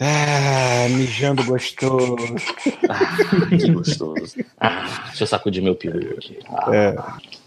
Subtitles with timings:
[0.00, 2.34] Ah, mijando gostoso.
[2.88, 3.16] Ah,
[3.50, 4.34] que gostoso.
[4.58, 6.38] Ah, deixa eu sacudir meu peru aqui.
[6.48, 6.74] Ah.
[6.74, 6.96] É,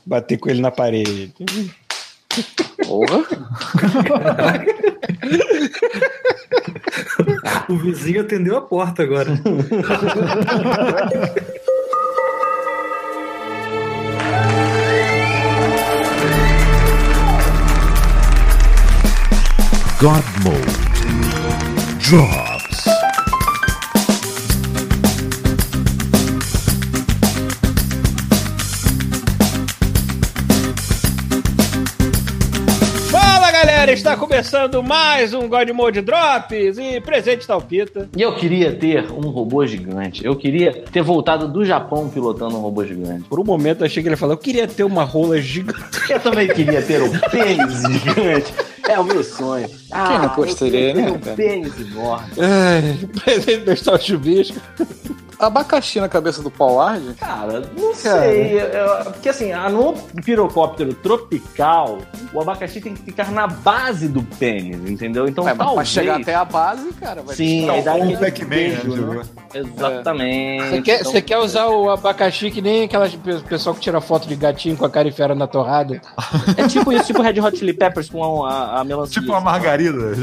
[0.05, 1.33] bater com ele na parede.
[2.85, 3.25] Porra.
[7.69, 9.31] o vizinho atendeu a porta agora.
[19.99, 20.92] God Mode
[22.03, 22.52] drops.
[33.83, 38.07] Galera, está começando mais um God Mode Drops e presente está o Pita.
[38.15, 40.25] E eu queria ter um robô gigante.
[40.25, 43.25] Eu queria ter voltado do Japão pilotando um robô gigante.
[43.27, 45.83] Por um momento eu achei que ele falou, eu queria ter uma rola gigante.
[46.09, 48.53] Eu também queria ter um pênis gigante.
[48.87, 49.69] É o meu sonho.
[49.91, 52.31] Ah, Quem não gostaria, né, Um pênis enorme.
[52.39, 54.61] Ai, presente está o chubisco.
[55.39, 57.13] Abacaxi na cabeça do Pollard?
[57.15, 58.21] Cara, não Cara.
[58.21, 58.59] sei.
[58.61, 61.97] eu- porque assim, a- no pirocóptero tropical,
[62.33, 65.27] o abacaxi tem que ficar na base do pênis, entendeu?
[65.27, 65.87] Então, Ué, mas pra talvez...
[65.89, 68.79] chegar até a base, cara, vai Sim, aí dá um Pac-Man, né?
[69.15, 69.21] né?
[69.53, 70.63] Exatamente.
[70.69, 73.99] Você quer, Então, você quer usar o abacaxi que nem aquelas pe- pessoal que tira
[74.01, 76.01] foto de gatinho com a cara enfiada na torrada?
[76.57, 79.19] É tipo isso, tipo Red Hot Chili Peppers com a, a melancia.
[79.21, 80.13] Tipo uma margarida.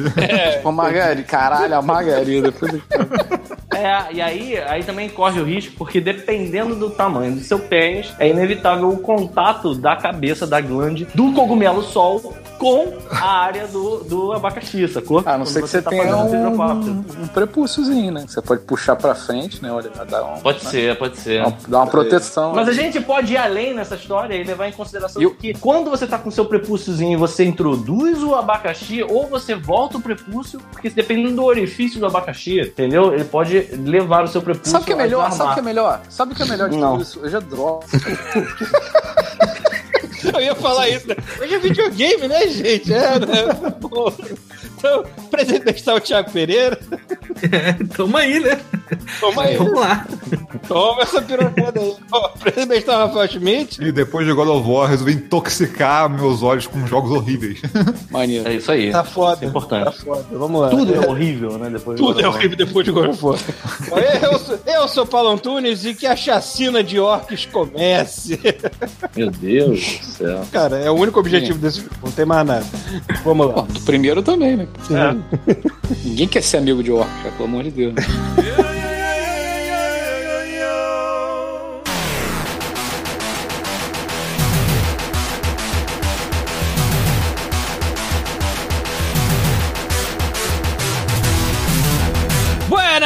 [0.52, 1.22] Tipo, a Margarida.
[1.26, 2.52] Caralho, a Margarida.
[3.74, 8.12] É, e aí, aí também corre o risco, porque dependendo do tamanho do seu pênis,
[8.18, 14.04] é inevitável o contato da cabeça, da glande, do cogumelo sol com a área do,
[14.04, 15.22] do abacaxi, sacou?
[15.24, 18.24] A não ser que você tá tenha um, um prepúciozinho, né?
[18.28, 19.72] Você pode puxar pra frente, né?
[19.72, 21.40] Olha, dá um, Pode ser, pode ser.
[21.42, 22.52] dá uma, dá uma proteção.
[22.54, 25.54] Mas a gente pode ir além nessa história e levar em consideração E o- que
[25.54, 30.00] quando você tá com seu prepúciozinho e você introduz o abacaxi, ou você volta o
[30.02, 33.14] prepúcio, porque dependendo do orifício do abacaxi, entendeu?
[33.14, 35.32] Ele pode levar o seu prepúcio Sabe o que é melhor?
[35.32, 36.00] Sabe o que é melhor?
[36.10, 36.90] Sabe o que é melhor de Não.
[36.92, 37.20] tudo isso?
[37.24, 37.86] Hoje é droga.
[40.34, 41.16] Eu ia falar isso, né?
[41.40, 42.92] Hoje é videogame, né, gente?
[42.92, 43.70] É, né?
[43.80, 44.12] Pô.
[44.76, 46.78] Então, presente está o Thiago Pereira.
[47.42, 48.58] É, tamo aí, né?
[49.20, 49.56] Toma aí.
[49.56, 50.06] Vamos lá.
[50.66, 51.94] Toma essa pirocada aí.
[52.10, 53.82] Ó, presente está o Rafael Schmidt.
[53.82, 57.60] E depois de God of War, resolvi intoxicar meus olhos com jogos horríveis.
[58.10, 58.48] Maneiro.
[58.48, 58.90] É isso aí.
[58.90, 59.36] Tá foda.
[59.36, 59.84] Isso é importante.
[59.84, 60.26] Tá foda.
[60.32, 60.70] Vamos lá.
[60.70, 61.68] Tudo é horrível, né?
[61.70, 63.38] Depois do Tudo God é horrível depois de God of War.
[64.22, 68.40] eu, sou, eu sou Paulo Antunes e que a chacina de orcs comece.
[69.14, 70.42] Meu Deus céu.
[70.52, 71.96] Cara, é o único objetivo desse filme.
[72.02, 72.66] Não tem mais nada.
[73.24, 73.52] Vamos lá.
[73.54, 74.68] Pô, do primeiro também, né?
[76.04, 77.94] Ninguém quer ser amigo de orc, cara, pelo amor de Deus.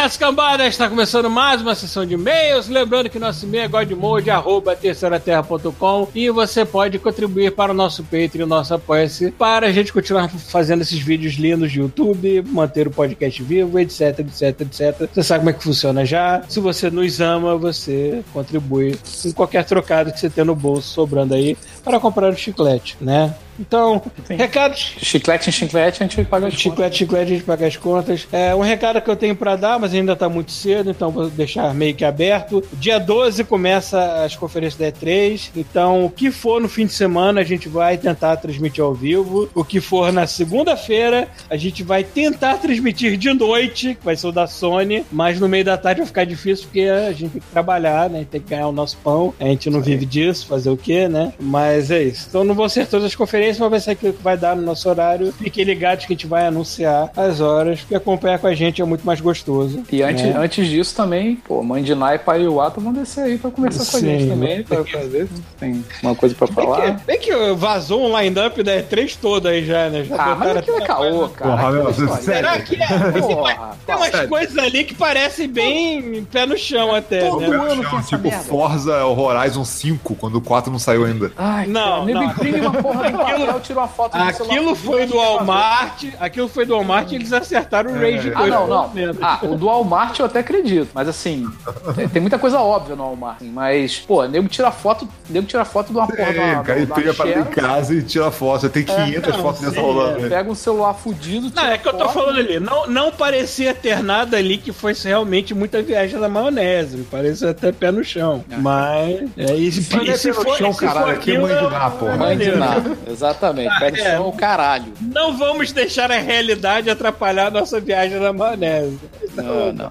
[0.05, 2.69] Buenas cambadas, está começando mais uma sessão de e-mails.
[2.69, 8.05] Lembrando que nosso e-mail é godmode, arroba terceiraterra.com e você pode contribuir para o nosso
[8.05, 12.91] Patreon, nosso Apoia-se, para a gente continuar fazendo esses vídeos lindos de YouTube, manter o
[12.91, 15.09] podcast vivo, etc, etc, etc.
[15.11, 16.43] Você sabe como é que funciona já.
[16.51, 21.33] Se você nos ama, você contribui com qualquer trocado que você tem no bolso sobrando
[21.33, 23.35] aí para comprar o chiclete, né?
[23.59, 26.61] Então, recados Chiclete em chiclete, a gente paga as contas.
[26.61, 28.29] Chiclete, chiclete, a gente paga as contas.
[28.33, 31.29] É um recado que eu tenho pra dar, mas ainda tá muito cedo, então vou
[31.29, 32.63] deixar meio que aberto.
[32.75, 37.41] Dia 12 começa as conferências da E3, então o que for no fim de semana
[37.41, 39.49] a gente vai tentar transmitir ao vivo.
[39.55, 44.27] O que for na segunda-feira a gente vai tentar transmitir de noite, que vai ser
[44.27, 47.41] o da Sony, mas no meio da tarde vai ficar difícil porque a gente tem
[47.41, 48.27] que trabalhar, né?
[48.31, 49.35] Tem que ganhar o nosso pão.
[49.39, 51.33] A gente não vive disso, fazer o quê, né?
[51.39, 52.27] Mas é isso.
[52.29, 54.62] Então não vão ser todas as conferências, mas vai ser aquilo que vai dar no
[54.62, 55.32] nosso horário.
[55.32, 58.84] Fiquem ligados que a gente vai anunciar as horas, porque acompanhar com a gente é
[58.84, 59.82] muito mais gostoso.
[59.91, 60.34] E antes, né?
[60.37, 63.50] antes disso também, pô, mãe de Nai e pai e Wata vão descer aí pra
[63.50, 64.31] conversar com a gente Sim.
[64.31, 65.28] também, pra fazer.
[65.59, 66.97] Tem uma coisa pra Bem falar.
[66.97, 70.05] que, bem que vazou um line-up da E3 toda aí já, né?
[70.05, 71.50] Já Ah, mas aquilo é caô, cara.
[71.56, 72.22] Porra, é meu, sério?
[72.22, 72.87] Será que é?
[73.20, 74.29] Porra, Tem umas sério.
[74.29, 77.47] coisas ali que parecem bem pé no chão até, Todo né?
[77.56, 78.44] ano tem essa tipo merda.
[78.44, 81.32] Forza Horizon 5, quando o 4 não saiu ainda.
[81.37, 82.26] Ai, Não, cara, nego não.
[82.31, 83.11] imprime uma porra
[83.43, 84.15] Aquilo- tira uma foto.
[84.17, 88.35] Aquilo foi do Walmart, aquilo foi do Walmart e eles acertaram o Rage 2.
[88.37, 88.93] Ah, não, não.
[89.21, 90.89] Ah, o do Walmart eu até acredito.
[90.95, 91.47] Mas assim,
[92.13, 93.39] tem- muita coisa óbvia no Walmart.
[93.43, 96.81] Mas, pô, nego tira foto, nego tira foto de uma porra É, uma, o cara
[96.85, 98.69] uma pega para em casa e tira foto.
[98.69, 100.19] Tem 500 não, fotos dessa rolando.
[100.19, 100.23] é.
[100.23, 100.29] né?
[100.29, 101.53] Pega um celular fudido.
[101.55, 102.59] Não, é que eu tô falando ali.
[102.61, 106.97] Não, não parecia ter nada ali que fosse realmente muita viagem da maionese.
[106.97, 108.45] Me Parecia até pé no chão.
[108.59, 109.29] Mas.
[109.37, 111.57] É, se- Mas é se pé no for, chão, se caralho, aqui é aquilo, mãe
[111.57, 112.17] de Ná, porra.
[112.17, 112.51] Mãe de.
[112.53, 112.75] Ná,
[113.17, 113.79] Se Exatamente.
[113.79, 114.21] Pé no é.
[114.21, 114.93] o caralho.
[115.00, 118.99] Não vamos deixar a realidade atrapalhar a nossa viagem na maionese.
[119.35, 119.91] Não, não.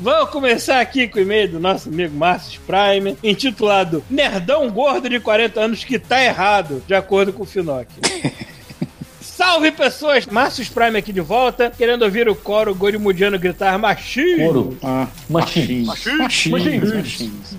[0.00, 5.18] Vamos começar aqui com o e-mail do nosso amigo Márcio Prime, intitulado Nerdão Gordo de
[5.18, 7.88] 40 anos que tá errado, de acordo com o Finoc.
[9.20, 10.26] Salve pessoas!
[10.26, 14.44] Márcio Prime aqui de volta, querendo ouvir o coro gorimudiano gritar machismo.
[14.44, 14.78] Ouro.
[14.82, 15.86] Ah, Machinho.
[15.86, 17.56] machinhos, machinhos.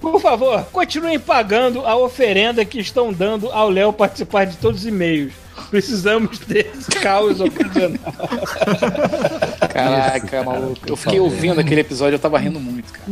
[0.00, 4.86] Por favor, continuem pagando a oferenda que estão dando ao Léo participar de todos os
[4.86, 5.32] e-mails.
[5.70, 7.98] Precisamos desse caos ocasional.
[9.72, 10.80] Caraca, maluco.
[10.86, 13.10] Eu fiquei ouvindo aquele episódio, eu tava rindo muito, cara.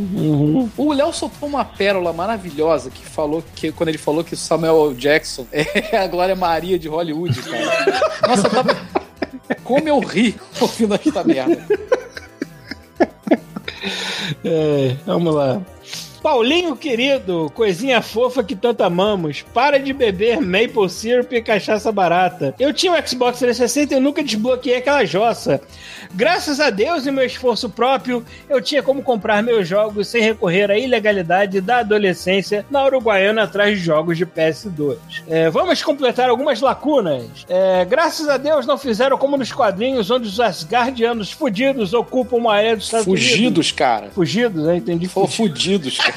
[0.77, 4.93] O Léo soltou uma pérola maravilhosa que falou que quando ele falou que o Samuel.
[4.97, 8.01] Jackson é a Glória Maria de Hollywood, cara.
[8.27, 8.77] Nossa, eu tava.
[9.63, 11.65] Como eu ri ouvindo esta merda.
[14.43, 15.61] É, vamos lá.
[16.21, 22.53] Paulinho querido, coisinha fofa que tanto amamos, para de beber maple syrup e cachaça barata.
[22.59, 25.61] Eu tinha um Xbox 360 e eu nunca desbloqueei aquela jossa.
[26.13, 30.71] Graças a Deus e meu esforço próprio, eu tinha como comprar meus jogos sem recorrer
[30.71, 34.97] à ilegalidade da adolescência na Uruguaiana atrás de jogos de PS2.
[35.27, 37.45] É, vamos completar algumas lacunas.
[37.47, 42.55] É, graças a Deus não fizeram como nos quadrinhos, onde os Asgardianos fudidos ocupam uma
[42.55, 43.29] área dos Estados Unidos.
[43.29, 44.09] Fugidos, cara.
[44.11, 44.77] Fugidos, né?
[44.77, 45.07] Entendi.
[45.07, 46.16] Foram fudidos, cara.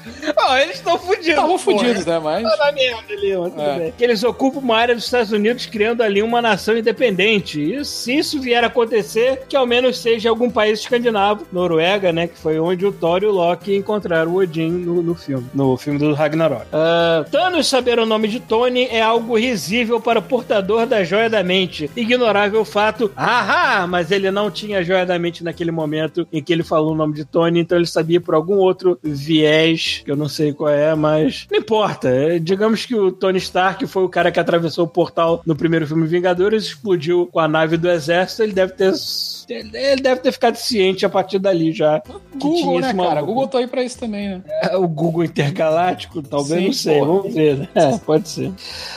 [0.37, 1.27] Ó, eles estão fudidos.
[1.27, 2.19] Estavam fudidos, né?
[2.19, 2.43] Mas.
[2.43, 3.79] Tá na merda ali, mas tudo É.
[3.79, 3.93] bem.
[3.97, 7.61] Que eles ocupam uma área dos Estados Unidos, criando ali uma nação independente.
[7.61, 12.27] E se isso vier a acontecer, que ao menos seja algum país escandinavo, Noruega, né?
[12.27, 15.77] Que foi onde o Thor e o Loki encontraram o Odin no, no filme, no
[15.77, 16.65] filme do Ragnarok.
[16.71, 21.29] Ah, Thanos saber o nome de Tony é algo risível para o portador da joia
[21.29, 21.89] da mente.
[21.95, 26.51] Ignorável fato, ah, mas ele não tinha a joia da mente naquele momento em que
[26.51, 30.15] ele falou o nome de Tony, então ele sabia por algum outro viés, que eu
[30.15, 32.09] não sei qual é, mas não importa.
[32.09, 35.87] É, Digamos que o Tony Stark foi o cara que atravessou o portal no primeiro
[35.87, 38.93] filme Vingadores, explodiu com a nave do exército, ele deve ter.
[39.51, 42.01] Ele deve ter ficado ciente a partir dali já.
[42.35, 43.21] Google, né, cara?
[43.21, 44.41] Google tá aí pra isso também, né?
[44.63, 47.11] É, o Google Intergaláctico, talvez, Sim, não sei, porra.
[47.13, 47.57] vamos ver.
[47.57, 47.69] né?
[47.75, 48.51] É, pode ser.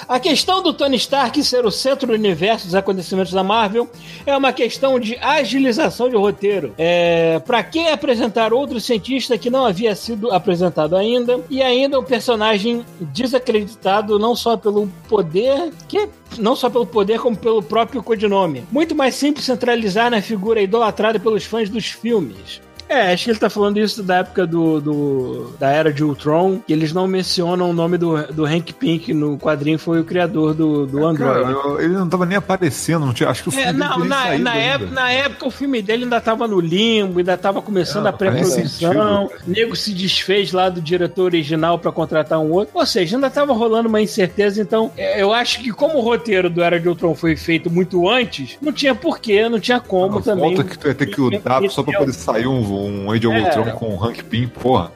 [0.09, 3.91] A questão do Tony Stark ser o centro do universo dos acontecimentos da Marvel
[4.25, 6.75] é uma questão de agilização de roteiro.
[6.79, 12.05] É, para que apresentar outro cientista que não havia sido apresentado ainda e ainda um
[12.05, 18.65] personagem desacreditado não só pelo poder que não só pelo poder, como pelo próprio codinome.
[18.71, 22.61] Muito mais simples centralizar na figura idolatrada pelos fãs dos filmes.
[22.89, 26.59] É, acho que ele tá falando isso da época do, do- da era de Ultron,
[26.67, 30.55] que eles não mencionam o nome do, do Hank Pink no quadrinho, foi o criador
[30.55, 31.51] do, do Cara, Android.
[31.53, 34.39] eu- ele não tava nem aparecendo, não tinha, acho que o filme É, não, na,
[34.39, 38.11] na, época, na época o filme dele ainda tava no limbo, ainda tava começando Não,
[38.11, 39.31] a pré-produção.
[39.47, 42.71] nego se desfez lá do diretor original pra contratar um outro.
[42.79, 44.61] Ou seja, ainda tava rolando uma incerteza.
[44.61, 48.09] Então, é, eu acho que como o roteiro do Era de Ultron foi feito muito
[48.09, 50.55] antes, não tinha porquê, não tinha como A também.
[50.55, 53.37] volta que tu ia ter que lutar só pra poder sair um, um Age of
[53.37, 53.43] É.
[53.43, 54.91] Ultron com o Hank Pym, porra.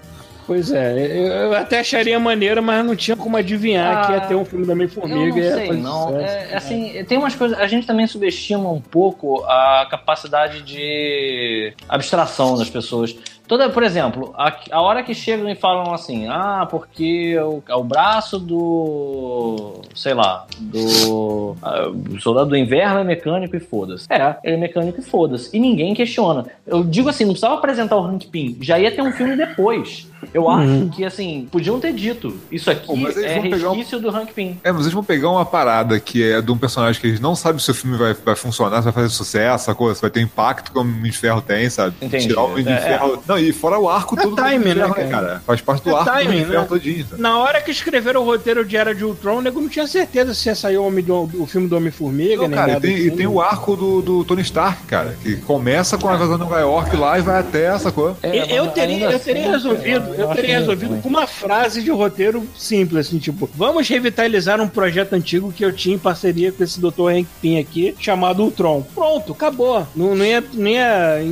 [0.46, 4.20] Pois é, eu, eu até acharia maneiro, mas não tinha como adivinhar Ah, que ia
[4.22, 5.18] ter um filme da Eu Meio-Formiga.
[5.30, 6.18] não e ia sei, fazer não.
[6.20, 7.58] É, assim, tem umas coisas.
[7.58, 13.14] A gente também subestima um pouco a capacidade de abstração das pessoas.
[13.48, 17.82] Toda, por exemplo, a, a hora que chegam e falam assim, ah, porque o, o
[17.84, 19.80] braço do.
[19.94, 21.56] sei lá, do.
[21.62, 24.06] ah, o soldado do inverno é mecânico e foda-se.
[24.10, 25.54] É, ele é mecânico e foda-se.
[25.56, 26.46] E ninguém questiona.
[26.66, 30.06] Eu digo assim, não precisava apresentar o Hank Pym, já ia ter um filme depois.
[30.34, 32.36] Eu acho que, assim, podiam ter dito.
[32.50, 34.58] Isso aqui eles é pegar um- resquício do Hank Pym.
[34.64, 37.34] É, mas eles vão pegar uma parada que é de um personagem que eles não
[37.36, 39.94] sabem se o filme vai, vai funcionar, se vai fazer sucesso, sacou?
[39.94, 41.94] se vai ter impacto que o Homem de Ferro tem, sabe?
[42.02, 42.26] Entendi.
[42.28, 43.22] Tirar o Homem de É, Ferro.
[43.26, 45.42] Não, e fora o arco É todo do timing, né, Ferro, cara?
[45.46, 46.68] Faz parte do É arco do Homem timing, de Ferro né?
[46.68, 47.06] todinho.
[47.18, 50.34] Na hora que escreveram o roteiro de Era de Ultron, o nego não tinha certeza
[50.34, 52.96] se ia sair o, Homem do, o filme do Homem-Formiga, nem cara, e nada tem,
[52.96, 53.16] e assim.
[53.16, 56.58] tem o arco do, do Tony Stark, cara, que começa com a invasão de Nova
[56.60, 58.16] York lá e vai até, sacou?
[58.22, 61.82] Eu- eu mas teria, eu teria assim, resolvido, eu eu teria resolvido com uma frase
[61.82, 66.52] de roteiro simples, assim, tipo, vamos revitalizar um projeto antigo que eu tinha em parceria
[66.52, 67.10] com esse Dr.
[67.10, 68.82] Hank Pym aqui, chamado Ultron.
[68.94, 69.86] Pronto, acabou.
[69.94, 71.22] Não, não ia, não ia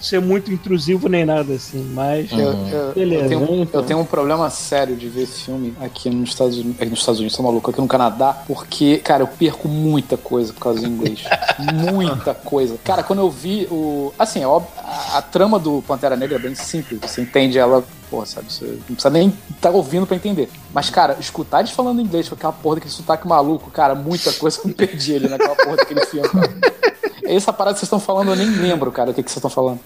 [0.00, 2.30] ser muito intrusivo nem nada assim, mas.
[2.32, 3.80] Eu, eu- Beleza, eu tenho, então.
[3.80, 6.98] eu tenho um problema sério de ver esse filme aqui nos Estados Unidos, aqui nos
[7.00, 10.80] Estados Unidos, tô maluco, aqui no Canadá, porque, cara, eu perco muita coisa por causa
[10.80, 11.22] do inglês.
[11.92, 12.76] muita coisa.
[12.84, 14.12] Cara, quando eu vi o.
[14.18, 17.84] Assim, é óbvio, a, a trama do Pantera Negra é bem simples, você entende ela.
[18.10, 18.50] Porra, sabe?
[18.50, 20.48] Você não precisa nem estar ouvindo pra entender.
[20.72, 24.60] Mas, cara, escutar eles falando inglês com aquela porra daquele sotaque maluco, cara, muita coisa
[24.62, 26.26] eu me perdi ali naquela porra daquele filme.
[26.26, 26.54] Cara.
[27.22, 29.50] Essa parada que vocês estão falando, eu nem lembro, cara, o que, que vocês estão
[29.50, 29.78] falando.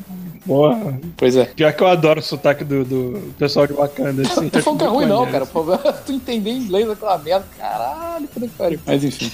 [0.47, 0.99] Porra.
[1.17, 1.45] Pois é.
[1.45, 4.43] Pior que eu adoro o sotaque do, do pessoal de Wakanda, assim.
[4.43, 5.45] Não tô falando que é Acho ruim, não, cara.
[5.45, 7.47] O problema é tu entender inglês aquela merda.
[7.57, 8.81] Caralho, que pariu.
[8.85, 9.31] Mas enfim.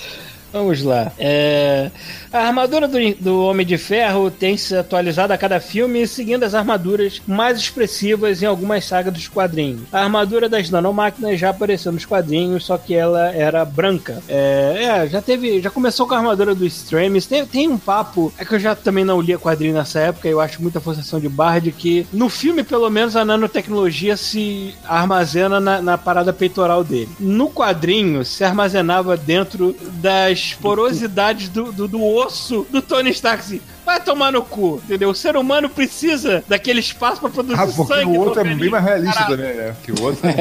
[0.52, 1.12] Vamos lá.
[1.18, 1.90] É,
[2.32, 6.54] A armadura do, do Homem de Ferro tem se atualizado a cada filme, seguindo as
[6.54, 9.82] armaduras mais expressivas em algumas sagas dos quadrinhos.
[9.92, 14.22] A armadura das nanomáquinas já apareceu nos quadrinhos, só que ela era branca.
[14.28, 15.60] É, é, já teve.
[15.60, 17.26] Já começou com a armadura do Extremis.
[17.26, 18.32] Tem, tem um papo.
[18.38, 21.28] É que eu já também não lia quadrinho nessa época, eu acho muita forçação de
[21.28, 26.82] barra de que no filme, pelo menos, a nanotecnologia se armazena na, na parada peitoral
[26.82, 27.08] dele.
[27.18, 33.40] No quadrinho, se armazenava dentro das porosidades do, do, do osso do Tony Stark.
[33.40, 33.60] Assim.
[33.84, 35.10] Vai tomar no cu, entendeu?
[35.10, 38.04] O ser humano precisa daquele espaço pra produzir Ah, porque sangue.
[38.16, 39.36] o outro é bem mais realista Caralho.
[39.36, 39.76] também, né?
[39.82, 40.20] Que o outro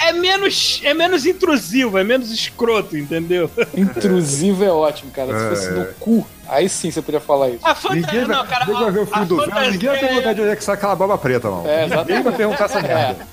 [0.00, 3.50] É menos, é menos intrusivo, é menos escroto, entendeu?
[3.76, 5.28] Intrusivo é ótimo, cara.
[5.38, 5.48] Se É.
[5.50, 7.66] fosse no cu, aí sim você podia falar isso.
[7.66, 8.00] A fantasia.
[8.06, 10.40] Ninguém vai, Não, cara, ninguém vai ver o filme do fantasia ninguém vai perguntar de
[10.40, 11.68] onde é que sai aquela baba preta, mano.
[11.68, 12.08] É, exatamente.
[12.08, 13.26] Ninguém vai perguntar essa merda.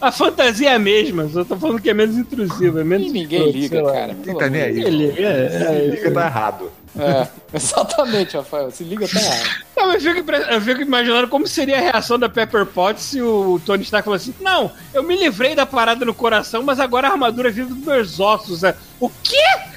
[0.00, 3.10] A fantasia é a mesma, só tô falando que é menos intrusivo, é menos E
[3.10, 4.12] ninguém escroto, liga, cara.
[4.14, 4.74] Ninguém tá nem aí.
[4.74, 6.72] Ninguém liga, é, é, Liga tá errado.
[6.96, 8.70] É, exatamente, Rafael.
[8.70, 9.64] Se liga, tá errado.
[9.76, 13.60] Não, eu fico, eu fico imaginando como seria a reação da Pepper Potts se o
[13.64, 17.12] Tony Stark falou assim: Não, eu me livrei da parada no coração, mas agora a
[17.12, 18.62] armadura vive dos meus ossos.
[18.62, 19.73] é." O quê?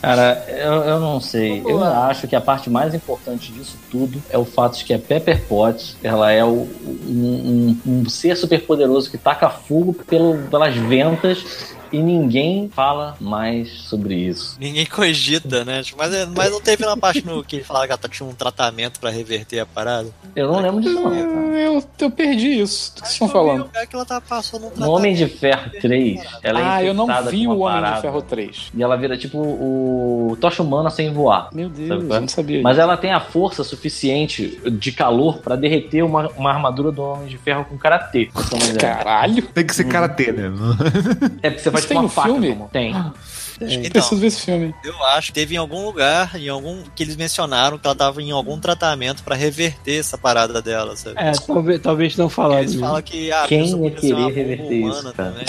[0.00, 1.62] Cara, eu, eu não sei.
[1.66, 4.98] Eu acho que a parte mais importante disso tudo é o fato de que a
[4.98, 10.38] Pepper Potts, ela é o- um, um- um ser super poderoso que taca fogo pelo,
[10.48, 14.56] pelas ventas e ninguém fala mais sobre isso.
[14.60, 15.82] Ninguém cogita, né?
[15.96, 19.00] Mas, mas não teve uma parte no que ele falava que ela tinha um tratamento
[19.00, 20.08] pra reverter a parada?
[20.34, 21.14] Eu não lembro disso não.
[21.54, 22.92] Eu, eu perdi isso.
[22.94, 23.62] Do que vocês estão vi falando?
[23.64, 24.90] lugar que ela tá passando um No.
[24.90, 28.02] Homem de Ferro 3, ela é Ah, eu não vi o uma Homem parada, de
[28.02, 28.70] Ferro 3.
[28.74, 31.48] E ela vira tipo o Tocha Humana sem voar.
[31.52, 32.20] Meu Deus, Sabe eu é?
[32.20, 32.62] não sabia.
[32.62, 37.26] Mas ela tem a força suficiente de calor pra derreter uma, uma armadura do Homem
[37.28, 38.28] de Ferro com karatê.
[38.78, 39.42] Caralho.
[39.42, 40.50] Tem que ser karatê, né?
[41.42, 42.28] É porque você faz Isso tipo tem faca.
[42.28, 42.48] filme?
[42.54, 42.94] como- Tem.
[43.60, 44.72] Então, Preciso ver esse filme.
[44.84, 48.22] eu acho que teve em algum lugar, em algum que eles mencionaram que ela tava
[48.22, 51.16] em algum tratamento pra reverter essa parada dela, sabe?
[51.18, 52.60] É, talvez, talvez não falaram.
[52.60, 52.86] Eles mesmo.
[52.86, 55.32] falam que a Quem ia querer reverter isso, cara?
[55.32, 55.44] também.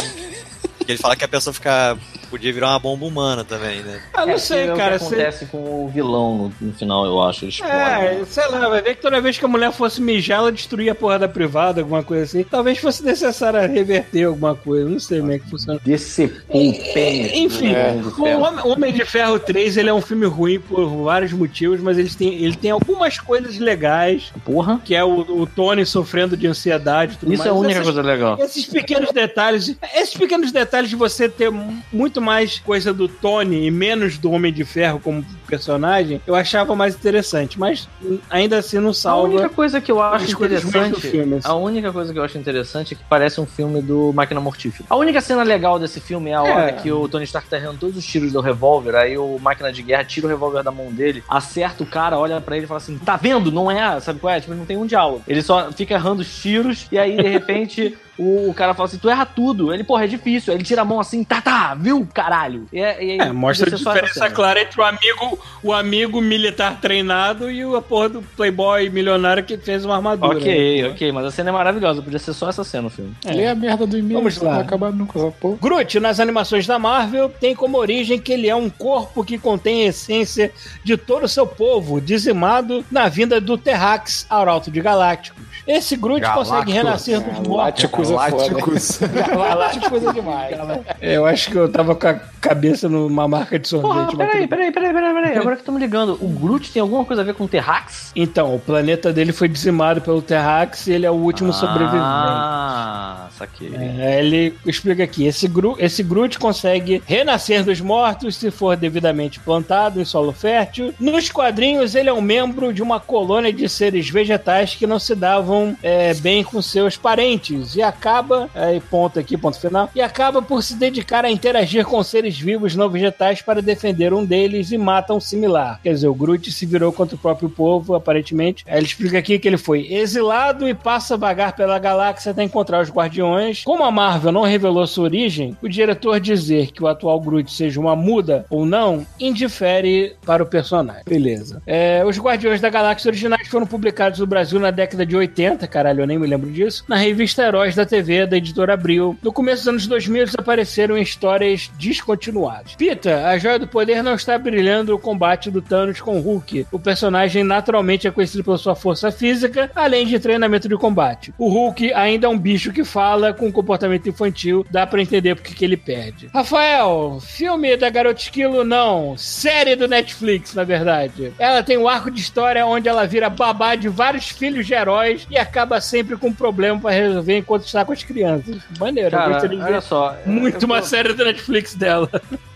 [0.89, 1.96] Que ele fala que a pessoa fica,
[2.31, 4.01] podia virar uma bomba humana também, né?
[4.12, 4.96] Ah, não É, sei, é cara.
[4.96, 7.46] O que acontece com o vilão no, no final, eu acho.
[7.46, 8.25] Eles É, podem.
[8.25, 10.96] sei lá, vai ver que toda vez que a mulher fosse mijar, ela destruía a
[10.96, 12.43] porra da privada, alguma coisa assim.
[12.43, 15.79] Talvez fosse necessário reverter alguma coisa, não sei como é que funciona.
[15.86, 17.34] Decepou o pênis.
[17.36, 17.67] Enfim,
[18.01, 18.41] de o Ferro.
[18.41, 22.10] Homem, Homem de Ferro 3 ele é um filme ruim por vários motivos, mas ele
[22.10, 24.81] tem, ele tem algumas coisas legais, Porra.
[24.84, 27.48] que é o, o Tony sofrendo de ansiedade tudo Isso mais.
[27.48, 28.39] é a única Essas- coisa legal.
[28.41, 33.65] Esses pequenos detalhes, esses pequenos detalhes de você ter mu- muito mais coisa do Tony
[33.65, 37.87] e menos do Homem de Ferro como personagem, eu achava mais interessante, mas
[38.29, 39.27] ainda assim não A salva.
[39.33, 41.01] única coisa que eu acho interessante.
[41.01, 41.47] filme, assim.
[41.47, 44.85] A única coisa que eu acho interessante é que parece um filme do Máquina Mortífera.
[44.89, 46.71] A única cena legal desse filme é a hora É.
[46.73, 49.81] que o Tony Stark tá errando todos os tiros do revólver, aí o Máquina de
[49.81, 52.77] Guerra tira o revólver da mão dele, acerta o cara, olha pra ele e fala
[52.79, 53.51] assim: tá vendo?
[53.51, 54.39] Não é, sabe qual é?
[54.39, 55.23] Tipo, não tem um diálogo.
[55.27, 57.97] Ele só fica errando os tiros e aí, de repente.
[58.21, 59.73] O, cara fala assim, tu erra tudo.
[59.73, 60.51] Ele, porra, é difícil.
[60.51, 62.65] Aí ele tira a mão assim, tá, tá, viu, caralho?
[62.73, 67.50] E, é- e É, mostra a diferença clara entre o amigo, o amigo militar treinado
[67.50, 70.38] e o a porra do playboy milionário que fez uma armadura.
[70.38, 70.89] Ok, né?
[70.89, 72.01] ok, mas a cena é maravilhosa.
[72.01, 73.13] Podia ser só essa cena o filme.
[73.25, 73.34] É.
[73.34, 74.19] Lê a merda do e-mail.
[74.19, 74.53] Vamos lá.
[74.53, 75.58] vai acabar nunca essa porra.
[75.62, 79.84] Groot, nas animações da Marvel, tem como origem que ele é um corpo que contém
[79.84, 80.51] a essência
[80.84, 85.43] de todo o seu povo, dizimado na vinda do Terrax Arauto de Galácticos.
[85.65, 86.50] Esse Groot Galácticos.
[86.50, 87.48] consegue renascer dos mortos.
[87.48, 88.13] Galácticos é.
[88.13, 89.00] Galácticos.
[89.29, 90.58] Galácticos é demais.
[91.00, 94.15] É, Eu acho que eu tava com a cabeça numa marca de sorvete.
[94.15, 94.48] Porra, peraí, bem.
[94.48, 95.41] peraí, peraí, peraí, peraí.
[95.41, 98.12] Agora que estamos ligando, o Groot tem alguma coisa a ver com o Terrax?
[98.15, 102.03] Então, o planeta dele foi dizimado pelo Terrax e ele é o último sobrevivente.
[102.03, 103.71] Ah, saquei.
[103.75, 109.39] É, ele explica aqui: esse, Gru, esse Groot consegue renascer dos mortos se for devidamente
[109.39, 110.93] plantado em solo fértil.
[111.00, 115.15] Nos quadrinhos, ele é um membro de uma colônia de seres vegetais que não se
[115.15, 120.41] davam é, bem com seus parentes e acaba, aí ponto aqui, ponto final, e acaba
[120.41, 124.77] por se dedicar a interagir com seres vivos não vegetais para defender um deles e
[124.77, 125.79] mata um similar.
[125.83, 128.63] Quer dizer, o Groot se virou contra o próprio povo, aparentemente.
[128.67, 132.43] Aí ele explica aqui que ele foi exilado e passa a vagar pela galáxia até
[132.43, 133.63] encontrar os Guardiões.
[133.63, 137.79] Como a Marvel não revelou sua origem, o diretor dizer que o atual Groot seja
[137.79, 141.03] uma muda ou não, indifere para o personagem.
[141.07, 141.61] Beleza.
[141.65, 146.01] É, os Guardiões da Galáxia originais foram publicados no Brasil na década de 80, caralho,
[146.01, 149.17] eu nem me lembro disso, na revista Heróis da TV, da editora Abril.
[149.21, 152.75] No começo dos anos 2000, eles apareceram em histórias descontinuadas.
[152.75, 156.67] Pita, a Joia do Poder não está brilhando combate do Thanos com o Hulk.
[156.71, 161.33] O personagem naturalmente é conhecido pela sua força física, além de treinamento de combate.
[161.35, 165.55] O Hulk ainda é um bicho que fala com comportamento infantil, dá pra entender porque
[165.55, 166.29] que ele perde.
[166.31, 169.17] Rafael, filme da Garota Esquilo, não.
[169.17, 171.33] Série do Netflix, na verdade.
[171.39, 175.25] Ela tem um arco de história onde ela vira babá de vários filhos de heróis
[175.31, 178.57] e acaba sempre com um problema pra resolver enquanto está com as crianças.
[178.77, 180.15] Maneiro, eu Cara, gostaria de olha ver só.
[180.23, 182.09] muito eu, uma eu, série do Netflix dela.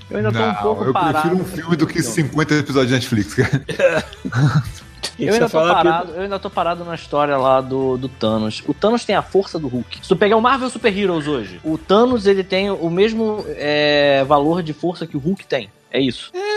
[0.09, 1.13] Eu ainda tô um Não, pouco eu parado.
[1.29, 3.63] prefiro um filme do que 50 episódios de Netflix, cara.
[5.19, 8.63] Eu ainda, tô parado, eu ainda tô parado na história lá do, do Thanos.
[8.65, 9.99] O Thanos tem a força do Hulk.
[10.01, 14.23] Se tu pegar o Marvel Super Heroes hoje, o Thanos ele tem o mesmo é,
[14.23, 15.69] valor de força que o Hulk tem.
[15.91, 16.31] É isso.
[16.33, 16.52] É,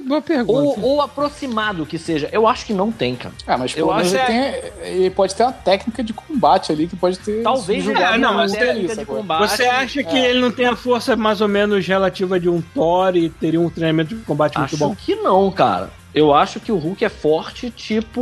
[0.00, 0.80] boa pergunta.
[0.80, 2.28] Ou, ou aproximado que seja.
[2.32, 3.34] Eu acho que não tem, cara.
[3.46, 6.72] Ah, mas Eu pelo menos acho ele, tem, ele pode ter uma técnica de combate
[6.72, 7.42] ali que pode ter.
[7.42, 9.50] Talvez é, não, um mas técnica de combate.
[9.50, 10.30] Você acha que é.
[10.30, 13.70] ele não tem a força mais ou menos relativa de um Thor e teria um
[13.70, 14.94] treinamento de combate muito Acho bom?
[14.94, 15.90] que não, cara.
[16.14, 18.20] Eu acho que o Hulk é forte, tipo.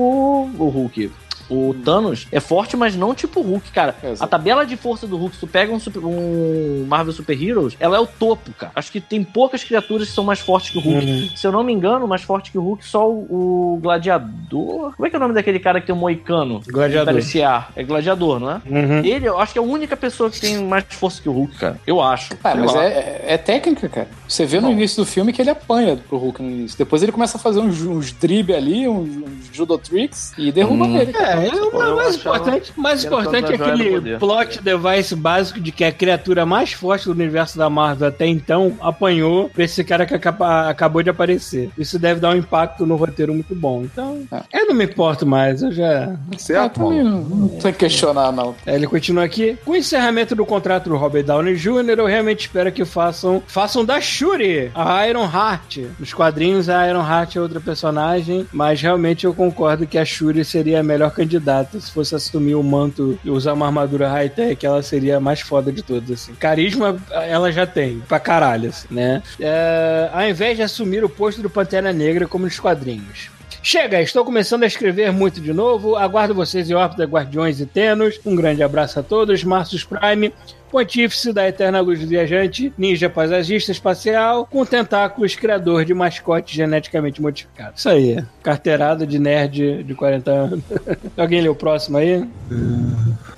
[0.58, 1.10] O Hulk.
[1.50, 3.94] O Thanos é forte, mas não tipo o Hulk, cara.
[4.02, 4.24] Exato.
[4.24, 7.76] A tabela de força do Hulk, se tu pega um, super- um Marvel Super Heroes,
[7.80, 8.72] ela é o topo, cara.
[8.74, 11.06] Acho que tem poucas criaturas que são mais fortes que o Hulk.
[11.06, 11.28] Uhum.
[11.36, 14.94] Se eu não me engano, mais forte que o Hulk, só o, o Gladiador.
[14.96, 16.60] Como é que é o nome daquele cara que tem um moicano?
[16.66, 17.06] Gladiador.
[17.14, 17.72] Parece ar.
[17.76, 18.60] É Gladiador, não é?
[18.66, 18.98] Uhum.
[19.04, 21.56] Ele, eu acho que é a única pessoa que tem mais força que o Hulk,
[21.56, 21.80] cara.
[21.86, 22.34] Eu acho.
[22.44, 24.08] Ah, mas é, é- é técnica, cara.
[24.26, 24.72] Você vê no Bom.
[24.72, 26.76] início do filme que ele apanha pro Hulk no início.
[26.78, 30.84] Depois ele começa a fazer uns, uns drible ali, uns, uns judo tricks e derruba
[30.84, 30.98] Hum.
[30.98, 31.12] ele.
[31.12, 31.37] cara.
[31.37, 35.92] É, o Eu mais importante, mais importante é aquele plot device básico de que a
[35.92, 40.68] criatura mais forte do universo da Marvel até então apanhou pra esse cara que acaba-
[40.68, 41.70] acabou de aparecer.
[41.78, 43.82] Isso deve dar um impacto no roteiro muito bom.
[43.84, 44.42] Então, É.
[44.60, 46.04] eu não me importo mais, eu já.
[46.12, 47.26] Ah, Certo, também mano?
[47.28, 48.54] não, não tem que questionar, não.
[48.66, 49.56] Aí Ele continua aqui.
[49.64, 53.84] Com o encerramento do contrato do Robert Downey Jr., eu realmente espero que façam façam
[53.84, 55.78] da Shuri, a Iron Heart.
[55.98, 60.44] Nos quadrinhos, a Iron Heart é outra personagem, mas realmente eu concordo que a Shuri
[60.44, 61.78] seria a melhor candidata.
[61.78, 65.70] Se fosse assumir o manto e usar uma armadura high-tech, ela seria a mais foda
[65.70, 66.10] de todas.
[66.10, 66.34] Assim.
[66.34, 69.22] Carisma, ela já tem, pra caralho, assim, né?
[69.38, 73.30] É, ao invés de assumir o posto do Pantera Negra como nos quadrinhos.
[73.60, 75.96] Chega, estou começando a escrever muito de novo.
[75.96, 78.18] Aguardo vocês em Órbita Guardiões e Tenos.
[78.24, 79.42] Um grande abraço a todos.
[79.42, 80.32] Marcius Prime,
[80.70, 87.72] Pontífice da Eterna Luz Viajante, ninja paisagista espacial, com tentáculos criador de mascote geneticamente modificado.
[87.76, 90.64] Isso aí, carteirada de nerd de 40 anos.
[91.16, 92.28] Alguém lê o próximo aí?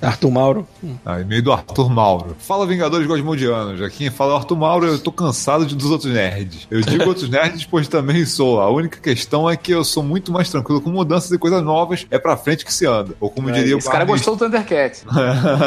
[0.01, 0.67] Arthur Mauro.
[1.05, 2.35] Ah, e-mail do Arthur Mauro.
[2.39, 3.81] Fala, Vingadores Gosmodianos.
[3.81, 4.87] Aqui quem fala é Arthur Mauro.
[4.87, 6.67] Eu tô cansado de, dos outros nerds.
[6.71, 8.59] Eu digo outros nerds, pois também sou.
[8.59, 12.07] A única questão é que eu sou muito mais tranquilo com mudanças e coisas novas.
[12.09, 13.13] É pra frente que se anda.
[13.19, 15.05] Ou como diria o Esse cara gostou do Thundercats.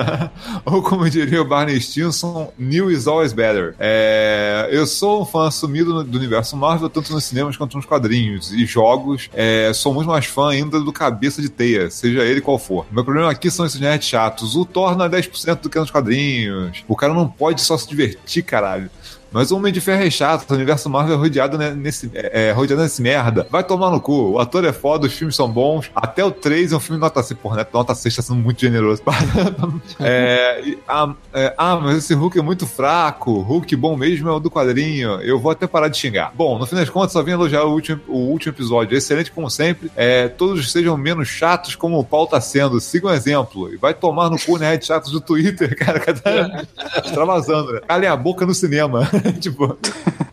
[0.66, 3.76] Ou como diria o Barney Stinson, new is always better.
[3.78, 8.52] É, eu sou um fã assumido do universo Marvel, tanto nos cinemas quanto nos quadrinhos
[8.52, 9.30] e jogos.
[9.32, 12.84] É, sou muito mais fã ainda do Cabeça de Teia, seja ele qual for.
[12.90, 14.56] Meu problema aqui são esses nerds chatos.
[14.56, 16.82] O Thor não é 10% do que é nos quadrinhos.
[16.88, 18.90] O cara não pode só se divertir, caralho.
[19.34, 22.50] Mas o Homem de Ferro é chato, o universo Marvel é rodeado né, nesse, é,
[22.50, 23.44] é, rodeado nesse merda.
[23.50, 24.34] Vai tomar no cu.
[24.34, 25.90] O ator é foda, os filmes são bons.
[25.92, 27.40] Até o 3 é um filme nota 6.
[27.40, 27.66] Porra, né?
[27.72, 29.02] Nota 6 tá sendo muito generoso.
[29.98, 33.40] é, e- ah, é, ah, mas esse Hulk é muito fraco.
[33.40, 35.20] Hulk bom mesmo é o do quadrinho.
[35.20, 36.32] Eu vou até parar de xingar.
[36.32, 38.96] Bom, no fim das contas, só vim elogiar o último, o último episódio.
[38.96, 39.90] Excelente como sempre.
[39.96, 42.78] É, todos sejam menos chatos como o Paul tá sendo.
[42.78, 43.74] Siga um exemplo.
[43.74, 44.80] E vai tomar no cu, né?
[44.80, 45.98] Chatos do Twitter, cara.
[45.98, 46.64] tá
[47.04, 47.80] extravasando, né?
[47.88, 49.10] Calem a boca no cinema.
[49.40, 49.78] tipo,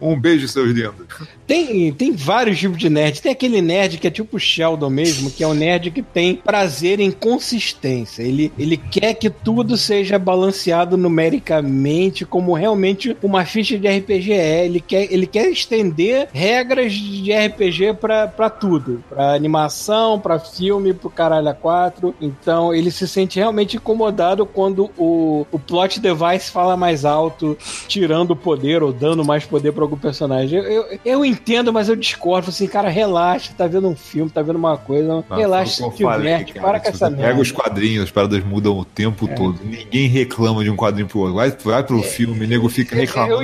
[0.02, 1.06] um beijo, seus lindos.
[1.46, 3.22] Tem, tem vários tipos de nerd.
[3.22, 7.00] Tem aquele nerd que é tipo Sheldon mesmo, que é um nerd que tem prazer
[7.00, 8.24] em consistência.
[8.24, 14.66] Ele, ele quer que tudo seja balanceado numericamente, como realmente uma ficha de RPG é.
[14.66, 17.96] Ele quer, ele quer estender regras de RPG
[18.36, 19.04] pra tudo.
[19.10, 22.16] Pra animação, pra filme, pro caralho a quatro.
[22.20, 28.36] Então ele se sente realmente incomodado quando o, o plot device fala mais alto, tirando
[28.36, 30.60] poder ou dando mais poder pra algum personagem.
[30.60, 32.50] Eu, eu, eu entendo, mas eu discordo.
[32.50, 35.24] Assim, cara, relaxa, tá vendo um filme, tá vendo uma coisa.
[35.30, 37.28] Ah, relaxa, o se diverte, para com essa merda.
[37.28, 39.60] Pega os quadrinhos, as paradas mudam o tempo todo.
[39.64, 41.36] Ninguém reclama de um quadrinho pro outro.
[41.36, 43.44] Vai, vai pro filme, o nego fica reclamando.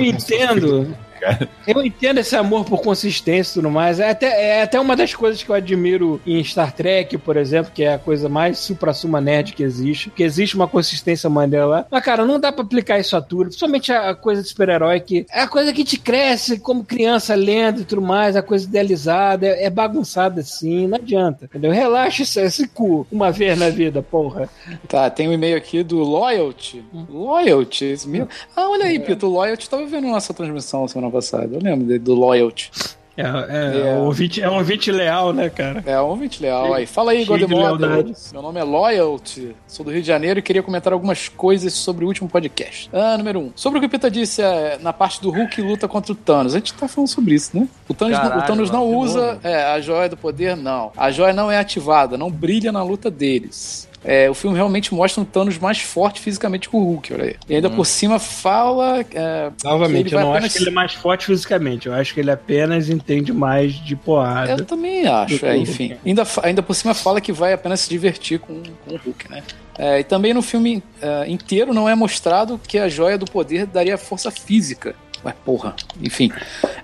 [0.60, 1.48] como entendo.
[1.66, 4.00] Eu entendo esse amor por consistência e tudo mais.
[4.00, 7.72] É até, é até uma das coisas que eu admiro em Star Trek, por exemplo,
[7.74, 10.10] que é a coisa mais supra-suma nerd que existe.
[10.10, 11.86] Que existe uma consistência maneira lá.
[11.90, 13.46] Mas, cara, não dá pra aplicar isso a tudo.
[13.46, 17.82] Principalmente a, coisa de super-herói, que é a coisa que te cresce como criança lendo
[17.82, 21.46] e tudo mais, a coisa idealizada, é, é bagunçada assim, não adianta.
[21.46, 21.72] Entendeu?
[21.72, 24.48] Relaxa esse, esse cu uma vez na vida, porra.
[24.86, 26.84] Tá, tem um e-mail aqui do Loyalty.
[27.08, 27.84] Loyalty?
[27.86, 28.28] Esse meu...
[28.56, 31.56] Ah, olha aí, Pito, o Loyalty tava vendo nossa transmissão semana passada.
[31.56, 32.70] Eu lembro do Loyalty.
[33.16, 33.94] É, é, É.
[33.96, 35.82] Um ouvinte, é um ouvinte leal, né, cara?
[35.84, 36.86] É, um ouvinte leal aí.
[36.86, 38.32] Fala aí, lealdades.
[38.32, 42.04] Meu nome é Loyalty, sou do Rio de Janeiro e queria comentar algumas coisas sobre
[42.04, 42.88] o último podcast.
[42.92, 43.50] Ah, número um.
[43.56, 46.54] Sobre o que o Pita disse é, na parte do Hulk luta contra o Thanos.
[46.54, 47.66] A gente tá falando sobre isso, né?
[47.88, 50.56] O Thanos, não- Caralho, o Thanos não mano, de usa é, a joia do poder,
[50.56, 50.92] não.
[50.96, 53.87] A joia não é ativada, não brilha na luta deles.
[54.10, 57.36] É, o filme realmente mostra um Thanos mais forte fisicamente que o Hulk, olha aí.
[57.46, 59.04] E ainda por cima fala.
[59.12, 61.88] é, Novamente, eu não apenas- acho que ele é mais forte fisicamente.
[61.88, 64.52] Eu acho que ele apenas entende mais de porrada.
[64.52, 65.94] Eu também acho, é, enfim.
[66.06, 69.42] Ainda, ainda por cima fala que vai apenas se divertir com, com o Hulk, né?
[69.78, 73.66] É, e também no filme é, inteiro não é mostrado que a joia do poder
[73.66, 74.94] daria força física.
[75.22, 76.32] Ué, porra, enfim.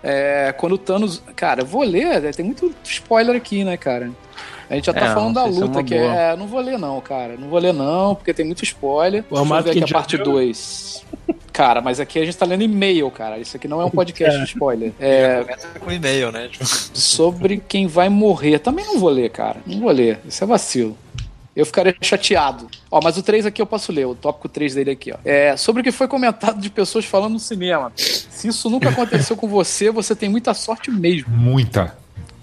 [0.02, 1.22] É, quando o Thanos.
[1.34, 4.10] Cara, eu vou ler, né, tem muito spoiler aqui, né, cara?
[4.68, 6.14] A gente já tá É, falando da é luta, uma que boa.
[6.14, 6.36] é.
[6.36, 7.36] Não vou ler, não, cara.
[7.38, 9.24] Não vou ler, não, porque tem muito spoiler.
[9.30, 10.24] Eu ver aqui que a parte deu?
[10.26, 11.04] 2.
[11.52, 13.38] Cara, mas aqui a gente tá lendo e-mail, cara.
[13.38, 14.92] Isso aqui não é um podcast de spoiler.
[14.98, 16.48] É, Começa com e-mail, né?
[16.48, 18.58] Tipo, sobre quem vai morrer.
[18.58, 19.60] Também não vou ler, cara.
[19.66, 20.18] Não vou ler.
[20.26, 20.96] Isso é vacilo.
[21.54, 22.66] Eu ficaria chateado.
[22.90, 25.16] Ó, mas o 3 aqui eu posso ler, o tópico 3 dele aqui, ó.
[25.24, 27.92] É sobre o que foi comentado de pessoas falando no cinema.
[27.94, 31.28] Se isso nunca aconteceu com você, você tem muita sorte mesmo.
[31.30, 31.96] Muita.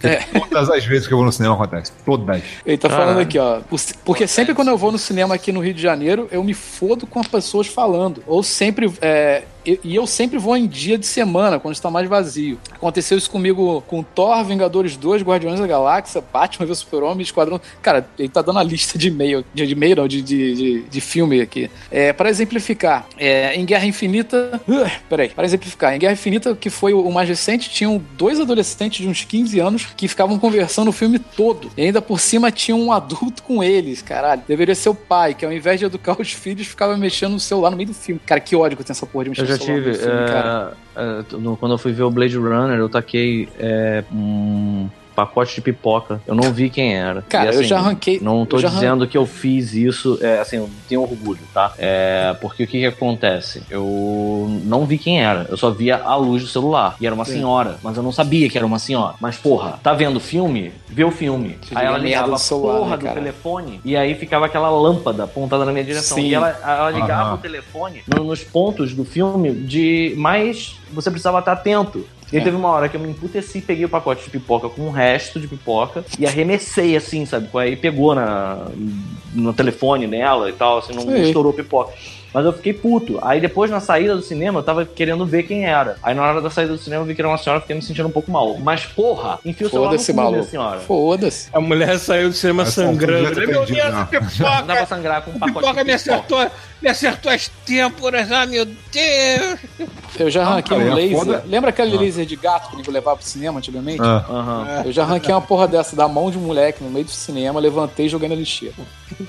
[0.04, 0.18] É.
[0.40, 1.92] Todas as vezes que eu vou no cinema acontece.
[2.06, 2.42] Todas.
[2.66, 3.62] Ele tá falando aqui, ó.
[4.04, 7.06] Porque sempre quando eu vou no cinema aqui no Rio de Janeiro, eu me fodo
[7.06, 8.24] com as pessoas falando.
[8.26, 8.92] Ou sempre.
[9.02, 12.58] é, e e eu sempre vou em dia de semana, quando está mais vazio.
[12.72, 17.60] Aconteceu isso comigo com Thor, Vingadores 2, Guardiões da Galáxia, Batman vs Super-Homem, Esquadrão.
[17.82, 20.82] Cara, ele tá dando a lista de e-mail, de, de e-mail, não, de, de, de,
[20.84, 21.70] de filme aqui.
[21.92, 24.62] É, para exemplificar, é, em Guerra Infinita.
[24.66, 29.02] Uh, peraí, para exemplificar, em Guerra Infinita, que foi o mais recente, tinham dois adolescentes
[29.02, 31.70] de uns 15 anos que ficavam conversando o filme todo.
[31.76, 34.42] E ainda por cima tinha um adulto com eles, caralho.
[34.48, 37.72] Deveria ser o pai, que ao invés de educar os filhos, ficava mexendo no celular
[37.72, 38.22] no meio do filme.
[38.26, 39.94] Cara, que ódio que eu tenho essa porra de mexer já tive.
[39.94, 44.88] filme, é, é, no- quando eu fui ver o Blade Runner, eu taquei é, um
[45.16, 46.22] pacote de pipoca.
[46.26, 47.22] Eu não vi quem era.
[47.24, 48.20] Cara, E, assim, eu já arranquei.
[48.22, 51.74] Não tô dizendo que eu fiz isso, é, assim, eu tenho orgulho, tá?
[51.78, 53.64] É, porque o que que acontece?
[53.70, 56.96] Eu não vi quem era, eu só via a luz do celular.
[57.00, 57.34] E era uma Sim.
[57.34, 59.16] senhora, mas eu não sabia que era uma senhora.
[59.20, 60.72] Mas, porra, tá vendo o filme?
[60.88, 61.58] Vê o filme.
[61.76, 63.20] Aí ela ligava a porra né, do cara?
[63.20, 66.18] telefone e aí ficava aquela lâmpada apontada na minha direção.
[66.18, 66.28] Sim.
[66.28, 67.36] E ela, ela ligava Aham.
[67.36, 72.06] o telefone no- nos pontos do filme de mais você precisava estar atento.
[72.32, 74.84] E aí teve uma hora que eu me emputeci, peguei o pacote de pipoca com
[74.84, 77.50] o resto de pipoca e arremessei assim, sabe?
[77.56, 78.68] Aí pegou na,
[79.34, 81.24] no telefone nela e tal, assim, não Sei.
[81.24, 81.94] estourou pipoca.
[82.34, 83.20] Mas eu fiquei puto.
[83.22, 85.98] Aí depois, na saída do cinema, eu tava querendo ver quem era.
[86.02, 87.82] Aí na hora da saída do cinema eu vi que era uma senhora, fiquei me
[87.82, 88.58] sentindo um pouco mal.
[88.58, 90.44] Mas porra, enfia o celular no cu, maluco.
[90.46, 90.80] senhora.
[90.80, 91.50] Foda-se.
[91.52, 93.24] A mulher saiu do cinema Essa é um sangrando.
[93.24, 94.00] Meu Deus, perdido, a não.
[94.00, 94.86] Dá pra pipoca!
[94.86, 96.16] sangrar com um A pacote pipoca de me pipoca.
[96.16, 98.32] acertou, me acertou as têmporas.
[98.32, 99.60] Ah, meu Deus!
[100.20, 101.18] Eu já arranquei cara, um é laser.
[101.18, 101.44] foda.
[101.48, 102.00] Lembra aquele Ah.
[102.00, 104.02] laser de gato que eu levava pro cinema antigamente?
[104.02, 104.82] Ah, Aham.
[104.86, 107.60] Eu já arranquei uma porra dessa da mão de um moleque no meio do cinema,
[107.60, 108.76] levantei e joguei na lixeira.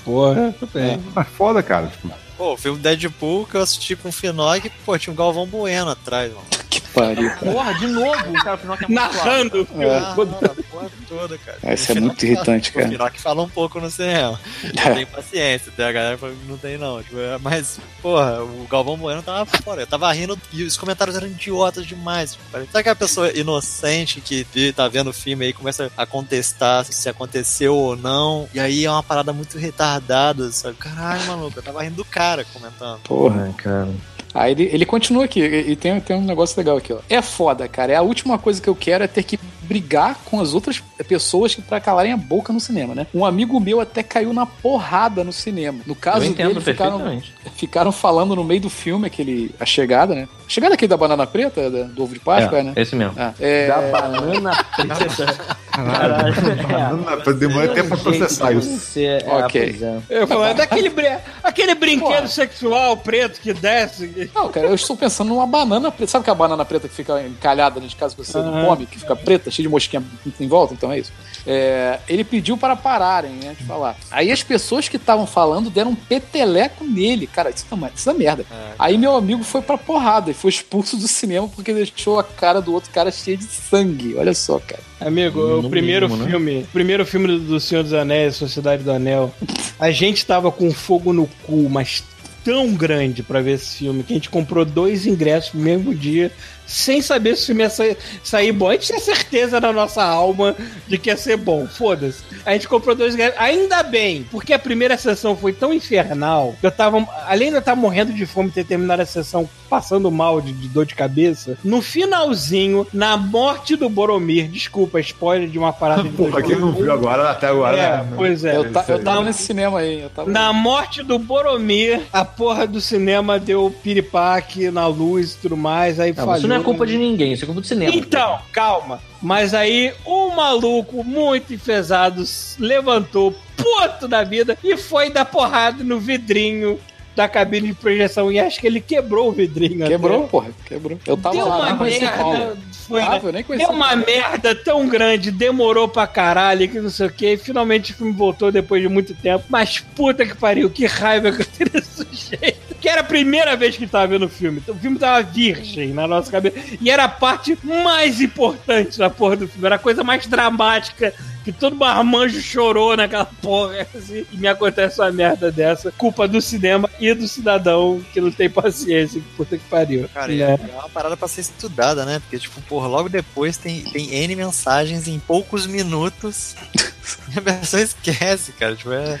[0.05, 0.99] Porra, tudo bem.
[1.13, 1.87] mas foda, cara.
[1.87, 5.45] Tipo, pô, o filme Deadpool que eu assisti com o Finói, pô, tinha um Galvão
[5.45, 6.45] Bueno atrás, mano.
[6.69, 7.51] Que pariu, cara.
[7.51, 9.97] Porra, de novo, cara, o que é muito Narrando o filme É.
[9.97, 11.57] Ah, não, a porra toda, cara.
[11.63, 12.87] Ah, isso é muito irritante, cara.
[12.87, 14.39] O Finói fala um pouco no cinema.
[14.63, 14.89] É.
[14.89, 17.01] Não tem paciência, tem a galera fala que não tem não.
[17.01, 19.81] Tipo, é, mas, porra, o Galvão Bueno tava fora.
[19.81, 22.33] Eu tava rindo e os comentários eram idiotas demais.
[22.33, 26.85] Tipo, Sabe aquela pessoa inocente que tá vendo o filme aí e começa a contestar
[26.85, 28.47] se aconteceu ou não.
[28.53, 30.75] E aí é uma parada muito retardada, sabe?
[30.77, 32.99] Caralho, maluco, eu tava rindo do cara comentando.
[33.01, 33.53] Porra.
[33.57, 33.89] Cara.
[34.33, 36.97] Aí ele, ele continua aqui, e, tem, tem um negócio legal aqui, ó.
[37.09, 37.91] É foda, cara.
[37.93, 41.55] É a última coisa que eu quero é ter que brigar com as outras pessoas
[41.55, 43.07] que pra calarem a boca no cinema, né?
[43.13, 45.79] Um amigo meu até caiu na porrada no cinema.
[45.85, 47.21] No Eu caso entendo dele, ficaram,
[47.55, 49.53] ficaram falando no meio do filme, aquele.
[49.59, 50.27] A chegada, né?
[50.45, 52.73] A chegada aqui da banana preta, da- do ovo de Páscoa, é, né?
[52.75, 53.13] esse mesmo.
[53.17, 55.55] Ah, é, Da banana preta.
[55.73, 56.33] Caralho.
[56.67, 58.99] Banana, demora até pra processar isso.
[58.99, 59.79] É, Ok.
[59.81, 60.21] é.
[60.21, 62.27] Eu falo, é daquele, brin- aquele brinquedo Porra.
[62.27, 64.29] sexual preto que desce.
[64.35, 66.11] Não, cara, eu estou pensando numa banana preta.
[66.11, 68.65] Sabe que a banana preta que fica encalhada dentro de casa que você não Aham.
[68.65, 70.03] come, que fica preta, cheia de mosquinha
[70.39, 70.73] em volta?
[70.73, 71.11] Então é isso.
[71.45, 73.95] É, ele pediu para pararem, né, de falar.
[74.11, 77.25] Aí as pessoas que estavam falando deram um peteleco nele.
[77.27, 78.45] Cara, isso é, uma- isso é merda.
[78.77, 82.61] Aí meu amigo foi pra porrada e foi expulso do cinema porque deixou a cara
[82.61, 84.15] do outro cara cheia de sangue.
[84.17, 84.81] Olha só, cara.
[85.05, 86.25] Amigo, No o primeiro né?
[86.27, 89.33] filme, o primeiro filme do- Senhor dos Anéis, Sociedade do Anel,
[89.79, 92.03] a gente tava com fogo no cu, mas
[92.43, 96.31] tão grande pra ver esse filme que a gente comprou dois ingressos no mesmo dia
[96.65, 98.69] sem saber se o filme ia sa- sair bom.
[98.69, 100.55] A gente tinha certeza na nossa alma
[100.87, 101.67] de que ia ser bom.
[101.67, 102.23] Foda-se.
[102.45, 103.39] A gente comprou dois ingressos.
[103.39, 107.05] Ainda bem, porque a primeira sessão foi tão infernal que eu tava.
[107.27, 110.53] Além de eu estar morrendo de fome e ter terminado a sessão passando mal de,
[110.53, 116.03] de dor de cabeça, no finalzinho, na morte do Boromir, desculpa, spoiler de uma parada
[116.03, 118.07] de Porra, quem não viu agora, até agora, É, né?
[118.15, 118.55] pois é.
[118.55, 120.01] Eu, ta- eu tava Na- nesse cinema aí.
[120.01, 120.29] Eu tava...
[120.29, 125.99] na morte do Boromir, a porra do cinema deu piripaque na luz e tudo mais,
[125.99, 126.47] aí falhou.
[126.53, 127.93] Não é culpa de ninguém, isso é culpa do cinema.
[127.95, 129.01] Então, calma.
[129.21, 132.23] Mas aí o maluco muito enfesado
[132.59, 136.79] levantou puto da vida e foi dar porrada no vidrinho
[137.15, 138.31] da cabine de projeção.
[138.31, 139.85] E acho que ele quebrou o vidrinho.
[139.87, 140.27] Quebrou, até.
[140.27, 140.49] porra.
[140.65, 140.99] Quebrou.
[141.05, 142.57] Eu tava Deu lá, uma não merda.
[142.87, 147.07] Foi, Ah, eu nem Deu uma merda tão grande, demorou pra caralho, que não sei
[147.07, 147.37] o que.
[147.37, 149.45] Finalmente o filme voltou depois de muito tempo.
[149.49, 152.75] Mas puta que pariu, que raiva que eu tenho desse sujeito.
[152.81, 154.61] Que era a primeira vez que tava vendo o filme.
[154.67, 156.57] O filme tava virgem na nossa cabeça.
[156.81, 159.65] E era a parte mais importante da porra do filme.
[159.65, 161.13] Era a coisa mais dramática.
[161.43, 163.85] Que todo marmanjo chorou naquela porra.
[163.95, 165.91] Assim, e me acontece uma merda dessa.
[165.91, 169.19] Culpa do cinema e do cidadão que não tem paciência.
[169.19, 170.07] Que puta que pariu.
[170.13, 170.59] Cara, Né?
[170.71, 172.19] é uma parada pra ser estudada, né?
[172.19, 176.55] Porque, tipo, porra, logo depois tem, tem N mensagens em poucos minutos.
[177.35, 178.75] A pessoa esquece, cara.
[178.75, 179.19] Tipo, é.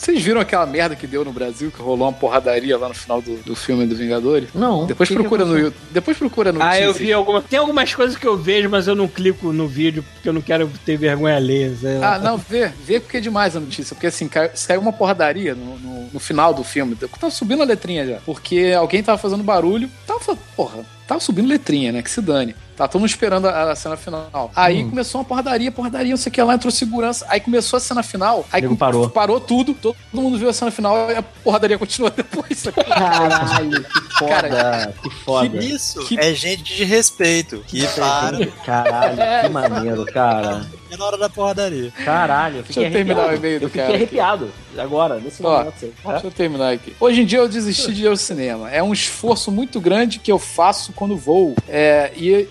[0.00, 3.20] Vocês viram aquela merda que deu no Brasil, que rolou uma porradaria lá no final
[3.20, 4.48] do, do filme do Vingadores?
[4.54, 4.86] Não.
[4.86, 5.66] Depois que que procura no aconteceu?
[5.66, 5.92] YouTube.
[5.92, 7.42] Depois procura no Ah, eu vi alguma.
[7.42, 10.40] Tem algumas coisas que eu vejo, mas eu não clico no vídeo porque eu não
[10.40, 11.70] quero ter vergonha alheia.
[12.02, 13.94] Ah, não, vê, vê porque é demais a notícia.
[13.94, 16.96] Porque assim, caiu, saiu uma porradaria no, no, no final do filme.
[16.96, 18.16] Tava subindo a letrinha já.
[18.24, 19.90] Porque alguém tava fazendo barulho.
[20.18, 22.02] Tava, porra, tava subindo letrinha, né?
[22.02, 22.54] Que se dane.
[22.76, 24.50] Tá todo mundo esperando a, a cena final.
[24.56, 27.26] Aí começou uma porradaria, porradaria, não sei o que lá, entrou segurança.
[27.28, 28.44] Aí começou a cena final.
[28.50, 29.08] Aí com- parou.
[29.10, 32.62] parou tudo, todo mundo viu a cena final e a porradaria continuou depois.
[32.74, 34.30] Caralho, que foda.
[34.48, 35.56] Cara, que foda.
[35.62, 37.62] Isso Que- é gente de respeito.
[37.66, 40.66] Que para Caralho, que maneiro, cara.
[40.90, 41.92] É na hora da porradaria.
[42.04, 43.34] Caralho, eu fiquei Deixa eu terminar arrepiado.
[43.34, 44.02] o e-mail do Eu fiquei cara aqui.
[44.02, 45.74] arrepiado agora, nesse Ó, momento.
[45.76, 45.92] assim.
[46.04, 46.94] Deixa eu terminar aqui.
[47.00, 48.70] Hoje em dia eu desisti de ir ao cinema.
[48.70, 51.54] É um esforço muito grande que eu faço quando vou.
[51.68, 52.46] É, e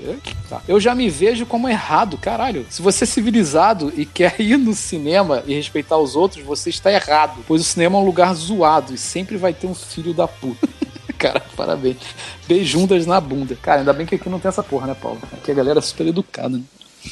[0.49, 0.61] tá.
[0.67, 2.65] eu já me vejo como errado, caralho.
[2.69, 6.91] Se você é civilizado e quer ir no cinema e respeitar os outros, você está
[6.91, 7.43] errado.
[7.47, 10.67] Pois o cinema é um lugar zoado e sempre vai ter um filho da puta.
[11.17, 11.97] Cara, parabéns.
[12.47, 13.57] Beijundas na bunda.
[13.61, 15.19] Cara, ainda bem que aqui não tem essa porra, né, Paulo?
[15.33, 16.63] Aqui a galera é super educada, né?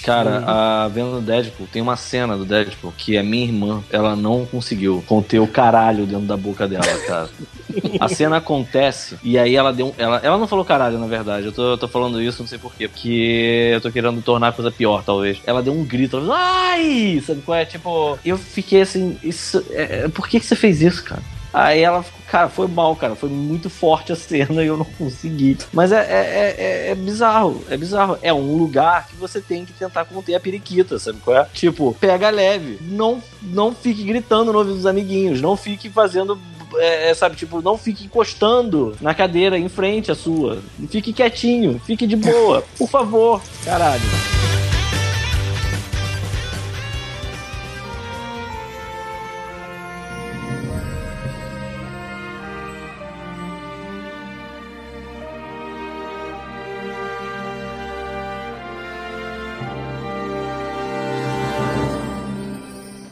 [0.04, 4.46] Cara, a vendo Deadpool, tem uma cena do Deadpool que a minha irmã, ela não
[4.46, 7.30] conseguiu conter o caralho dentro da boca dela, cara.
[8.00, 11.46] A cena acontece e aí ela deu um, ela, ela não falou caralho, na verdade.
[11.46, 12.88] Eu tô, eu tô falando isso, não sei porquê.
[12.88, 15.40] Porque eu tô querendo tornar a coisa pior, talvez.
[15.46, 17.22] Ela deu um grito, ela falou, ai!
[17.26, 17.66] Sabe qual é?
[17.66, 19.64] Tipo, eu fiquei assim, isso.
[19.70, 21.22] É, é, por que, que você fez isso, cara?
[21.54, 23.16] Aí ela ficou, cara, foi mal, cara.
[23.16, 25.58] Foi muito forte a cena e eu não consegui.
[25.74, 28.18] Mas é, é, é, é bizarro, é bizarro.
[28.22, 31.48] É um lugar que você tem que tentar conter a periquita, sabe qual é?
[31.54, 32.78] Tipo, pega leve.
[32.82, 35.42] Não, não fique gritando no ouvido dos amiguinhos.
[35.42, 36.40] Não fique fazendo.
[36.78, 40.60] é, sabe, tipo, não fique encostando na cadeira em frente à sua.
[40.90, 42.64] Fique quietinho, fique de boa.
[42.78, 44.02] Por favor, caralho.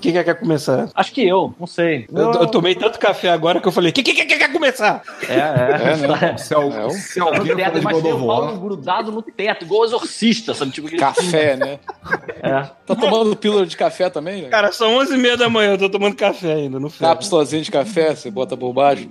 [0.06, 0.88] Quem quer, quer começar?
[0.94, 2.06] Acho que eu, não sei.
[2.14, 5.02] Eu, eu tomei tanto café agora que eu falei: quem quem quer começar?
[5.28, 5.94] É, é.
[6.04, 6.38] É, né?
[6.38, 9.66] Se, al- É, se No alguém teto, de mas tem o Paulo grudado no teto,
[9.66, 10.70] igual exorcista, sabe?
[10.70, 11.80] Tipo, Café, né?
[12.44, 12.62] É.
[12.86, 14.44] Tá tomando pílula de café também?
[14.44, 14.50] né?
[14.50, 16.90] Cara, são 11h30 da manhã, eu tô tomando café ainda, não?
[16.90, 18.56] Cápsulazinha de café, você bota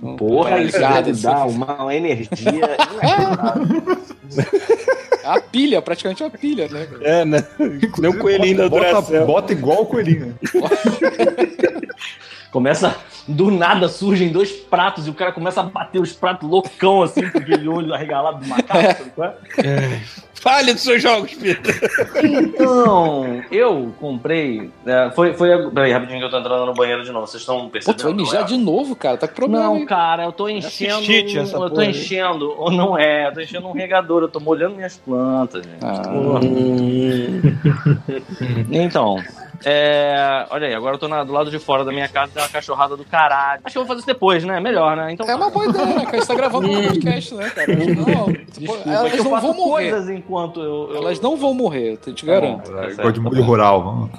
[0.01, 0.15] não?
[0.15, 1.21] Porra, isso Ligado, assim.
[1.23, 2.29] dar uma energia.
[5.25, 6.85] É a pilha, praticamente uma pilha, né?
[6.85, 7.03] cara?
[7.03, 7.43] É, né?
[7.97, 10.37] Nem o coelhinho da bota, bota igual o coelhinho.
[12.51, 12.95] Começa,
[13.27, 17.27] do nada surgem dois pratos e o cara começa a bater os pratos loucão assim,
[17.29, 18.97] com aquele olho arregalado do macaco.
[18.97, 20.01] sabe qual é?
[20.45, 21.75] Fale dos seus jogos, Peter.
[22.23, 24.69] Então, eu comprei.
[24.85, 25.71] é, foi, foi.
[25.71, 27.25] Peraí, rapidinho que eu tô entrando no banheiro de novo.
[27.25, 27.97] Vocês estão Pô, percebendo?
[27.97, 28.45] tu vai mijar é?
[28.45, 29.17] de novo, cara.
[29.17, 29.65] Tá com problema.
[29.65, 29.85] Não, aí.
[29.87, 30.99] cara, eu tô enchendo.
[30.99, 31.89] cistite essa eu tô aí.
[31.89, 32.53] enchendo.
[32.59, 35.83] Ou não é, eu tô enchendo um regador, eu tô molhando minhas plantas, gente.
[35.83, 36.03] Ah.
[36.03, 36.41] Porra.
[38.69, 39.17] Então,
[39.63, 42.41] é, olha aí, agora eu tô na- do lado de fora da minha casa, tem
[42.43, 43.61] uma cachorrada do caralho.
[43.63, 44.59] Acho que eu vou fazer isso depois, né?
[44.59, 45.11] Melhor, né?
[45.13, 46.17] Então, É uma boa ideia, né, cara?
[46.21, 47.67] Você tá gravando um podcast, né, cara?
[47.75, 49.89] Não, desculpa, elas é que eu não vão morrer.
[49.91, 50.89] coisas enquanto eu.
[50.91, 50.97] eu...
[50.97, 52.71] Elas não vão morrer, eu te Tá garanto.
[52.71, 53.83] Tá Gosto de molho rural.
[53.83, 54.09] Vamos.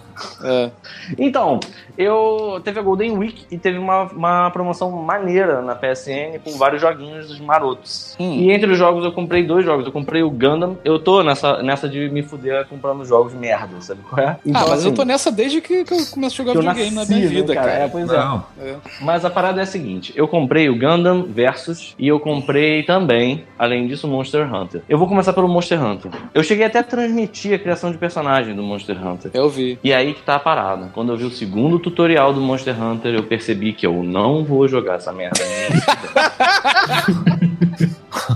[0.45, 0.71] É.
[1.19, 1.61] Então,
[1.99, 6.81] eu teve a Golden Week e teve uma, uma promoção maneira na PSN com vários
[6.81, 8.17] joguinhos marotos.
[8.19, 8.33] Hum.
[8.33, 9.85] E entre os jogos eu comprei dois jogos.
[9.85, 10.79] Eu comprei o Gundam.
[10.85, 14.31] Eu tô nessa, nessa de me fuder comprando jogos merda, sabe qual é?
[14.31, 17.11] ah, mas assim, eu tô nessa desde que, que eu comecei a jogar videogame nasci,
[17.11, 17.71] na minha né, vida, cara.
[17.71, 18.17] É, pois é.
[18.17, 18.45] Não.
[19.01, 23.45] Mas a parada é a seguinte: eu comprei o Gundam Versus e eu comprei também,
[23.59, 24.83] além disso, o Monster Hunter.
[24.89, 26.11] Eu vou começar pelo Monster Hunter.
[26.35, 29.31] Eu cheguei até a transmitir a criação de personagem do Monster Hunter.
[29.35, 29.79] Eu vi.
[29.83, 30.91] E aí que tá a parada.
[30.95, 34.69] Quando eu vi o segundo tutorial do Monster Hunter, eu percebi que eu não vou
[34.69, 35.41] jogar essa merda.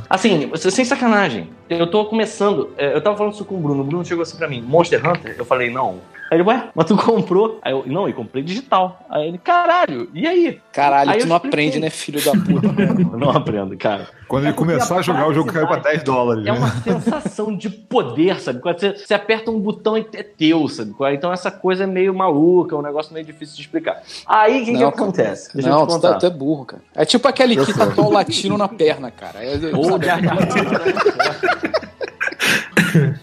[0.09, 1.49] assim, sem sacanagem.
[1.69, 2.71] Eu tô começando.
[2.77, 3.83] é, Eu tava falando isso com o Bruno.
[3.83, 5.35] O Bruno chegou assim pra mim: Monster Hunter?
[5.39, 5.99] Eu falei, não.
[6.31, 7.59] Aí ele, ué, mas tu comprou?
[7.61, 9.05] Aí eu, não, eu comprei digital.
[9.11, 10.61] Aí ele, caralho, e aí?
[10.73, 11.61] Caralho, Aí tu não expliquei.
[11.61, 12.69] aprende, né, filho da puta?
[13.11, 14.09] Eu não aprendo, cara.
[14.29, 16.47] Quando ele É porque começar a jogar, o jogo caiu pra 10 dólares.
[16.47, 16.59] É né?
[16.59, 18.61] uma sensação de poder, sabe?
[18.61, 20.95] Quando você, você aperta um botão e é teu, sabe?
[21.13, 24.01] Então essa coisa é meio maluca, é um negócio meio difícil de explicar.
[24.27, 25.53] Aí o que, que acontece?
[25.53, 26.83] Deixa não, eu te tu, tá, tu é burro, cara.
[26.95, 29.45] É tipo aquele que tatuou o latino na perna, cara.
[29.45, 30.07] É, Ô, sabe?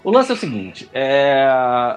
[0.08, 1.46] O lance é o seguinte, é,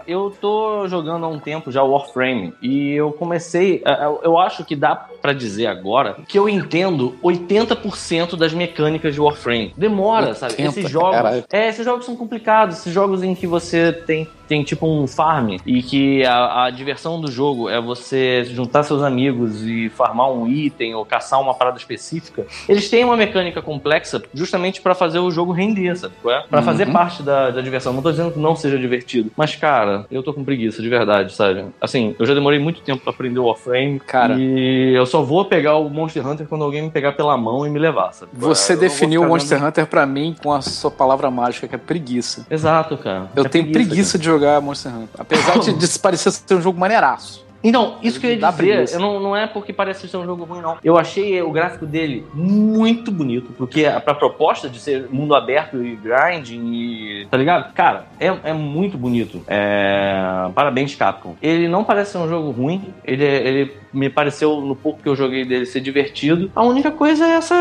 [0.06, 4.66] eu tô jogando há um tempo já Warframe e eu comecei, é, eu- eu acho
[4.66, 9.74] que dá pra dizer agora que eu entendo 80% das mecânicas de Warframe.
[9.78, 10.54] Demora, sabe?
[10.56, 11.46] 80, Esses jogos, caralho.
[11.54, 15.56] é, esses jogos são complicados, esses jogos em que você tem tem tipo um farm
[15.66, 20.46] e que a, a diversão do jogo é você juntar seus amigos e farmar um
[20.46, 22.46] item ou caçar uma parada específica.
[22.68, 26.14] Eles têm uma mecânica complexa justamente pra fazer o jogo render, sabe?
[26.26, 26.42] é?
[26.50, 26.66] Pra Uhum.
[26.66, 27.94] fazer parte da, da diversão.
[28.02, 31.36] Não tô dizendo que não seja divertido, mas cara, eu tô com preguiça de verdade,
[31.36, 31.66] sabe?
[31.80, 34.36] Assim, eu já demorei muito tempo pra aprender o Warframe, Cara.
[34.40, 37.70] e eu só vou pegar o Monster Hunter quando alguém me pegar pela mão e
[37.70, 38.32] me levar, sabe?
[38.34, 41.78] Você Eu definiu o Monster Hunter pra mim com a sua palavra mágica, que é
[41.78, 42.46] preguiça.
[42.50, 43.30] Exato, cara.
[43.36, 45.10] Eu É tenho preguiça, de jogar Monster Hunter.
[45.20, 47.46] Apesar de, de parecer ser um jogo maneiraço.
[47.64, 50.44] Então, isso que eu ia dizer, eu não, não é porque parece ser um jogo
[50.46, 50.78] ruim, não.
[50.84, 55.84] Eu achei o gráfico dele muito bonito, porque a pra proposta de ser mundo aberto
[55.84, 57.28] e grinding e.
[57.30, 57.72] tá ligado?
[57.74, 59.44] Cara, é, é muito bonito.
[59.48, 61.36] É, Parabéns, Capcom.
[61.42, 65.10] Ele não parece ser um jogo ruim, ele, é- ele me pareceu, no pouco que
[65.10, 66.52] eu joguei dele, ser divertido.
[66.56, 67.56] A única coisa é essa.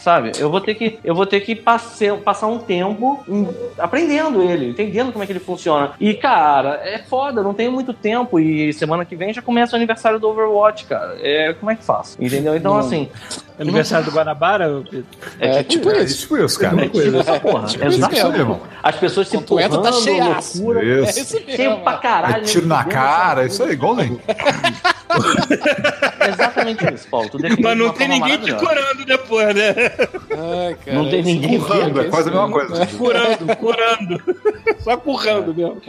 [0.00, 3.46] Sabe, eu vou ter que, eu vou ter que passe- passar um tempo em-
[3.78, 5.92] aprendendo ele, entendendo como é que ele funciona.
[6.00, 8.40] E, cara, é foda, não tenho muito tempo.
[8.40, 11.16] E semana que vem já começa o aniversário do Overwatch, cara.
[11.20, 12.16] É, como é que faço?
[12.18, 12.56] Entendeu?
[12.56, 12.80] Então, Não.
[12.80, 13.08] assim,
[13.58, 14.82] Aniversário do Guanabara?
[14.90, 15.04] Pedro?
[15.38, 16.20] É, tipo É isso.
[16.20, 16.82] tipo isso, cara.
[16.82, 17.66] é tipo essa porra.
[17.66, 18.60] Tipo isso mesmo.
[18.82, 20.56] As pessoas se entra, tá empurrando, cheiaço.
[20.64, 20.80] loucura.
[20.82, 21.20] É Isso.
[21.20, 21.52] isso mesmo.
[21.56, 22.36] Cheio pra caralho.
[22.36, 22.90] É tiro na né?
[22.90, 24.18] cara, isso aí, igual nem.
[26.20, 27.28] É exatamente isso, Paulo.
[27.62, 29.74] Mas não tem ninguém te curando depois, né?
[29.98, 32.86] Ai, cara, Não tem ninguém currando, Currando, é quase a mesma coisa.
[32.86, 34.22] Curando, curando.
[34.80, 35.80] Só currando mesmo.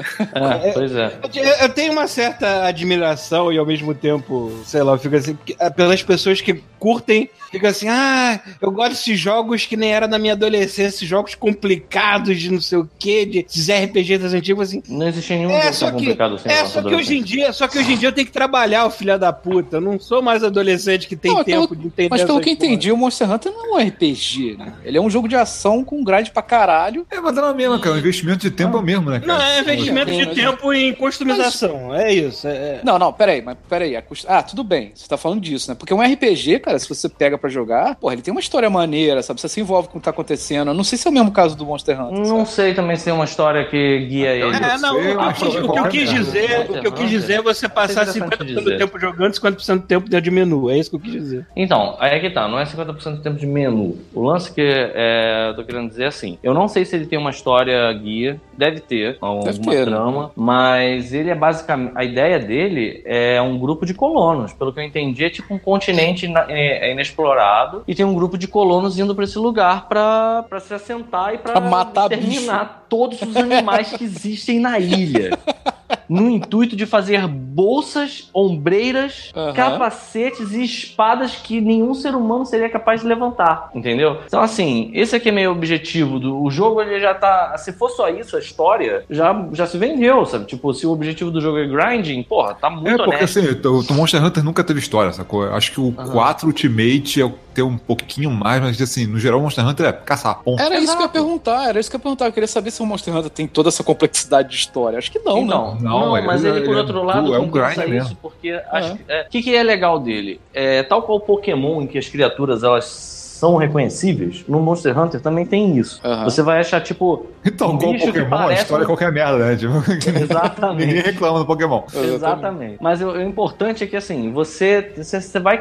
[0.63, 1.19] É, pois é.
[1.33, 5.37] Eu, eu tenho uma certa admiração e ao mesmo tempo, sei lá, eu fico assim,
[5.45, 10.07] que- pelas pessoas que curtem, fica assim, ah, eu gosto desses jogos que nem era
[10.07, 14.33] na minha adolescência, esses jogos complicados de não sei o que, de esses RPGs das
[14.33, 14.83] antigas, assim.
[14.87, 16.49] Não existe nenhum É, jogo só tão que, complicado assim.
[16.49, 18.85] é só que hoje em dia, só que hoje em dia eu tenho que trabalhar,
[18.85, 19.77] o filho da puta.
[19.77, 22.49] Eu não sou mais adolescente que tem Não, tempo pelo- de entender Mas pelo que
[22.49, 22.67] eu porra.
[22.69, 24.73] entendi, o Monster Hunter não é um RPG, né?
[24.83, 27.05] Ele é um jogo de ação com grind pra caralho.
[27.11, 27.95] É, mas é na mesma, cara.
[27.95, 29.33] O investimento de tempo é o mesmo, né, cara?
[29.33, 31.93] Não, é investimento de mas- tempo em customização.
[31.93, 32.47] É isso.
[32.47, 32.81] É, é.
[32.83, 33.95] Não, não, peraí, mas peraí.
[33.95, 35.75] a cust- Ah, tudo bem, você tá falando disso, né?
[35.77, 39.21] Porque um RPG, cara, se você pega pra jogar, porra, ele tem uma história maneira,
[39.21, 39.39] sabe?
[39.41, 40.69] Você se envolve com o que tá acontecendo.
[40.69, 42.19] Eu não sei se é o mesmo caso do Monster Hunter.
[42.19, 42.49] Não sabe?
[42.49, 44.55] sei também se tem uma história que guia ele.
[44.55, 46.87] É, não, sei, o, mas que, eu quis- o que eu quis dizer, o que
[46.87, 49.87] eu quis dizer é você passar Isso é interessante 50% do tempo jogando, 50% do
[49.87, 50.69] tempo dentro de menu.
[50.69, 51.45] É isso que eu quis dizer.
[51.55, 53.80] Então, aí é que tá, não é 50% do tempo de menu.
[54.13, 57.05] O lance que é, eu tô querendo dizer é assim, eu não sei se ele
[57.05, 59.85] tem uma história guia, deve ter alguma Deve ter, né?
[59.85, 64.79] trama, mas ele é basicamente, a ideia dele é um grupo de colonos, pelo que
[64.79, 68.97] eu entendi é tipo um continente é, é inexplorado e tem um grupo de colonos
[68.99, 73.35] indo pra esse lugar pra, pra se assentar e pra, Pra matar terminar todos os
[73.35, 75.37] animais que existem na ilha.
[76.11, 79.53] No intuito de fazer bolsas, ombreiras, Aham.
[79.53, 84.17] capacetes e espadas que nenhum ser humano seria capaz de levantar, entendeu?
[84.25, 86.81] Então, assim, esse aqui é meio objetivo do o jogo.
[86.81, 87.55] Ele já tá.
[87.57, 90.45] Se for só isso, a história já, já se vendeu, sabe?
[90.45, 93.39] Tipo, se o objetivo do jogo é grinding, porra, tá muito É, porque honesto.
[93.39, 95.43] assim, o Monster Hunter nunca teve história, sacou?
[95.53, 99.39] Acho que o 4 Ultimate é o ter um pouquinho mais, mas assim, no geral
[99.39, 100.61] o Monster Hunter é caçar ponto.
[100.61, 101.09] Era isso que eu ia Exato.
[101.11, 102.25] perguntar, era isso que eu ia perguntar.
[102.27, 104.97] Eu queria saber se o Monster Hunter tem toda essa complexidade de história.
[104.97, 105.81] Acho que não, Então, né?
[105.81, 107.89] Não, não, mas ele, ele por é outro do- lado, é um compensa grind isso
[108.09, 108.17] mesmo.
[108.21, 110.39] porque acho que- é, o que, que é legal dele?
[110.53, 115.19] É, tal qual o Pokémon, em que as criaturas elas são reconhecíveis, no Monster Hunter
[115.19, 115.99] também tem isso.
[116.25, 119.11] Você vai achar, tipo, Então, com o bicho que Pokémon, a parece história é qualquer
[119.11, 119.55] merda, né?
[119.55, 119.73] Tipo,
[120.21, 120.85] Exatamente.
[120.85, 121.81] Ninguém reclama do Pokémon.
[121.91, 122.77] Exatamente.
[122.79, 125.59] Mas o, o importante é que assim, você, você, você vai.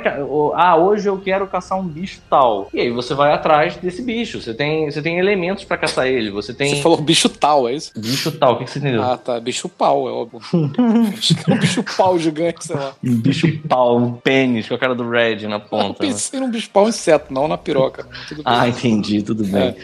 [0.55, 2.69] Ah, hoje eu quero caçar um bicho tal.
[2.75, 4.43] E aí você vai atrás desse bicho.
[4.43, 6.31] Você tem, você tem elementos pra caçar ele.
[6.31, 6.75] Você tem.
[6.77, 7.99] Você falou bicho tal, é isso?
[7.99, 9.03] Bicho tal, o que, que você entendeu?
[9.03, 9.41] Ah, tá.
[9.41, 10.39] Bicho pau, é óbvio.
[10.53, 12.93] É um bicho pau gigante, sei lá.
[13.03, 16.03] Um bicho pau, um pênis com a cara do Red na Eu ponta.
[16.03, 16.11] né?
[16.11, 18.07] pensei num bicho pau inseto, não na piroca.
[18.45, 19.63] Ah, entendi, tudo bem.
[19.63, 19.77] É.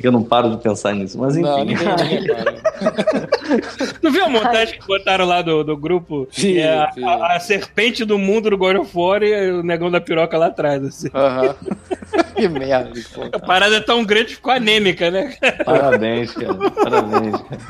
[0.00, 1.18] que eu não paro de pensar nisso.
[1.18, 1.48] Mas enfim.
[1.48, 2.44] Não, ninguém, ninguém.
[4.02, 6.26] Não viu a montagem que botaram lá do, do grupo?
[6.32, 9.90] Vi, É a, a- a serpente do mundo do God of War e o negão
[9.90, 10.82] da piroca lá atrás.
[10.84, 11.08] Assim.
[11.14, 11.54] Aham.
[12.34, 13.22] que merda, pô.
[13.32, 15.34] A parada é tão grande que ficou anêmica, né?
[15.64, 16.54] Parabéns, cara.
[16.70, 17.36] Parabéns.
[17.42, 17.60] cara.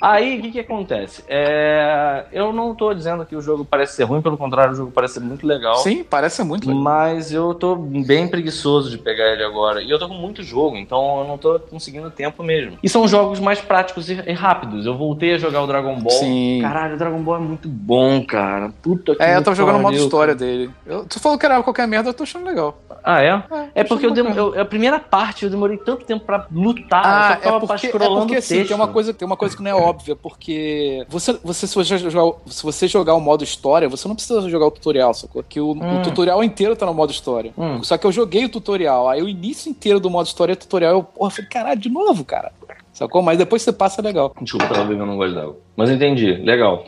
[0.00, 1.22] Aí, o que que acontece?
[1.28, 4.92] É, Eu não tô dizendo que o jogo parece ser ruim, pelo contrário, o jogo
[4.92, 5.76] parece ser muito legal.
[5.76, 6.82] Sim, parece muito legal.
[6.82, 9.82] Mas eu tô bem preguiçoso de pegar ele agora.
[9.82, 12.78] E eu tô com muito jogo, então eu não tô conseguindo tempo mesmo.
[12.82, 14.86] E são jogos mais práticos e, e rápidos.
[14.86, 16.12] Eu voltei a jogar o Dragon Ball.
[16.12, 16.60] Sim.
[16.62, 18.70] Caralho, o Dragon Ball é muito bom, cara.
[18.82, 20.70] Puta que É, eu tava jogando o modo história dele.
[20.86, 22.78] Eu- tu falou que era qualquer merda, eu tô achando legal.
[23.04, 23.42] Ah, é?
[23.74, 24.36] É tô porque eu bacana.
[24.36, 27.02] eu- a primeira parte eu demorei tanto tempo pra lutar.
[27.04, 29.56] eu Ah, só é ficava porque, é porque assim, tem uma, coisa, tem uma coisa
[29.56, 33.42] que não é óbvia, porque você, você, se, você jogar, se você jogar o modo
[33.42, 35.42] história, você não precisa jogar o tutorial, sacou?
[35.42, 35.98] Que o, Hum.
[35.98, 37.52] o tutorial inteiro tá no modo história.
[37.58, 37.82] Hum.
[37.82, 40.92] Só que eu joguei o tutorial, aí o início inteiro do modo história é tutorial,
[40.92, 42.52] eu, porra, falei, caralho, de novo, cara.
[42.92, 43.22] Sacou?
[43.22, 44.34] Mas depois você passa legal.
[44.40, 45.56] Desculpa, tava bebendo um gole d'água.
[45.76, 46.84] Mas entendi, legal.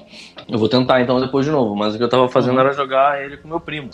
[0.48, 3.22] Eu vou tentar então depois de novo, mas o que eu tava fazendo era jogar
[3.24, 3.88] ele com meu primo.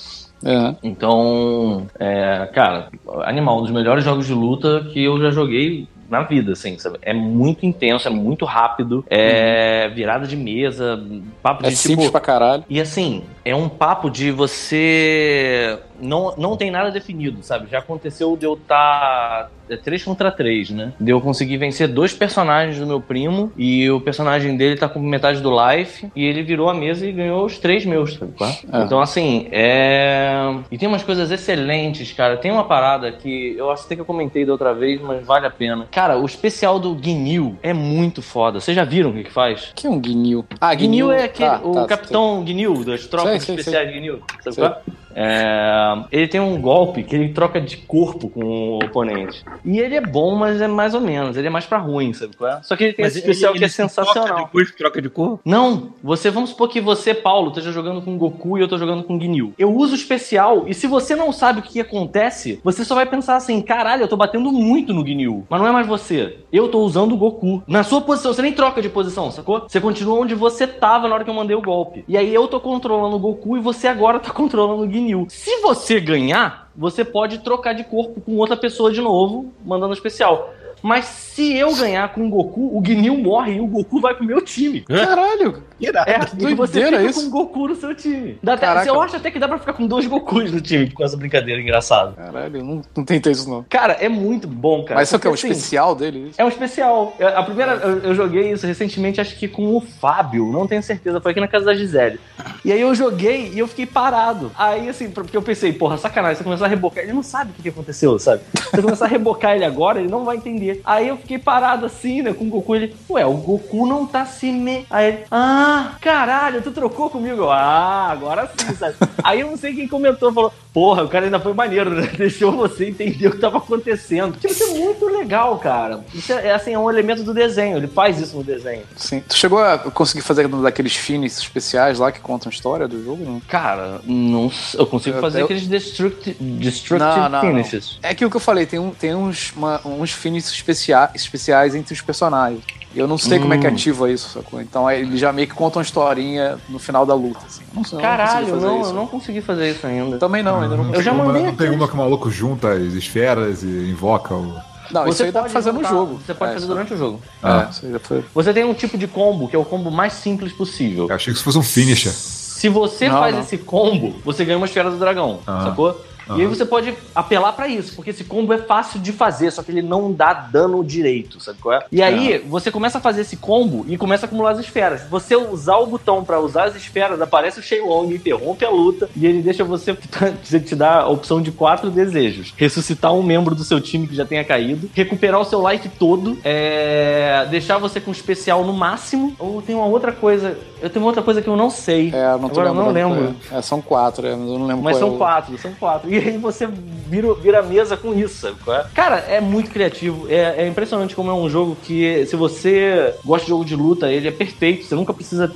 [0.45, 0.75] É.
[0.83, 2.89] Então, é, cara,
[3.25, 6.99] Animal, um dos melhores jogos de luta que eu já joguei na vida, assim, sabe?
[7.03, 11.01] É muito intenso, é muito rápido, é virada de mesa,
[11.41, 12.13] papo É de simples tipo.
[12.13, 12.65] pra caralho.
[12.69, 15.79] E assim, é um papo de você.
[16.01, 17.69] Não, não tem nada definido, sabe?
[17.71, 19.51] Já aconteceu de eu estar.
[19.69, 20.93] É 3 contra 3, né?
[20.99, 24.99] De eu conseguir vencer dois personagens do meu primo e o personagem dele tá com
[24.99, 28.33] metade do life e ele virou a mesa e ganhou os três meus, sabe?
[28.41, 28.79] é?
[28.79, 28.83] É.
[28.83, 30.57] Então, assim, é.
[30.73, 32.37] E tem umas coisas excelentes, cara.
[32.37, 35.47] Tem uma parada que eu acho até que eu comentei da outra vez, mas vale
[35.47, 35.87] a pena.
[35.93, 38.59] Cara, o especial do Guinil é muito foda.
[38.59, 39.71] Vocês já viram o que, que faz?
[39.71, 40.45] O que é um guinil?
[40.61, 43.95] Ah, Guinil é aquele, Tá, o tá, capitão Guinil das tropas Sei, sei, especiais de
[43.95, 44.21] Guinil.
[44.43, 44.65] Sabe Sei.
[44.65, 44.83] qual
[45.15, 45.31] é?
[45.41, 49.45] É, ele tem um golpe que ele troca de corpo com o oponente.
[49.65, 51.37] E ele é bom, mas é mais ou menos.
[51.37, 52.63] Ele é mais pra ruim, sabe qual é?
[52.63, 54.45] Só que ele tem esse especial que é se Troca sensacional.
[54.45, 55.41] depois troca de cor?
[55.45, 59.03] Não, você vamos supor que você, Paulo, esteja jogando com Goku e eu tô jogando
[59.05, 59.55] com Ginyu.
[59.59, 63.07] Eu uso o especial e se você não sabe o que acontece, você só vai
[63.07, 65.45] pensar assim: caralho, eu tô batendo muito no Ginyu.
[65.49, 66.39] Mas não é mais você.
[66.53, 67.63] Eu tô usando o Goku.
[67.67, 69.65] Na sua posição, você nem troca de posição, sacou?
[69.69, 72.05] Você continua onde você tava na hora que eu mandei o golpe.
[72.09, 75.00] E aí eu tô controlando o Goku e você agora tá controlando o Ginyu.
[75.29, 80.55] Se você ganhar, você pode trocar de corpo com outra pessoa de novo, mandando especial.
[80.83, 84.25] Mas se eu ganhar com o Goku, o Ginyu morre e o Goku vai pro
[84.25, 84.81] meu time.
[84.83, 85.63] Caralho!
[85.83, 87.23] É, e você fica isso.
[87.23, 88.39] com o Goku no seu time.
[88.43, 88.89] Dá até- Caraca.
[88.89, 91.61] eu acho até que dá pra ficar com dois Gokus no time com essa brincadeira
[91.61, 92.13] engraçada.
[92.13, 93.65] Caralho, eu não, não tentei isso não.
[93.69, 94.97] Cara, é muito bom, cara.
[95.01, 96.29] Mas isso aqui é um assim, especial dele?
[96.31, 96.41] Isso?
[96.41, 97.15] É um especial.
[97.19, 100.83] É, A primeira, eu, eu joguei isso recentemente, acho que com o Fábio, não tenho
[100.83, 102.21] certeza, foi aqui na casa da Gisele.
[102.65, 104.53] E aí eu joguei e eu fiquei parado.
[104.59, 107.55] Aí, assim, porque eu pensei, porra, sacanagem, você começar a rebocar, ele não sabe o
[107.55, 108.43] que que aconteceu, sabe?
[108.71, 110.70] Você começar a rebocar ele agora, ele não vai entender.
[110.85, 114.25] Aí eu fiquei parado assim, né, com o Goku, ele, ué, o Goku não tá
[114.25, 114.87] se me...
[114.91, 117.37] Aí ele, ah, caralho, tu trocou comigo?
[117.43, 118.95] Eu, Ah, agora sim, sabe?
[119.23, 122.09] Aí eu não sei quem comentou, falou, porra, o cara ainda foi maneiro, né?
[122.17, 124.35] Deixou você entender o que tava acontecendo.
[124.39, 126.05] Tipo, isso é muito legal, cara.
[126.15, 128.83] Isso é, assim, é um elemento do desenho, ele faz isso no desenho.
[128.97, 129.23] Sim.
[129.29, 133.03] Tu chegou a conseguir fazer um daqueles finis especiais lá que contam a história do
[133.05, 133.25] jogo?
[133.25, 133.41] Não?
[133.41, 137.99] Cara, não, eu consigo Eu- fazer eu- aqueles destructive, destructive Não, não, finishes.
[138.03, 141.75] É que o que eu falei, tem, um, tem uns, uma- uns finis especia- especiais
[141.75, 142.63] entre os personagens.
[142.95, 143.71] E eu não sei como é que Hum.
[143.71, 144.61] ativa isso, sacou?
[144.61, 147.39] Então ele já meio que conta uma historinha no final da luta.
[147.47, 147.63] Assim.
[147.73, 148.91] Não, sei, eu não Caralho, consegui fazer não, isso.
[148.91, 150.19] eu não consegui fazer isso ainda.
[150.19, 150.93] Também não, ainda não.
[150.93, 151.77] Eu já Tem uma- mandei Não tem aqui.
[151.77, 154.55] uma que o maluco junta as esferas e invoca o.
[154.91, 156.19] Não, isso aí dá pra pode fazer no jogo.
[156.27, 157.21] Você pode É, fazer isso- durante o jogo.
[157.41, 157.67] Ah.
[157.69, 158.25] É, isso aí já foi.
[158.35, 161.07] Você tem um tipo de combo que é o combo mais simples possível.
[161.09, 162.11] Eu achei que isso fosse um finisher.
[162.11, 163.43] Se você Não, faz não.
[163.43, 165.63] esse combo, você ganha uma esfera do dragão, Ah.
[165.67, 166.05] sacou?
[166.37, 169.63] E aí você pode apelar pra isso, porque esse combo é fácil de fazer, só
[169.63, 171.85] que ele não dá dano direito, sabe qual é?
[171.91, 175.03] E aí você começa a fazer esse combo e começa a acumular as esferas.
[175.03, 179.09] Se você usar o botão pra usar as esferas, aparece o Shenlong, interrompe a luta
[179.17, 179.93] e ele deixa você
[180.43, 184.15] você te dá a opção de quatro desejos: ressuscitar um membro do seu time que
[184.15, 189.35] já tenha caído, recuperar o seu life todo, é, deixar você com especial no máximo,
[189.39, 192.13] ou tem uma outra coisa, eu tenho uma outra coisa que eu não sei.
[192.15, 193.35] É, eu não tô Agora eu não lembro.
[193.51, 193.59] É.
[193.59, 196.13] É, são quatro, mas eu não lembro Mas qual são é o- quatro, são quatro.
[196.13, 198.57] E aí você vira, vira a mesa com isso, sabe?
[198.65, 198.87] qual é?
[198.95, 200.27] Cara, é muito criativo.
[200.29, 204.11] É, é impressionante como é um jogo que, se você gosta de jogo de luta,
[204.11, 204.85] ele é perfeito.
[204.85, 205.53] Você nunca precisa.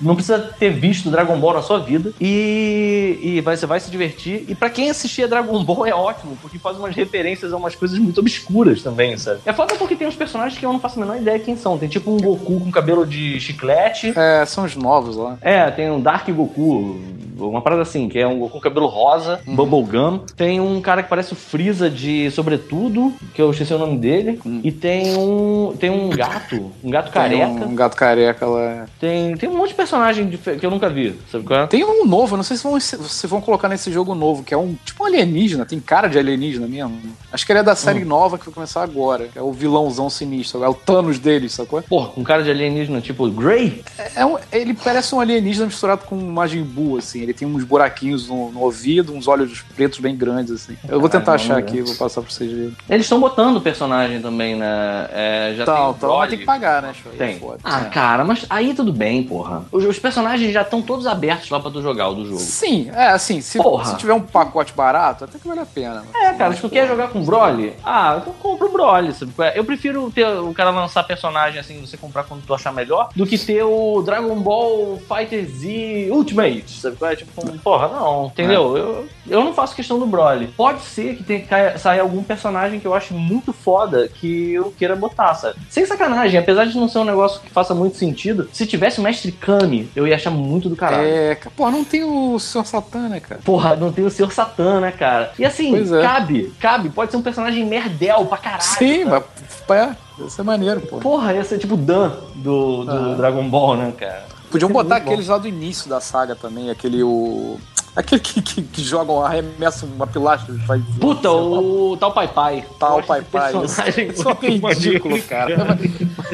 [0.00, 2.12] Não precisa ter visto Dragon Ball na sua vida.
[2.20, 4.44] E, e vai, você vai se divertir.
[4.48, 7.98] E pra quem assistia Dragon Ball é ótimo, porque faz umas referências a umas coisas
[7.98, 9.40] muito obscuras também, sabe?
[9.46, 11.78] É foda porque tem uns personagens que eu não faço a menor ideia quem são.
[11.78, 14.12] Tem tipo um Goku com cabelo de chiclete.
[14.16, 15.36] É, são os novos lá.
[15.40, 17.00] É, tem um Dark Goku,
[17.38, 19.54] uma parada assim, que é um Goku com cabelo rosa, Uhum.
[19.56, 20.01] bubblegum.
[20.36, 24.40] Tem um cara que parece o Freeza de Sobretudo, que eu esqueci o nome dele.
[24.62, 27.04] E tem um tem um gato, um gato.
[27.04, 27.64] Tem careca.
[27.66, 28.86] um gato careca lá.
[29.00, 31.66] Tem, tem um monte de personagem que eu nunca vi, sabe qual é?
[31.66, 34.56] Tem um novo, não sei se vão, se vão colocar nesse jogo novo, que é
[34.56, 37.00] um tipo um alienígena, tem cara de alienígena mesmo.
[37.32, 39.28] Acho que ele é da série nova que vai começar agora.
[39.28, 41.82] que É o vilãozão sinistro, é o Thanos deles, sacou?
[41.82, 43.82] Porra, com cara de alienígena, tipo Grey.
[44.14, 47.20] É um- ele parece um alienígena misturado com um Majin Buu, assim.
[47.22, 50.76] Ele tem uns buraquinhos no, no ouvido, uns olhos pretos bem grandes, assim.
[50.88, 52.76] Eu vou tentar Caralho, achar aqui, vou passar pra vocês verem.
[52.88, 55.08] Eles estão botando personagem também, né?
[55.12, 56.30] É, já Então, tem Broly.
[56.30, 56.94] ter que pagar, né?
[57.02, 57.12] Show?
[57.12, 57.40] Tem.
[57.64, 57.84] Ah, É.
[57.90, 59.64] cara, mas aí tudo bem, porra.
[59.72, 62.38] Os, os personagens já estão todos abertos lá pra tu jogar o do jogo.
[62.38, 63.84] Sim, é assim, se, Porra.
[63.86, 66.04] se tiver um pacote barato, até que vale a pena.
[66.12, 69.32] mas- É, cara, se tu quer jogar com Broly, ah, então compra o Broly, sabe?
[69.32, 69.58] qual é?
[69.58, 73.26] Eu prefiro ter o cara lançar personagem assim, você comprar quando tu achar melhor, do
[73.26, 76.96] que ter o Dragon Ball Fighter Z Ultimate, sabe?
[76.96, 77.16] qual é?
[77.16, 78.76] Tipo, porra, não, entendeu?
[78.76, 80.48] Eu, eu não faço questão do Broly.
[80.48, 84.52] Pode ser que tenha que caia- sair algum personagem que eu ache muito foda que
[84.52, 85.56] eu queira botar, sabe?
[85.70, 89.02] Sem sacanagem, apesar de não ser um negócio que faça muito sentido, se tivesse o
[89.02, 91.06] Mestre Kami, eu ia achar muito do caralho.
[91.06, 91.52] É, cara.
[91.56, 92.64] Pô, não tem o Sr.
[92.64, 93.40] Satã, né, cara?
[93.44, 94.30] Porra, não tem o Sr.
[94.32, 95.32] Satã, né, cara?
[95.38, 96.02] E assim, é.
[96.02, 96.90] cabe, cabe.
[96.90, 98.62] Pode ser um personagem merdel pra caralho.
[98.62, 99.24] Sim, sabe?
[99.68, 100.98] mas é, ia ser maneiro, pô.
[100.98, 103.16] Porra, ia ser tipo o Dan do, do Aham.
[103.16, 104.24] Dragon Ball, né, cara?
[104.50, 105.06] Podiam botar bom.
[105.06, 107.58] aqueles lá do início da saga também, aquele o.
[107.94, 110.82] Aquele que, que, que jogam, arremessam uma pilastra faz.
[110.98, 112.64] Puta, o tal Pai Pai.
[112.78, 113.52] Tal Pai Pai.
[113.64, 115.78] Isso é ridículo, cara.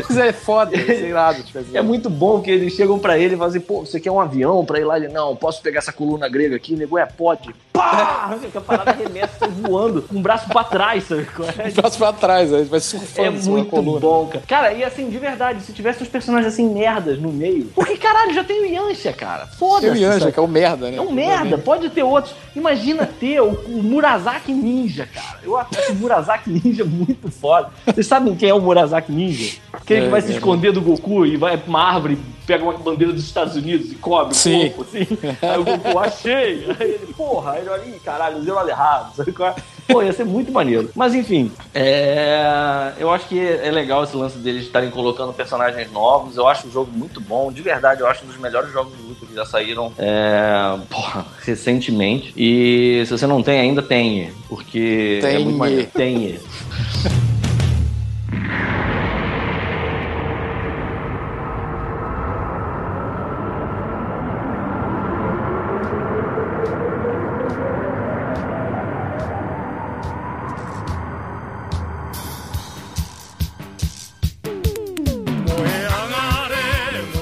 [0.09, 1.35] Mas é foda, sei lá.
[1.35, 4.11] Tipo, É muito bom que eles chegam pra ele e falam assim, pô, você quer
[4.11, 4.97] um avião pra ir lá?
[4.97, 6.75] Ele, não, posso pegar essa coluna grega aqui?
[6.77, 7.55] Nego, é, pode.
[7.73, 8.37] Pá!
[8.49, 11.27] Que a parada arremessa, sai voando, com o braço pra trás, sabe?
[11.27, 11.69] qual é?
[11.69, 14.01] O braço pra trás, aí vai É surfando da muito coluna.
[14.01, 14.45] bom, cara.
[14.47, 17.67] Cara, e assim, de verdade, se tivesse uns personagens assim, merdas no meio.
[17.75, 19.47] Porque, caralho, já tem o Yancha, cara.
[19.47, 19.93] Foda-se.
[19.99, 20.33] Tem o sabe?
[20.33, 20.97] que é o merda, né?
[20.97, 22.35] É um merda, pode ter outros.
[22.55, 25.39] Imagina ter o, o Murasaki Ninja, cara.
[25.43, 27.71] Eu acho o Murasaki Ninja muito foda.
[27.87, 29.57] Vocês sabem quem é o Murasaki Ninja?
[29.89, 30.35] Aquele que É, vai se é.
[30.35, 33.95] esconder do Goku e vai pra uma árvore, pega uma bandeira dos Estados Unidos e
[33.95, 34.67] cobre Sim.
[34.67, 35.07] o corpo, assim.
[35.41, 36.67] Aí o Goku, achei.
[36.79, 39.13] Aí ele, porra, aí ele olha, ih, caralho, usei o olho errado.
[39.19, 39.55] É?
[39.91, 40.91] Pô, ia ser muito maneiro.
[40.95, 42.93] Mas enfim, é...
[42.99, 46.37] eu acho que é legal esse lance deles estarem colocando personagens novos.
[46.37, 47.51] Eu acho o jogo muito bom.
[47.51, 50.79] De verdade, eu acho um dos melhores jogos de luta que já saíram é...
[50.91, 52.35] porra, recentemente.
[52.37, 54.31] E se você não tem ainda, tem.
[54.51, 55.41] Porque é Tenha.
[55.41, 55.89] muito maneiro.
[55.95, 56.39] Tem.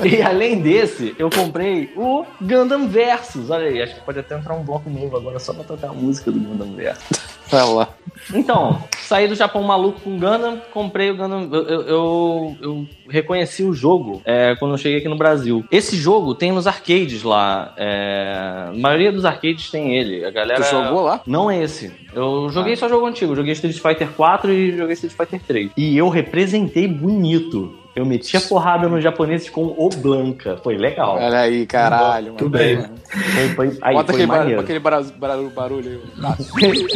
[0.06, 3.50] E além desse, eu comprei o Gundam Versus.
[3.50, 5.92] Olha aí, acho que pode até entrar um bloco novo agora só pra tocar a
[5.92, 7.36] música do Gundam Versus.
[7.48, 7.88] Vai lá.
[8.34, 11.48] Então, saí do Japão maluco com Gundam, comprei o Gundam.
[11.52, 15.64] Eu, eu, eu- eu reconheci o jogo é, quando eu cheguei aqui no Brasil.
[15.70, 17.72] Esse jogo tem nos arcades lá.
[17.76, 20.24] é, a maioria dos arcades tem ele.
[20.24, 20.60] A galera.
[20.60, 21.20] Tu jogou lá?
[21.24, 21.92] Não é esse.
[22.12, 23.36] Eu joguei só jogo antigo.
[23.36, 25.70] Joguei Street Fighter 4 e joguei Street Fighter 3.
[25.76, 27.78] E eu representei bonito.
[27.96, 30.58] Eu meti a porrada nos japoneses com o Blanca.
[30.62, 31.16] Foi legal.
[31.16, 32.34] Olha aí, caralho.
[32.34, 32.50] Mano.
[32.50, 32.84] bem.
[33.08, 34.60] Foi, foi, aí, Bota foi aquele, maneiro.
[34.60, 36.76] aquele barulho, barulho, aí.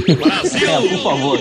[0.63, 1.39] É, por favor.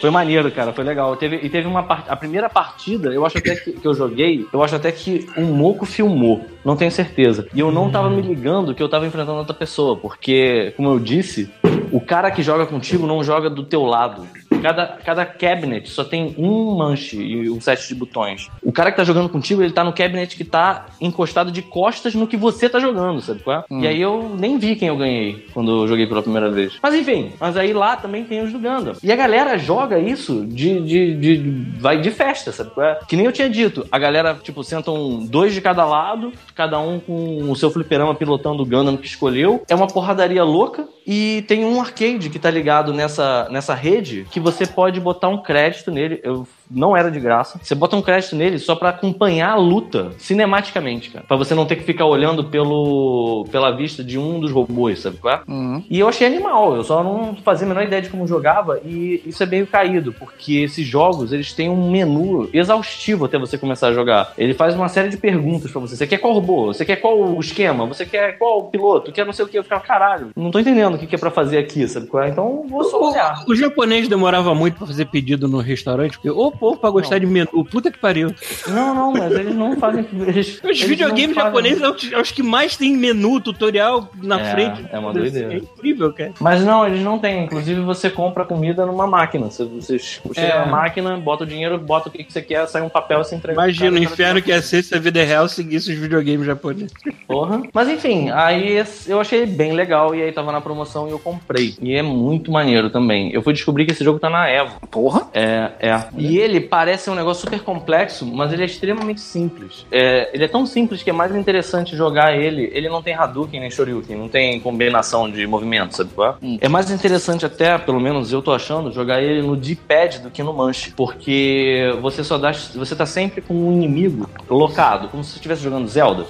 [0.00, 1.16] Foi maneiro, cara, foi legal.
[1.16, 2.08] Teve, e teve uma part...
[2.08, 5.46] A primeira partida, eu acho até que, que eu joguei, eu acho até que um
[5.46, 6.46] Moco filmou.
[6.64, 7.48] Não tenho certeza.
[7.52, 11.00] E eu não tava me ligando que eu tava enfrentando outra pessoa, porque, como eu
[11.00, 11.50] disse,
[11.90, 14.24] o cara que joga contigo não joga do teu lado.
[14.60, 18.48] Cada, cada cabinet só tem um manche e um set de botões.
[18.62, 22.14] O cara que tá jogando contigo, ele tá no cabinet que tá encostado de costas
[22.14, 23.64] no que você tá jogando, sabe qual é?
[23.82, 26.74] E aí eu nem vi quem eu ganhei quando eu joguei pela primeira vez.
[26.82, 28.94] Mas enfim, mas aí lá também tem os do Gundam.
[29.02, 32.98] E a galera joga isso de, de, de, de- vai de festa, sabe qual é?
[33.08, 33.86] Que nem eu tinha dito.
[33.90, 38.62] A galera, tipo, sentam dois de cada lado, cada um com o seu fliperama pilotando
[38.62, 39.62] o Gundam que escolheu.
[39.68, 40.86] É uma porradaria louca.
[41.06, 45.42] E tem um arcade que tá ligado nessa, nessa rede que você pode botar um
[45.42, 46.20] crédito nele.
[46.22, 47.58] Eu não era de graça.
[47.62, 51.24] Você bota um crédito nele só pra acompanhar a luta cinematicamente, cara.
[51.26, 55.16] Pra você não ter que ficar olhando pelo, pela vista de um dos robôs, sabe
[55.18, 55.40] qual é?
[55.48, 55.84] Uhum.
[55.90, 59.22] E eu achei animal, eu só não fazia a menor ideia de como jogava e
[59.26, 63.88] isso é meio caído, porque esses jogos, eles têm um menu exaustivo até você começar
[63.88, 64.32] a jogar.
[64.38, 65.96] Ele faz uma série de perguntas pra você.
[65.96, 66.66] Você quer qual robô?
[66.66, 67.86] Você quer qual o esquema?
[67.86, 69.12] Você quer qual piloto?
[69.12, 69.58] Quer não sei o que?
[69.58, 72.22] Eu ficava, caralho, não tô entendendo o que que é pra fazer aqui, sabe qual
[72.22, 72.28] é?
[72.28, 73.44] Então vou só olhar.
[73.46, 77.18] O, o japonês demorava muito pra fazer pedido no restaurante, porque o povo pra gostar
[77.18, 78.32] de menu, puta que pariu.
[78.68, 80.06] Não, não, mas eles não fazem.
[80.26, 84.08] Eles, Os eles videogames não japoneses é os, é os que mais tem menu, tutorial
[84.22, 84.84] na É, frente.
[84.92, 85.54] é uma doideira.
[85.54, 86.32] É incrível, cara.
[86.38, 87.44] Mas não, eles não têm.
[87.44, 89.50] Inclusive, você compra comida numa máquina.
[89.50, 90.58] Você, você chega É.
[90.60, 93.24] na máquina, bota o dinheiro, bota o que, que você quer, sai um papel e
[93.24, 93.58] você entrega.
[93.60, 96.92] Imagina o inferno que ia ser se a vida real seguisse os videogames japoneses.
[97.26, 97.62] Porra.
[97.72, 101.74] Mas enfim, aí eu achei bem legal e aí tava na promoção e eu comprei.
[101.80, 103.30] E é muito maneiro também.
[103.32, 104.74] Eu fui descobrir que esse jogo tá na Evo.
[104.90, 105.28] Porra.
[105.32, 106.04] É, é.
[106.16, 109.86] E ele parece um negócio super complexo, mas ele é extremamente simples.
[109.92, 112.70] É, ele é tão simples que é mais interessante jogar ele.
[112.72, 116.34] Ele não tem Hadouken nem Shoryuken, não tem combinação de movimentos, sabe qual é?
[116.44, 116.58] Hum.
[116.60, 120.42] É mais interessante até, pelo menos eu tô achando, jogar ele no D-pad do que
[120.42, 120.92] no manche.
[120.96, 122.52] Porque você só dá.
[122.52, 126.24] Você tá sempre com um inimigo locado, como se você estivesse jogando Zelda.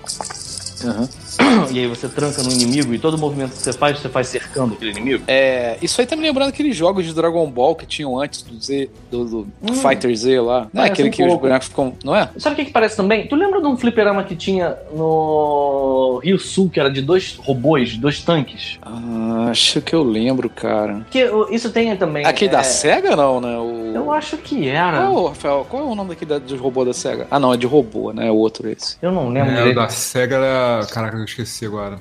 [0.85, 1.09] Uhum.
[1.71, 4.75] E aí você tranca no inimigo e todo movimento que você faz, você faz cercando
[4.75, 5.25] aquele inimigo.
[5.29, 8.61] É, isso aí tá me lembrando aqueles jogos de Dragon Ball que tinham antes do
[8.63, 10.61] Z, do, do Fighter Z lá.
[10.73, 11.43] Não é Parece aquele um que os pouco.
[11.47, 11.95] bonecos ficam.
[12.05, 12.29] Não é?
[12.39, 13.27] Sabe o que, que parece também?
[13.27, 17.97] Tu lembra de um fliperama que tinha no Rio Sul, que era de dois robôs,
[17.97, 18.79] dois tanques?
[18.83, 21.07] Ah, acho que eu lembro, cara.
[21.11, 22.25] Que o- isso tem também.
[22.27, 23.57] Aquele é, da SEGA, não, né?
[23.59, 23.93] O...
[23.95, 25.07] Eu acho que era.
[25.07, 27.27] Qual, Rafael, qual é o nome daquele da, dos robôs da SEGA?
[27.31, 28.29] Ah, não, é de robô, né?
[28.29, 28.97] É o outro esse.
[29.03, 30.87] Eu não lembro É, o da SEGA era.
[30.87, 32.01] Caraca, eu esqueci agora.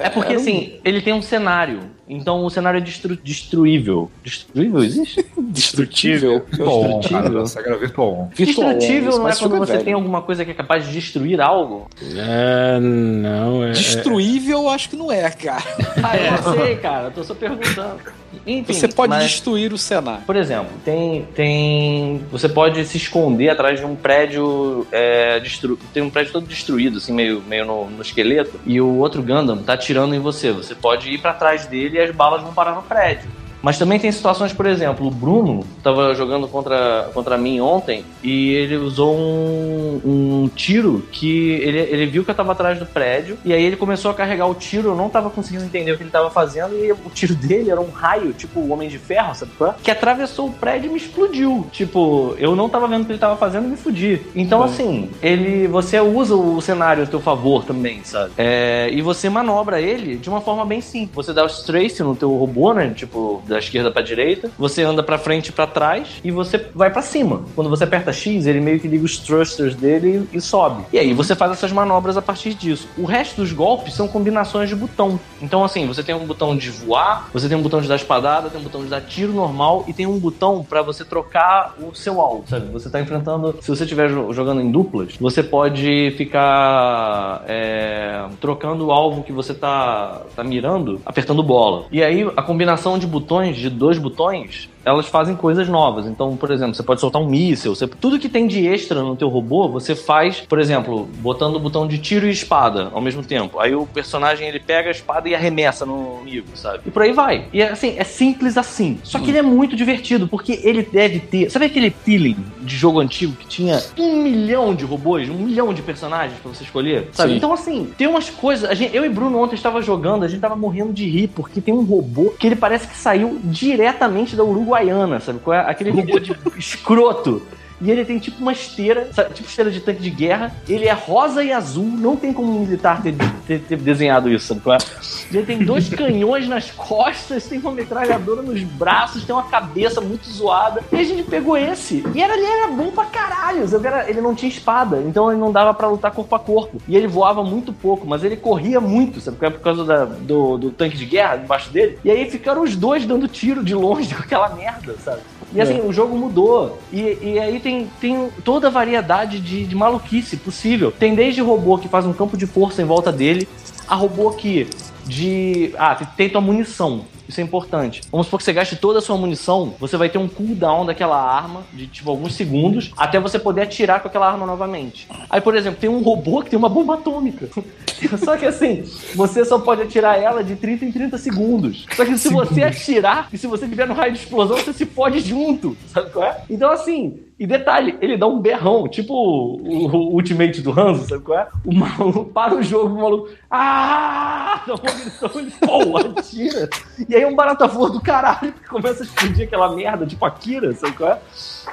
[0.00, 1.80] É porque assim, ele tem um cenário.
[2.08, 4.10] Então o cenário é destru- destruível.
[4.24, 5.24] Destruível existe?
[5.38, 6.40] Destrutível.
[6.40, 6.98] Cara.
[6.98, 7.46] Destrutível.
[7.46, 9.84] SEGA era Virtual Destrutível não é quando você velho.
[9.84, 11.88] tem alguma coisa que é capaz de destruir algo?
[12.02, 13.70] É, não, é.
[13.72, 15.62] Destruível, eu acho que não é, cara.
[16.02, 17.10] Ah, eu não sei, cara.
[17.10, 17.98] Tô só perguntando.
[18.46, 20.22] Enfim, Você pode mas- destruir o cenário.
[20.24, 22.20] Por exemplo, tem, tem.
[22.30, 24.86] Você pode se esconder atrás de um prédio.
[24.92, 25.78] É, destru...
[25.92, 28.58] Tem um prédio todo destruído, assim, meio, meio no, no esqueleto.
[28.66, 30.52] E o outro Gundam tá atirando em você.
[30.52, 33.28] Você pode ir pra trás dele e as balas vão parar no prédio.
[33.62, 38.50] Mas também tem situações, por exemplo, o Bruno tava jogando contra, contra mim ontem e
[38.50, 43.38] ele usou um, um tiro que ele, ele viu que eu tava atrás do prédio
[43.44, 46.02] e aí ele começou a carregar o tiro, eu não tava conseguindo entender o que
[46.02, 49.34] ele tava fazendo e o tiro dele era um raio, tipo o Homem de Ferro,
[49.34, 49.74] sabe qual é?
[49.82, 51.66] Que atravessou o prédio e me explodiu.
[51.72, 54.20] Tipo, eu não tava vendo o que ele tava fazendo e me fudi.
[54.34, 58.32] Então, assim, ele você usa o cenário a teu favor também, sabe?
[58.36, 61.26] É, e você manobra ele de uma forma bem simples.
[61.26, 62.92] Você dá o strafe no teu robô, né?
[62.94, 64.50] Tipo, da esquerda pra direita.
[64.58, 67.42] Você anda pra frente e pra trás e você vai pra cima.
[67.54, 70.84] Quando você aperta X, ele meio que liga os thrusters dele e, sobe.
[70.92, 72.88] E aí você faz essas manobras a partir disso.
[72.96, 75.18] O resto dos golpes são combinações de botão.
[75.42, 78.48] Então, assim, você tem um botão de voar, você tem um botão de dar espadada,
[78.50, 81.94] tem um botão de dar tiro normal e tem um botão pra você trocar o
[81.94, 82.66] seu alvo, sabe?
[82.72, 83.56] Você tá enfrentando.
[83.60, 89.32] Se você estiver jo- jogando em duplas, você pode ficar é, trocando o alvo que
[89.32, 91.86] você tá, tá mirando, apertando bola.
[91.90, 96.06] E aí a combinação de botões, de dois botões, elas fazem coisas novas.
[96.06, 99.16] Então, por exemplo, você pode soltar um míssil, você- tudo que tem de extra no
[99.16, 103.22] teu robô, você faz, por exemplo, botando o botão de tiro e espada ao mesmo
[103.22, 103.58] tempo.
[103.60, 106.80] Aí o personagem ele pega a espada e arremessa no inimigo, sabe?
[106.86, 107.44] E por aí vai.
[107.52, 108.98] E é assim, é simples assim.
[109.04, 111.50] Só que ele é muito divertido, porque ele deve ter.
[111.50, 115.82] Sabe aquele feeling de jogo antigo que tinha um milhão de robôs, um milhão de
[115.82, 117.08] personagens pra você escolher?
[117.12, 117.30] Sabe?
[117.32, 117.36] Sim.
[117.36, 118.68] Então, assim, tem umas coisas.
[118.68, 121.60] a gente- eu e Bruno ontem estava jogando, a gente tava morrendo de rir, porque
[121.60, 124.42] tem um robô que ele parece que saiu diretamente da
[124.78, 125.40] Uruguaiana, sabe?
[125.48, 125.58] É?
[125.58, 127.42] Aquele robô de escroto.
[127.80, 129.34] E ele tem tipo uma esteira, sabe?
[129.34, 130.52] tipo esteira de tanque de guerra.
[130.68, 133.14] Ele é rosa e azul, não tem como um militar ter,
[133.46, 134.60] ter- ter desenhado isso, sabe?
[134.84, 135.36] é?
[135.36, 140.28] Ele tem dois canhões nas costas, tem uma metralhadora nos braços, tem uma cabeça muito
[140.30, 140.82] zoada.
[140.90, 142.04] E a gente pegou esse.
[142.14, 143.66] E era, ele era bom pra caralho.
[143.68, 143.88] sabe?
[144.08, 146.78] Ele não tinha espada, então ele não dava pra lutar corpo a corpo.
[146.88, 149.36] E ele voava muito pouco, mas ele corria muito, sabe?
[149.40, 149.50] é?
[149.50, 151.98] Por causa da- do, do tanque de guerra debaixo dele.
[152.04, 155.20] E aí ficaram os dois dando tiro de longe com aquela merda, sabe?
[155.50, 156.78] E assim, o jogo mudou.
[156.92, 157.67] E, e aí tem,
[158.00, 160.92] tem toda a variedade de, de maluquice possível.
[160.92, 163.48] Tem desde robô que faz um campo de força em volta dele,
[163.86, 164.68] a robô que
[165.06, 165.72] de.
[165.76, 167.04] Ah, tem tua munição.
[167.28, 168.00] Isso é importante.
[168.10, 171.20] Vamos supor que você gaste toda a sua munição, você vai ter um cooldown daquela
[171.20, 175.06] arma de tipo alguns segundos até você poder atirar com aquela arma novamente.
[175.28, 177.50] Aí, por exemplo, tem um robô que tem uma bomba atômica.
[178.24, 178.82] Só que assim,
[179.14, 181.84] você só pode atirar ela de 30 em 30 segundos.
[181.94, 184.86] Só que se você atirar e se você tiver no raio de explosão, você se
[184.86, 185.76] pode junto.
[185.92, 186.42] Sabe qual é?
[186.48, 191.22] Então, assim, e detalhe, ele dá um berrão, tipo o, o Ultimate do Hanzo, sabe
[191.22, 191.48] qual é?
[191.64, 193.28] O maluco para o jogo, o maluco.
[193.48, 194.64] Ah!
[194.66, 196.68] Dá uma gritação, ele pô, atira.
[197.08, 200.96] E aí um barata-flor do caralho que começa a explodir aquela merda, tipo Akira, sabe
[200.96, 201.20] qual é?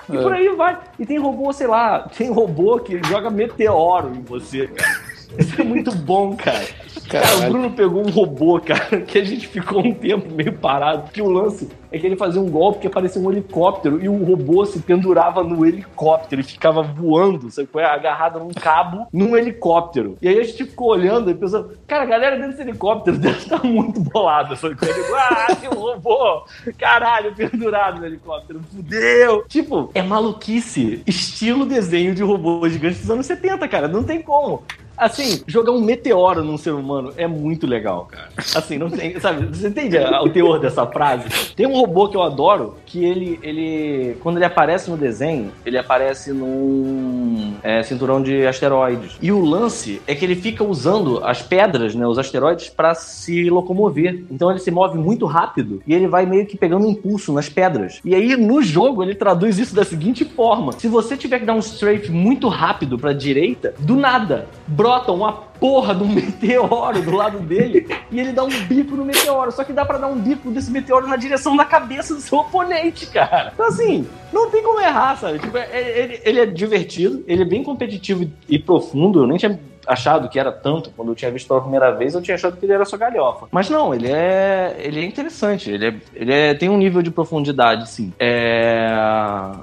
[0.07, 0.79] E por aí vai.
[0.99, 5.14] E tem robô, sei lá, tem robô que joga meteoro em você, cara.
[5.37, 6.65] Isso é muito bom, cara.
[7.09, 11.11] Cara, o Bruno pegou um robô, cara, que a gente ficou um tempo meio parado.
[11.11, 14.23] Que o lance é que ele fazia um golpe que parecia um helicóptero e o
[14.23, 17.69] robô se pendurava no helicóptero e ficava voando, sabe?
[17.71, 20.17] Foi agarrado num cabo num helicóptero.
[20.21, 23.63] E aí a gente ficou olhando e pensando, cara, a galera desse helicóptero deve estar
[23.63, 24.75] muito bolada, sabe?
[24.81, 26.43] Ele, ah, tem um robô,
[26.77, 29.45] caralho, pendurado no helicóptero, fudeu.
[29.47, 34.63] Tipo, é maluquice, estilo desenho de robô gigante dos anos 70, cara, não tem como.
[34.97, 38.29] Assim, jogar um meteoro num ser humano é muito legal, cara.
[38.55, 39.19] Assim, não tem.
[39.19, 41.27] Sabe, você entende o teor dessa frase?
[41.55, 43.39] Tem um robô que eu adoro que ele.
[43.43, 49.17] ele quando ele aparece no desenho, ele aparece num é, cinturão de asteroides.
[49.21, 52.07] E o lance é que ele fica usando as pedras, né?
[52.07, 54.23] Os asteroides, para se locomover.
[54.31, 57.99] Então ele se move muito rápido e ele vai meio que pegando impulso nas pedras.
[58.03, 61.53] E aí, no jogo, ele traduz isso da seguinte forma: se você tiver que dar
[61.53, 64.47] um strafe muito rápido pra direita, do nada
[64.85, 69.03] brota uma porra de um meteoro do lado dele e ele dá um bico no
[69.03, 69.51] meteoro.
[69.51, 72.37] Só que dá pra dar um bico desse meteoro na direção da cabeça do seu
[72.39, 73.51] oponente, cara.
[73.53, 75.39] Então, assim, não tem como errar, sabe?
[75.39, 79.21] Tipo, é- ele, ele é divertido, ele é bem competitivo e profundo.
[79.23, 82.21] Eu nem tinha achado que era tanto quando eu tinha visto pela primeira vez, eu
[82.21, 83.47] tinha achado que ele era só galhofa.
[83.51, 87.11] Mas não, ele é ele é interessante, ele, é, ele é, tem um nível de
[87.11, 88.13] profundidade, sim.
[88.19, 88.87] É...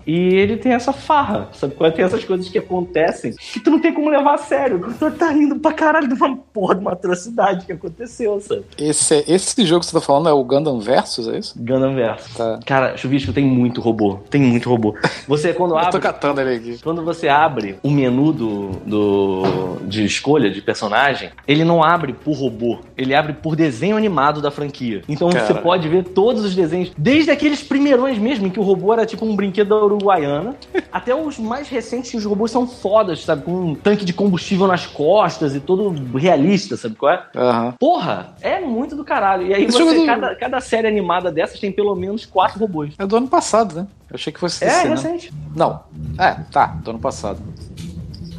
[0.06, 1.74] E ele tem essa farra, sabe?
[1.74, 1.92] qual é?
[1.92, 4.94] Tem essas coisas que acontecem que tu não tem como levar a sério.
[4.98, 8.64] Tu tá rindo pra caralho de uma porra de uma atrocidade que aconteceu, sabe?
[8.78, 11.54] Esse, esse jogo que você tá falando é o Gundam Versus, é isso?
[11.58, 12.36] Gundam Verso.
[12.36, 12.60] Tá.
[12.64, 14.18] Cara, Chuvisco, tem muito robô.
[14.30, 14.96] Tem muito robô.
[15.26, 16.00] Você, quando Eu tô abre.
[16.00, 16.78] catando ele aqui.
[16.82, 22.32] Quando você abre o menu do, do, de escolha de personagem, ele não abre por
[22.34, 25.02] robô, ele abre por desenho animado da franquia.
[25.08, 25.62] Então você Caralho.
[25.62, 29.24] pode ver todos os desenhos, desde aqueles primeirões mesmo, em que o robô era tipo
[29.24, 30.54] um brinquedo da Uruguaiana,
[30.92, 33.42] até os mais recentes que os robôs são fodas, sabe?
[33.42, 37.22] Com um tanque de combustível nas costas e todo realista, sabe qual é?
[37.34, 37.74] Aham.
[37.78, 39.46] Porra, é muito do caralho.
[39.46, 42.94] E aí Esse você, do- cada, cada série animada dessas tem pelo menos quatro robôs.
[42.98, 43.86] É do ano passado, né?
[44.10, 44.90] Eu achei que fosse É, né?
[44.90, 45.32] recente.
[45.56, 45.80] Não.
[46.18, 47.40] É, tá, do ano passado.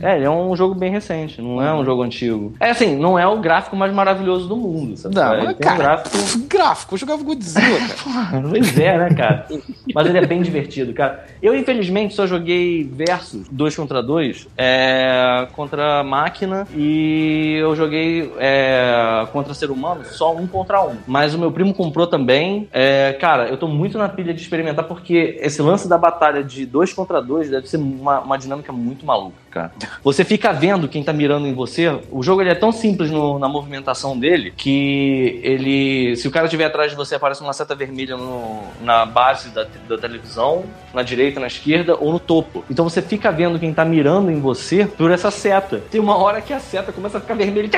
[0.04, 2.54] É, ele é um jogo bem recente, não é um jogo antigo.
[2.60, 5.16] É assim, não é o gráfico mais maravilhoso do mundo, sabe?
[5.16, 6.18] Não, ele tem um cara, gráfico.
[6.54, 8.44] Gráfico, eu jogava Godzilla, cara.
[8.54, 9.48] Pois é, né, cara?
[9.94, 11.26] Mas ele é bem divertido, cara.
[11.42, 19.26] Eu, infelizmente, só joguei versus 2 contra 2 é, contra máquina e eu joguei é,
[19.32, 20.98] contra ser humano só um contra um.
[21.08, 22.68] Mas o meu primo comprou também.
[22.72, 26.66] É, cara, eu tô muito na pilha de experimentar porque esse lance da batalha de
[26.66, 29.72] 2 contra 2 deve ser uma, uma dinâmica muito maluca, cara.
[30.04, 32.00] Você fica vendo quem tá mirando em você.
[32.12, 36.16] O jogo ele é tão simples no- na movimentação dele que ele.
[36.16, 39.66] Se o cara estiver atrás de você, aparece uma seta vermelha no- na base da,
[39.88, 40.64] da televisão,
[40.94, 42.64] na direita, na esquerda ou no topo.
[42.70, 45.82] Então você fica vendo quem tá mirando em você por essa seta.
[45.92, 47.70] Tem uma hora que a seta começa a ficar vermelha.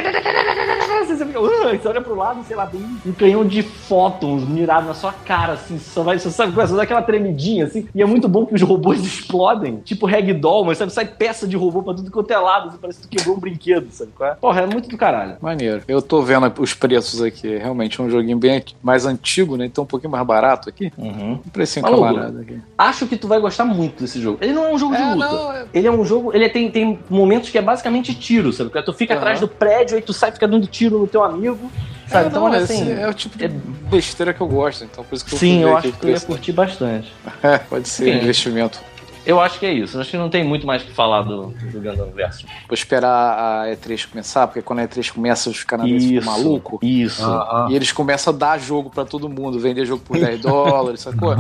[1.07, 4.87] Você fica, "Ah", você olha pro lado, sei lá, tem um, canhão de fótons mirado
[4.87, 8.01] na sua cara, assim, só vai, você sabe, começa a dar aquela tremidinha, assim, e
[8.01, 11.83] é muito bom que os robôs explodem, tipo ragdoll, mas sabe, sai peça de robô
[11.83, 14.35] pra tudo quanto é lado, assim, parece que tu quebrou um brinquedo, sabe qual é?
[14.35, 15.37] Porra, é muito do caralho.
[15.41, 15.81] Maneiro.
[15.87, 17.57] Eu tô vendo os preços aqui.
[17.57, 19.65] Realmente é um joguinho bem mais antigo, né?
[19.65, 20.91] Então um pouquinho mais barato aqui.
[20.97, 22.03] Um precinho Maluco.
[22.05, 22.59] camarada aqui.
[22.77, 24.37] Acho que tu vai gostar muito desse jogo.
[24.41, 25.31] Ele não é um jogo de É, luta.
[25.31, 26.33] não, é- Ele é um jogo.
[26.33, 28.69] Ele tem, tem momentos que é basicamente tiro, sabe?
[28.69, 29.21] Tu fica Aham.
[29.21, 31.71] atrás do prédio, aí tu sai fica dando tiro no teu amigo.
[32.07, 32.25] Sabe?
[32.25, 32.91] É, então, não, olha esse assim.
[32.91, 35.61] é o tipo de é- besteira que eu gosto, então por isso que eu Sim,
[35.61, 37.11] eu aqui acho que tu ia curtir bastante.
[37.41, 38.17] É, pode ser Sim.
[38.17, 38.79] investimento.
[39.25, 39.97] Eu acho que é isso.
[39.97, 42.45] Eu acho que não tem muito mais o que falar do, do Gundam Verso.
[42.67, 46.79] Vou esperar a E3 começar, porque quando a E3 começa, os canadenses ficam malucos.
[46.81, 47.23] Isso.
[47.25, 51.01] Ah, E eles começam a dar jogo pra todo mundo, vender jogo por 10 dólares,
[51.01, 51.35] sacou?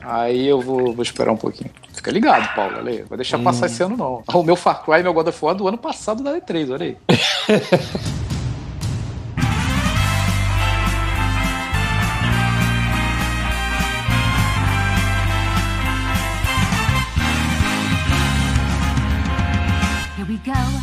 [0.00, 1.70] Aí eu vou, vou esperar um pouquinho.
[1.92, 3.02] Fica ligado, Paulo, olha aí.
[3.08, 4.22] Vai deixar passar esse ano, não.
[4.32, 6.86] O meu Far Cry e meu God of War do ano passado da E3, olha
[6.86, 6.96] aí.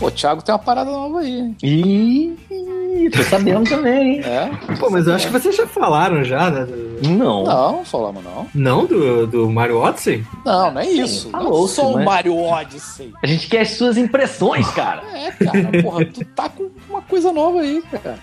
[0.06, 1.58] Pô, o Thiago tem uma parada nova aí, hein?
[1.64, 4.22] E Ih, tô sabendo também, hein?
[4.24, 4.76] É?
[4.76, 6.64] Pô, mas eu acho que vocês já falaram já, né?
[6.66, 7.44] do- Não.
[7.44, 8.48] Não, não falamos não.
[8.54, 10.24] Não do, do Mario Odyssey?
[10.46, 11.30] Não, não é isso.
[11.32, 13.12] falou, não sou mas- o Mario Odyssey.
[13.24, 15.02] A gente quer as suas impressões, cara.
[15.14, 18.20] É, cara, porra, tu tá com uma coisa nova aí, cara.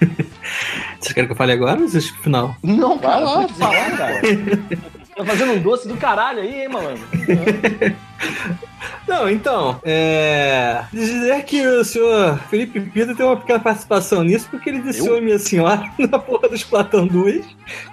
[1.01, 2.55] Vocês querem que eu fale agora ou vocês pro final?
[2.63, 4.21] Não, Vai cara, lá, pode falar, cara.
[5.17, 7.03] Tá fazendo um doce do caralho aí, hein, malandro?
[9.07, 10.83] Não, então, é.
[10.93, 15.21] Dizer que o senhor Felipe Pida tem uma pequena participação nisso, porque ele desceu a
[15.21, 17.45] minha senhora na porra do Splatoon 2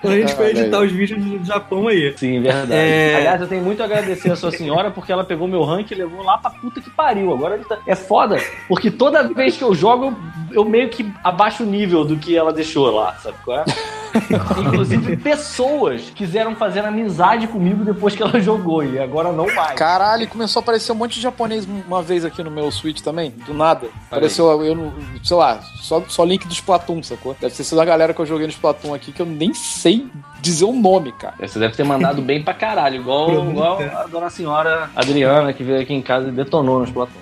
[0.02, 2.14] quando a gente foi editar os vídeos do Japão aí.
[2.18, 2.74] Sim, verdade.
[2.74, 3.16] É.
[3.18, 5.96] Aliás, eu tenho muito a agradecer a sua senhora porque ela pegou meu rank e
[5.96, 7.34] levou lá pra puta que pariu.
[7.34, 10.16] Agora ele tá- é foda, porque toda vez que eu jogo, eu,
[10.64, 13.66] eu meio que abaixo o nível do que ela deixou lá, sabe qual é?
[14.60, 19.74] Inclusive, pessoas quiseram fazer amizade comigo depois que ela jogou e agora não mais.
[19.78, 23.32] Caralho, começou a aparecer um monte de japonês uma vez aqui no meu Switch também,
[23.32, 23.88] do nada.
[24.07, 24.93] Apareceu, eu, não-
[25.24, 27.36] sei lá, só, só link do Splatoon, sacou?
[27.39, 30.07] Deve ter sido a galera que eu joguei no Splatoon aqui, que eu nem sei
[30.41, 31.36] dizer o nome, cara.
[31.39, 35.82] Você deve ter mandado bem pra caralho, igual, igual a dona senhora Adriana que veio
[35.82, 37.20] aqui em casa e detonou nos Platão.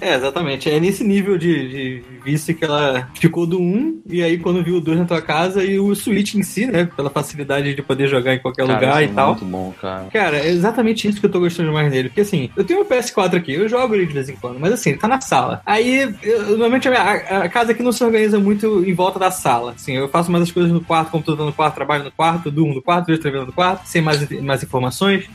[0.00, 0.70] É, exatamente.
[0.70, 4.76] É nesse nível de, de vício que ela ficou do 1, e aí quando viu
[4.76, 6.84] o 2 na tua casa, e o Switch em si, né?
[6.96, 9.26] Pela facilidade de poder jogar em qualquer lugar e tal.
[9.26, 10.06] é Muito bom, cara.
[10.12, 12.08] Cara, é exatamente isso que eu tô gostando mais dele.
[12.10, 14.72] Porque assim, eu tenho um PS4 aqui, eu jogo ele de vez em quando, mas
[14.72, 15.62] assim, ele tá na sala.
[15.66, 19.18] Aí, eu- normalmente a, minha- a- a casa aqui não se organiza muito em volta
[19.18, 19.72] da sala.
[19.72, 22.72] Assim, eu faço mais as coisas no quarto, computador no quarto, trabalho no quarto, durmo
[22.74, 25.28] no quarto, vejo TV no quarto, sem mais, mais informações.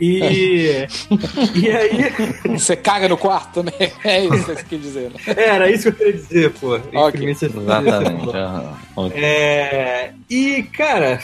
[0.00, 0.86] E.
[1.54, 2.58] e aí.
[2.58, 3.92] Você caga no quarto também?
[4.04, 5.34] É isso que você quer dizer, né?
[5.36, 6.78] Era isso que eu queria dizer, pô.
[6.94, 7.28] Ok.
[7.28, 8.36] Exatamente.
[8.36, 8.87] aham.
[9.14, 11.20] É, e, cara,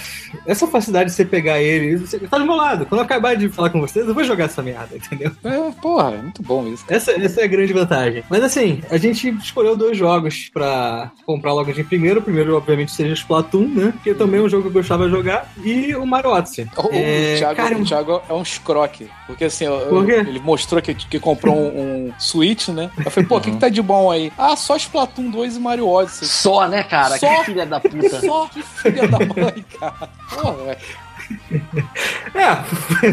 [0.47, 2.87] essa facilidade de você pegar ele, você tá do meu lado.
[2.87, 5.33] Quando eu acabar de falar com vocês, eu vou jogar essa merda, entendeu?
[5.45, 6.85] É, porra, é muito bom isso.
[6.89, 8.22] Essa, essa é a grande vantagem.
[8.31, 12.20] Mas assim, a gente escolheu dois jogos pra comprar logo de primeiro.
[12.20, 13.95] O primeiro, obviamente, seja Splatoon, né?
[14.03, 15.53] Que também é um jogo que eu gostava de jogar.
[15.64, 16.66] E o Mario Odyssey.
[16.77, 19.09] O, É, o, Thiago, cara, o Thiago é um escroque.
[19.27, 20.12] Porque assim, eu- Por quê?
[20.12, 22.91] ele mostrou que, que comprou um, um Switch, né?
[23.05, 24.33] Eu falei, pô, o que, que tá de bom aí?
[24.39, 26.27] Ah, só Splatoon 2 e Mario Odyssey.
[26.29, 27.18] Só, né, cara?
[27.18, 27.27] Só.
[27.39, 28.20] Que filha da puta.
[28.20, 30.08] Só que filha da mãe, cara.
[30.30, 30.78] Porra, velho.
[32.34, 33.06] É,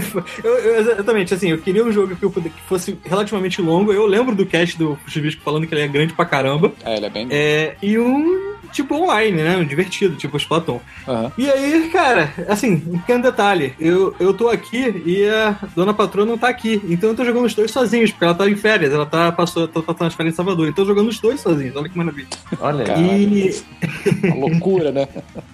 [0.44, 3.94] eu- eu- exatamente, assim, eu queria um jogo que, eu, que fosse relativamente longo.
[3.94, 6.74] Eu lembro do cast do Chubisco falando que ele é grande pra caramba.
[6.84, 7.28] É, ele é bem.
[7.30, 9.58] É, e um tipo online, né?
[9.58, 10.80] Um divertido, tipo Splatoon.
[11.08, 11.32] Aham.
[11.38, 13.74] E aí, cara, assim, um pequeno detalhe.
[13.80, 16.82] Eu, eu tô aqui e a dona patroa não tá aqui.
[16.88, 18.94] Então eu tô jogando os dois sozinhos, porque ela tá em férias.
[18.94, 20.68] Ela tá, passou, tá passando as férias em Salvador.
[20.68, 21.76] Então eu tô jogando os dois sozinhos.
[21.76, 22.28] Olha que maravilha.
[22.60, 23.22] Olha aí.
[23.32, 24.28] E.
[24.28, 25.08] Uma loucura, né?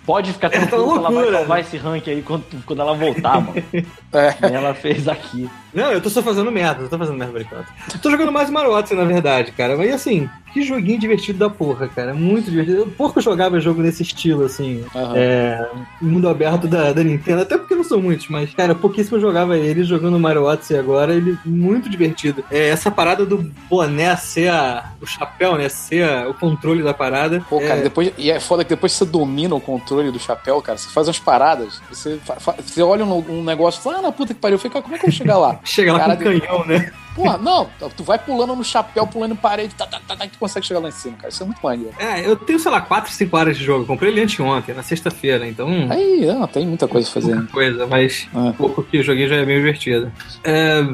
[0.05, 1.61] Pode ficar É tranquilo que ela vai salvar né?
[1.61, 3.63] esse rank aí quando, quando ela voltar, mano.
[3.73, 4.35] É.
[4.53, 5.49] Ela fez aqui.
[5.73, 7.45] Não, eu tô só fazendo merda, eu tô fazendo merda.
[7.93, 9.77] Eu tô jogando mais Mario Odyssey, na verdade, cara.
[9.77, 12.13] Mas assim, que joguinho divertido da porra, cara.
[12.13, 12.77] Muito divertido.
[12.79, 14.83] Eu pouco jogava jogo nesse estilo, assim.
[14.95, 15.13] Aham.
[15.15, 15.67] É,
[16.01, 19.57] mundo aberto da, da Nintendo, até porque não são muitos, mas, cara, pouquíssimo eu jogava
[19.57, 22.43] ele jogando Mario Odyssey agora, ele muito divertido.
[22.51, 23.37] É, essa parada do
[23.69, 27.43] boné ser a, o chapéu, né, ser a- o controle da parada.
[27.49, 28.11] Pô, cara, é, depois.
[28.17, 31.19] E é foda que depois você domina o controle do chapéu, cara, você faz umas
[31.19, 34.39] paradas, você, fa- fa- você olha um, um negócio e fala, ah, na puta que
[34.39, 35.59] pariu, fica, como é que eu vou chegar lá?
[35.63, 36.91] chega lá cara, com canhão, né?
[37.17, 40.29] Porra, não, tu vai pulando no chapéu, pulando em parede, tá, tá, tá, tá, e
[40.29, 41.29] tu consegue chegar lá em cima, cara.
[41.29, 41.93] Isso é muito maneiro.
[41.99, 43.81] É, eu tenho, sei lá, 4, 5 horas de jogo.
[43.83, 45.67] Eu comprei ele anteontem, na sexta-feira, então.
[45.89, 47.33] Aí, não, tem muita coisa a fazer.
[47.35, 48.53] pouca coisa, mas Ah.
[48.57, 50.11] pouco que eu joguei já é meio divertido.
[50.43, 50.87] É,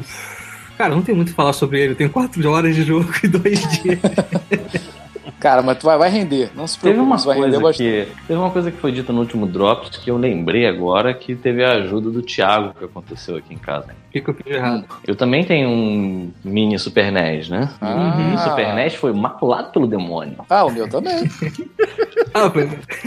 [0.76, 1.92] Cara, não tem muito o que falar sobre ele.
[1.92, 4.00] Eu tenho 4 horas de jogo e 2 dias.
[5.44, 7.62] Cara, mas tu vai, vai render, não se Teve preocupe, uma tu vai render coisa
[7.68, 8.06] bastante.
[8.16, 11.34] que teve uma coisa que foi dita no último Drops que eu lembrei agora que
[11.34, 13.88] teve a ajuda do Thiago que aconteceu aqui em casa.
[14.08, 14.86] O que, que eu fiz errado?
[15.06, 17.68] Eu também tenho um mini Super NES, né?
[17.78, 17.94] Ah.
[17.94, 20.36] O mini Super NES foi maculado pelo demônio.
[20.48, 21.14] Ah, o meu também.
[22.36, 22.50] Ah,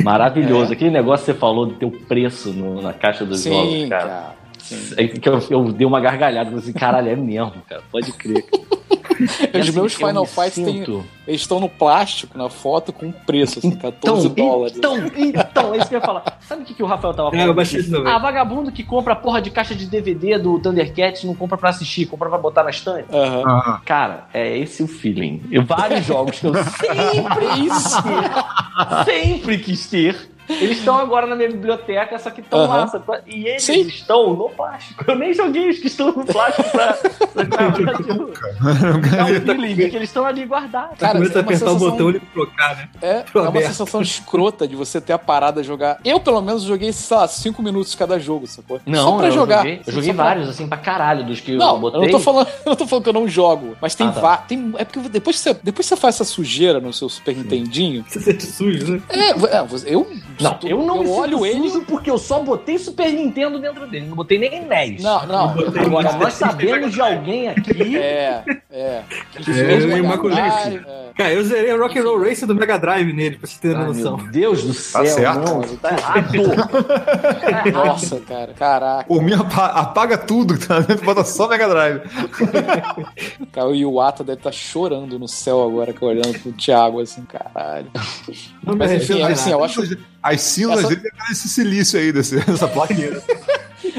[0.03, 0.71] Maravilhoso.
[0.71, 4.05] Aquele negócio que você falou do teu preço no- na caixa dos Sim, jogos, cara.
[4.07, 4.35] cara.
[4.59, 4.93] Sim.
[4.97, 7.81] É que eu, eu dei uma gargalhada, falei assim, caralho, é mesmo, cara.
[7.91, 8.45] Pode crer.
[9.53, 12.93] Os assim, meus eu Final me Fights têm- sinto- Eles estão no plástico, na foto,
[12.93, 14.77] com preço, assim, 14 dólares.
[14.77, 16.37] Então, então, é isso que eu ia falar.
[16.41, 17.47] Sabe o que, que o Rafael tava É, falando?
[17.49, 18.07] eu baixei de novo.
[18.07, 21.69] Ah, vagabundo que compra a porra de caixa de DVD do Thundercats não compra pra
[21.69, 23.07] assistir, compra pra botar na estante.
[23.13, 23.43] Aham.
[23.45, 25.41] Ah, Cara, é esse o feeling.
[25.51, 27.47] Eu, vários jogos que eu sempre
[29.05, 32.77] sempre quis ter, Eles estão agora na minha biblioteca, só que estão Aham.
[32.77, 32.87] lá.
[32.87, 33.05] sabe?
[33.27, 33.81] E eles Sim.
[33.81, 35.03] estão no plástico.
[35.07, 36.93] Eu nem joguei os que estão no plástico pra.
[36.93, 40.97] pra, pra, pra tipo, um feeling de que eles estão ali guardados.
[40.99, 42.89] Cara, Começa é a uma apertar o sensação- botão e trocar, né?
[43.01, 43.67] É, Pro é uma aberto.
[43.67, 45.99] sensação escrota de você ter a parada jogar.
[46.03, 48.79] Eu, pelo menos, joguei, sei lá, 5 minutos cada jogo, sacou?
[48.85, 49.57] Não, Só pra eu jogar.
[49.57, 52.01] joguei, eu joguei Só pra- vários, assim, pra caralho, dos que eu Não, eu botei.
[52.01, 54.37] não tô falando, eu não tô falando que eu não jogo, mas tem, Ah, tá.
[54.37, 57.35] tem É porque depois que, você, depois que você faz essa sujeira no seu Super
[57.35, 58.05] Nintendinho.
[58.07, 59.01] Você sente sujo, né?
[59.09, 60.07] É, é, você- eu.
[60.39, 61.81] Não, eu não me eu olho ele.
[61.81, 64.05] porque eu só botei Super Nintendo dentro dele.
[64.07, 65.01] Não botei nem NES.
[65.03, 65.49] Não, não.
[65.85, 67.97] Agora, nós sabemos de alguém aqui.
[67.97, 69.01] É, é.
[69.31, 70.85] Que É, fez imaculei Drive, isso.
[70.87, 71.07] é.
[71.17, 73.75] Cara, eu zerei a Rock and Roll Race do Mega Drive nele, pra você ter
[73.75, 74.17] Ai, noção.
[74.17, 75.39] meu Deus do céu, certo.
[75.39, 76.31] não, tá errado.
[76.55, 77.71] Tá.
[77.73, 78.53] Nossa, cara.
[78.53, 79.03] Caraca.
[79.07, 82.01] Por mim, apa- apaga tudo tá dentro, bota só Mega Drive.
[83.51, 87.87] Cara, o Iwata deve estar chorando no céu agora, olhando pro Thiago assim, caralho.
[88.63, 89.81] Não Mas arrependo enfim, assim, eu acho.
[90.33, 93.11] As cinzas Essa- dele devem esse silício aí, desse, dessa plaquinha.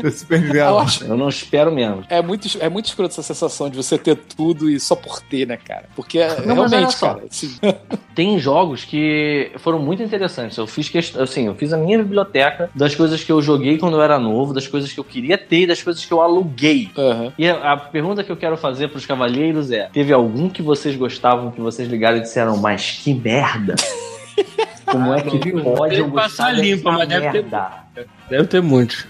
[0.03, 2.07] desse Eu acho Eu não espero menos.
[2.09, 5.47] é muito, é muito escroto essa sensação de você ter tudo e só por ter,
[5.47, 5.89] né, cara?
[5.97, 7.23] Porque é, Não, realmente, cara.
[7.29, 7.57] assim,
[8.15, 10.57] Tem jogos que foram muito interessantes.
[10.59, 13.97] Eu fiz questão, assim, eu fiz a minha biblioteca das coisas que eu joguei quando
[13.97, 16.91] eu era novo, das coisas que eu queria ter e das coisas que eu aluguei.
[16.97, 17.33] aham.
[17.39, 20.97] E a, a pergunta que eu quero fazer pros cavalheiros é: teve algum que vocês
[20.97, 23.75] gostavam que vocês ligaram e disseram, mas que merda?
[24.91, 28.07] Como é que pode eu gostar passar limpo, mas deve ter-?
[28.29, 29.07] Deve ter muitos.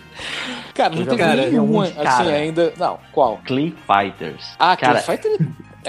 [0.74, 2.30] Cara, não Eu teve já vi nenhum, um, assim, cara.
[2.30, 2.72] ainda.
[2.76, 3.40] Não, qual?
[3.44, 4.54] Clay Fighters.
[4.58, 5.38] Ah, cara, Fighter.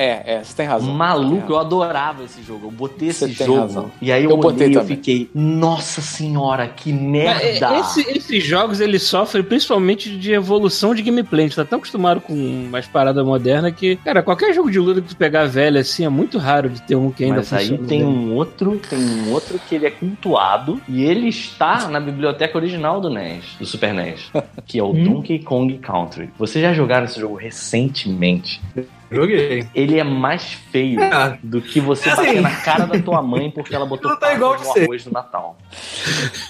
[0.02, 0.94] É, é, você tem razão.
[0.94, 2.68] Maluco, eu adorava esse jogo.
[2.68, 3.60] Eu botei esse Você tem jogo.
[3.60, 3.92] razão.
[4.02, 7.76] E aí eu, Eu botei olhei e fiquei, nossa senhora, que Mas, merda!
[7.76, 11.46] é, esse- esses jogos eles sofrem principalmente de evolução de gameplay.
[11.46, 15.02] A gente tá tão acostumado com umas paradas modernas que, cara, qualquer jogo de luta
[15.02, 17.68] que tu pegar velho assim é muito raro de ter um que ainda Mas aí
[17.68, 17.88] funciona.
[17.90, 18.08] tem bem.
[18.08, 23.02] um outro, tem um outro que ele é cultuado e ele está na biblioteca original
[23.02, 24.32] do NES, do Super NES,
[24.66, 26.30] que é o Donkey Kong Country.
[26.40, 28.62] Vocês já jogaram esse jogo recentemente?
[29.12, 29.68] Joguei.
[29.74, 31.38] Ele é mais feio Ah.
[31.44, 32.26] do que você Assim.
[32.26, 34.84] bater na cara da tua mãe porque ela botou tá igual no ser.
[34.84, 35.58] arroz do Natal.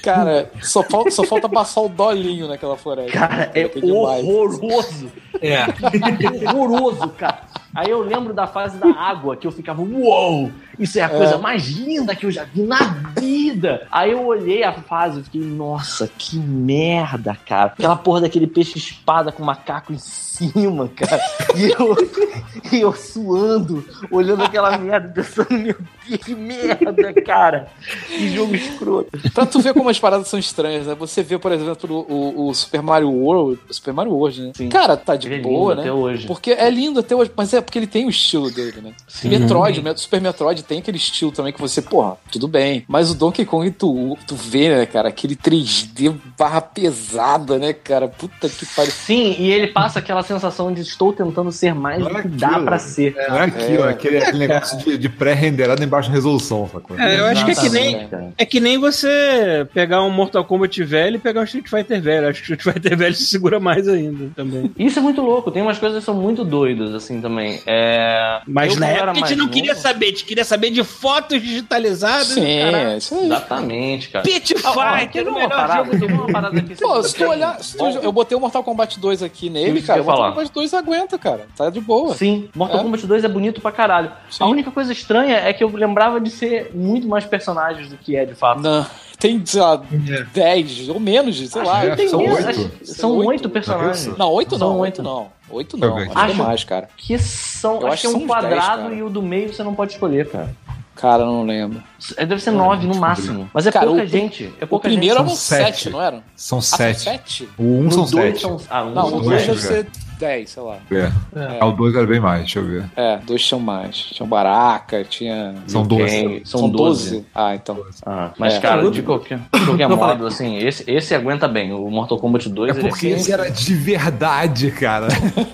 [0.03, 3.11] Cara, só falta, só falta passar o dolinho naquela floresta.
[3.11, 5.11] Cara, é horroroso.
[5.41, 5.65] É.
[6.53, 7.41] horroroso, cara.
[7.73, 11.37] Aí eu lembro da fase da água que eu ficava, uou, isso é a coisa
[11.37, 12.79] mais linda que eu já vi na
[13.17, 13.87] vida.
[13.91, 17.73] Aí eu olhei a fase e fiquei, nossa, que merda, cara.
[17.77, 21.21] Aquela porra daquele peixe espada com macaco em cima, cara.
[21.55, 21.95] E eu,
[22.71, 25.75] e eu suando, olhando aquela merda, pensando, meu
[26.07, 27.67] Deus, que merda, cara.
[28.07, 29.09] Que jogo escroto.
[29.33, 30.95] Pra tu ver como as paradas são estranhas, né?
[30.95, 33.59] Você vê, por exemplo, o, o Super Mario World.
[33.69, 34.51] Super Mario World, né?
[34.55, 34.69] Sim.
[34.69, 35.81] Cara, tá de é boa, né?
[35.81, 36.25] até hoje.
[36.25, 38.91] Porque é lindo até hoje, mas é porque ele tem o estilo dele, né?
[39.23, 42.83] Metroid, o Super Metroid tem aquele estilo também que você, porra, tudo bem.
[42.87, 48.07] Mas o Donkey Kong, tu, tu vê, né, cara, aquele 3D barra pesada, né, cara?
[48.07, 48.91] Puta que pariu.
[48.91, 52.59] Sim, e ele passa aquela sensação de estou tentando ser mais do Olha que dá
[52.59, 53.15] pra ser.
[53.29, 56.99] Não é aquilo, é aquele, aquele negócio de, de pré-renderado em baixa resolução, sacou?
[56.99, 58.07] É, eu acho que é que nem.
[58.07, 58.33] Cara.
[58.37, 62.27] É que nem você pegar um Mortal Kombat velho e pegar um Street Fighter velho.
[62.27, 64.71] Acho que o Street Fighter velho se segura mais ainda também.
[64.77, 67.48] Isso é muito louco, tem umas coisas que são muito doidas, assim, também.
[67.65, 68.41] É...
[68.47, 70.83] Mas eu, na época a gente não novo- queria saber, a gente queria saber de
[70.83, 72.27] fotos digitalizadas.
[72.27, 73.25] Sim, é isso aí.
[73.25, 74.23] Exatamente, cara.
[74.23, 76.63] Pit Fighter, quer ver o uma melhor parada, jogo do mundo.
[76.67, 79.81] que Pô, se tu olhar, se tu- eu botei o Mortal Kombat 2 aqui nele,
[79.81, 80.31] cara, que Mortal falar.
[80.35, 81.47] Kombat 2 aguenta, cara.
[81.55, 82.15] Tá de boa.
[82.15, 82.83] Sim, Mortal É.
[82.83, 84.11] Kombat 2 é bonito pra caralho.
[84.29, 84.43] Sim.
[84.43, 88.15] A única coisa estranha é que eu lembrava de ser muito mais personagens do que
[88.15, 88.61] é de fato.
[88.61, 88.85] Não,
[89.19, 90.23] tem, sei lá, É.
[90.33, 91.85] 10 ou menos, sei lá.
[91.85, 92.85] É, Tem são oito.
[92.85, 93.29] São Oito.
[93.29, 94.17] oito personagens.
[94.17, 95.01] Não, 8 São não, oito.
[95.01, 95.27] 8 não.
[95.51, 96.89] 8 Deixa eu não, acho é Acho- mais, cara.
[96.95, 97.73] Que são.
[97.81, 98.93] Eu acho acho que é um quadrado cara.
[98.95, 100.55] e o do meio você não pode escolher, cara.
[100.95, 101.81] Cara, eu não lembro.
[102.17, 103.49] É, Deve ser nove no máximo.
[103.53, 104.53] Mas é Cara, pouca o- gente.
[104.59, 105.25] É O pouca primeiro gente.
[105.25, 105.89] eram São 7, sete.
[105.89, 106.23] não eram?
[106.35, 106.99] São Ah, são sete.
[107.01, 107.49] 7?
[107.57, 108.41] O 1 No são dois 7.
[108.41, 108.57] são.
[108.69, 109.89] Ah, um Não, são o 2 dois, deve sete.
[109.97, 110.77] ser 10, sei lá.
[110.91, 111.11] É.
[111.59, 112.85] Ah, o 2 era bem mais, deixa eu ver.
[112.95, 113.95] É, dois tinham mais.
[113.97, 115.55] Tinha um Baraka, tinha.
[115.65, 116.23] São Liu 12.
[116.23, 117.25] Kang, São 12.
[117.33, 117.77] Ah, então.
[118.05, 118.59] Ah, mas, É.
[118.59, 121.71] cara, de qualquer, de qualquer Não, modo, assim, esse, esse aguenta bem.
[121.71, 125.07] O Mortal Kombat 2, É ele, porque esse era de verdade, cara.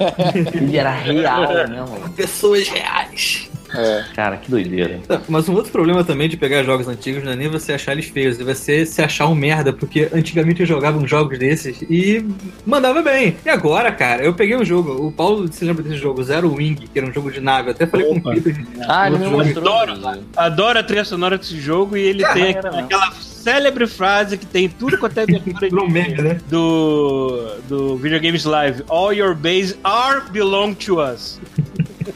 [0.53, 2.09] ele era real mesmo.
[2.15, 3.49] Pessoas reais.
[3.77, 4.05] É.
[4.15, 4.99] Cara, que doideira.
[5.27, 8.05] Mas um outro problema também de pegar jogos antigos não é nem você achar eles
[8.05, 12.25] feios, é você se achar um merda, porque antigamente eu jogava uns jogos desses e
[12.65, 13.37] mandava bem.
[13.45, 16.75] E agora, cara, eu peguei um jogo, o Paulo se lembra desse jogo, Zero Wing,
[16.75, 18.31] que era um jogo de nave, eu até falei com o Opa.
[18.33, 18.65] Peter.
[18.87, 19.25] Ah, ele me.
[19.51, 19.93] Adoro.
[20.35, 23.11] Adoro a trilha sonora desse jogo e ele tem aquela
[23.45, 26.39] célebre frase que tem tudo quanto é abertura meme, né?
[26.49, 28.83] do, do Videogames Live.
[28.87, 31.39] All your base are belong to us.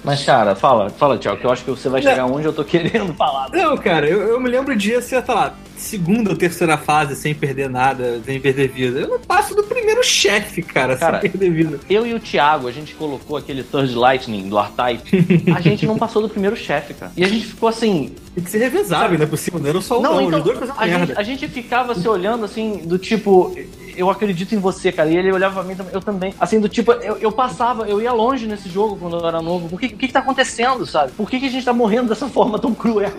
[0.03, 2.63] Mas, cara, fala, fala, Thiago, que eu acho que você vai chegar onde eu tô
[2.63, 3.49] querendo falar.
[3.51, 7.33] Não, cara, eu, eu me lembro de ser, sei lá, segunda ou terceira fase sem
[7.33, 8.99] perder nada, sem perder vida.
[8.99, 11.79] Eu não passo do primeiro chefe, cara, Cara, sem perder vida.
[11.89, 15.53] Eu e o Thiago, a gente colocou aquele Third Lightning do R-Type.
[15.55, 17.11] A gente não passou do primeiro chefe, cara.
[17.15, 18.13] E a gente ficou assim.
[18.35, 20.39] Tem que ser revezável, não é possível, não era só um, Não, não, então.
[20.39, 21.13] os dois A gente, merda.
[21.17, 23.55] a gente ficava se olhando assim, do tipo.
[23.99, 25.09] Eu acredito em você, cara.
[25.09, 26.33] E ele olhava pra mim também, eu também.
[26.39, 29.67] Assim, do tipo, eu, eu passava, eu ia longe nesse jogo quando eu era novo.
[29.67, 31.11] Por que, o que, que tá acontecendo, sabe?
[31.11, 33.11] Por que, que a gente tá morrendo dessa forma tão cruel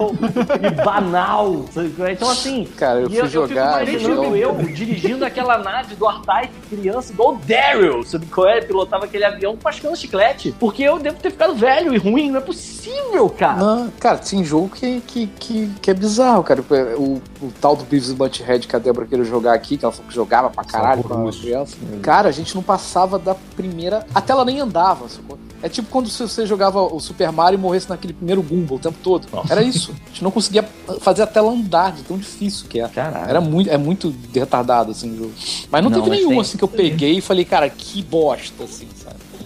[0.63, 1.67] e banal?
[1.73, 1.93] sabe?
[2.13, 2.67] Então, assim.
[2.77, 7.35] Cara, eu fui jogar, Eu fico eu- eu dirigindo aquela nave do R-Type criança, igual
[7.35, 8.61] o Daryl, sabe qual é?
[8.61, 10.55] Pilotava aquele avião mascando chiclete.
[10.59, 13.59] Porque eu devo ter ficado velho e ruim, não é possível, cara.
[13.59, 16.63] Não, cara, tem jogo que, que, que, que é bizarro, cara.
[16.97, 20.09] O, o tal do Beavis Butthead que a Débora queria jogar aqui, que ela falou
[20.09, 21.77] que jogava pra caralho quando era criança.
[22.03, 24.07] Cara, a gente não passava da primeira.
[24.15, 25.39] A tela nem andava, sacou?
[25.63, 28.97] É tipo quando você jogava o Super Mario e morresse naquele primeiro Goomba o tempo
[29.03, 29.27] todo.
[29.51, 29.93] Era isso.
[30.07, 30.63] A gente não conseguia
[31.01, 32.89] fazer a tela andar de tão difícil que é.
[32.89, 33.29] Caralho.
[33.29, 35.33] Era muito, é muito retardado, assim, o jogo.
[35.71, 38.65] Mas não, Não, teve nenhum, tem- assim, que eu peguei e falei, cara, que bosta,
[38.65, 38.89] assim?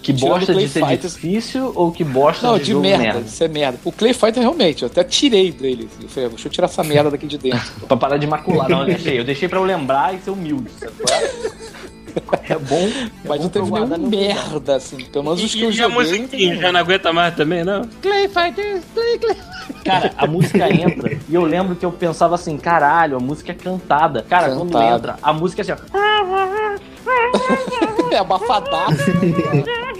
[0.05, 3.19] Que bosta de ser Fighters- difícil ou que bosta Não, de, de jogo merda, merda?
[3.21, 3.79] isso é merda.
[3.83, 5.89] O Clay Fighter realmente, eu até tirei dele.
[5.91, 6.03] assim.
[6.03, 7.71] Eu falei, deixa eu tirar essa merda daqui de dentro.
[7.87, 8.69] Pra parar de macular.
[8.69, 9.19] Não, eu deixei.
[9.19, 10.93] Eu deixei pra eu lembrar e ser humilde, sabe?
[11.11, 11.55] é?
[12.53, 12.87] É bom.
[13.25, 15.03] Mas não teve guardar nenhum no- merda, assim.
[15.05, 15.97] Pelo menos os que eu E, e a joguei.
[15.97, 17.81] musiquinha, já não aguenta mais também, não?
[18.01, 19.35] Clay Fighters, Clay, Clay.
[19.83, 23.55] Cara, a música entra e eu lembro que eu pensava assim, caralho, a música é
[23.55, 24.21] cantada.
[24.29, 24.95] Cara, quando Cantada.
[24.95, 26.75] entra, a música é assim, ó.
[28.11, 28.95] É abafadaço.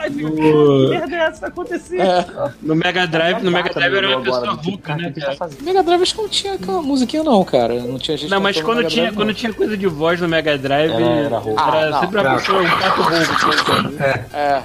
[0.00, 2.00] Ai, Que merda é essa que tá acontecendo?
[2.02, 2.26] É.
[2.62, 5.50] No Mega Drive, no Mega Drive era uma pessoa vulca, né, tá cara?
[5.62, 7.74] Mega Drive acho que não tinha aquela musiquinha, não, cara.
[7.82, 9.34] Não tinha gente Não, mas quando tinha, Drive, quando não.
[9.34, 11.42] tinha coisa de voz no Mega Drive, Era- era.
[11.56, 12.00] Ah, era não.
[12.00, 13.98] sempre uma pessoa, um pato roubo.
[14.02, 14.58] É.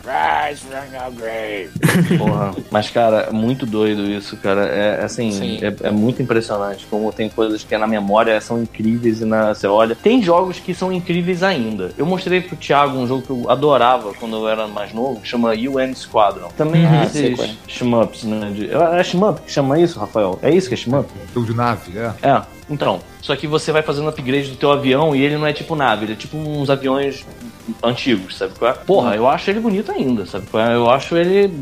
[2.17, 2.55] Porra.
[2.71, 4.65] Mas, cara, muito doido isso, cara.
[4.65, 5.59] É assim, Sim.
[5.61, 9.67] é, é muito impressionante como tem coisas que na memória são incríveis e na, você
[9.67, 9.95] olha.
[9.95, 11.91] Tem jogos que são incríveis ainda.
[11.97, 15.51] Eu mostrei pro Thiago um jogo que eu adorava quando eu era mais novo, chama
[15.53, 16.49] UN Squadron.
[16.55, 17.49] Também Ah, é esses é.
[17.67, 18.51] shmups, né?
[18.53, 20.39] De, é shmup que chama isso, Rafael?
[20.41, 21.09] É isso que é shmup?
[21.34, 22.13] Jogo de nave, é.
[22.21, 23.01] É, então.
[23.21, 26.05] Só que você vai fazendo upgrade do teu avião e ele não é tipo nave,
[26.05, 27.25] ele é tipo uns aviões
[27.81, 28.73] antigos, sabe qual é?
[28.73, 30.75] Porra, eu acho ele bonito ainda, sabe qual é?
[30.75, 31.53] Eu acho ele.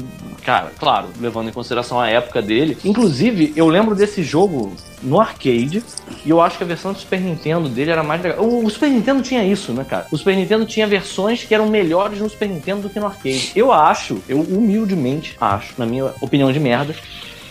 [0.44, 2.78] Cara, claro, levando em consideração a época dele.
[2.84, 5.84] Inclusive, eu lembro desse jogo no arcade
[6.26, 8.44] e eu acho que a versão do Super Nintendo dele era mais legal.
[8.44, 10.08] O, Super Nintendo tinha isso, né, cara?
[10.12, 13.52] O Super Nintendo tinha versões que eram melhores no Super Nintendo do que no arcade.
[13.56, 16.96] Eu acho, eu humildemente acho, na minha opinião de merda,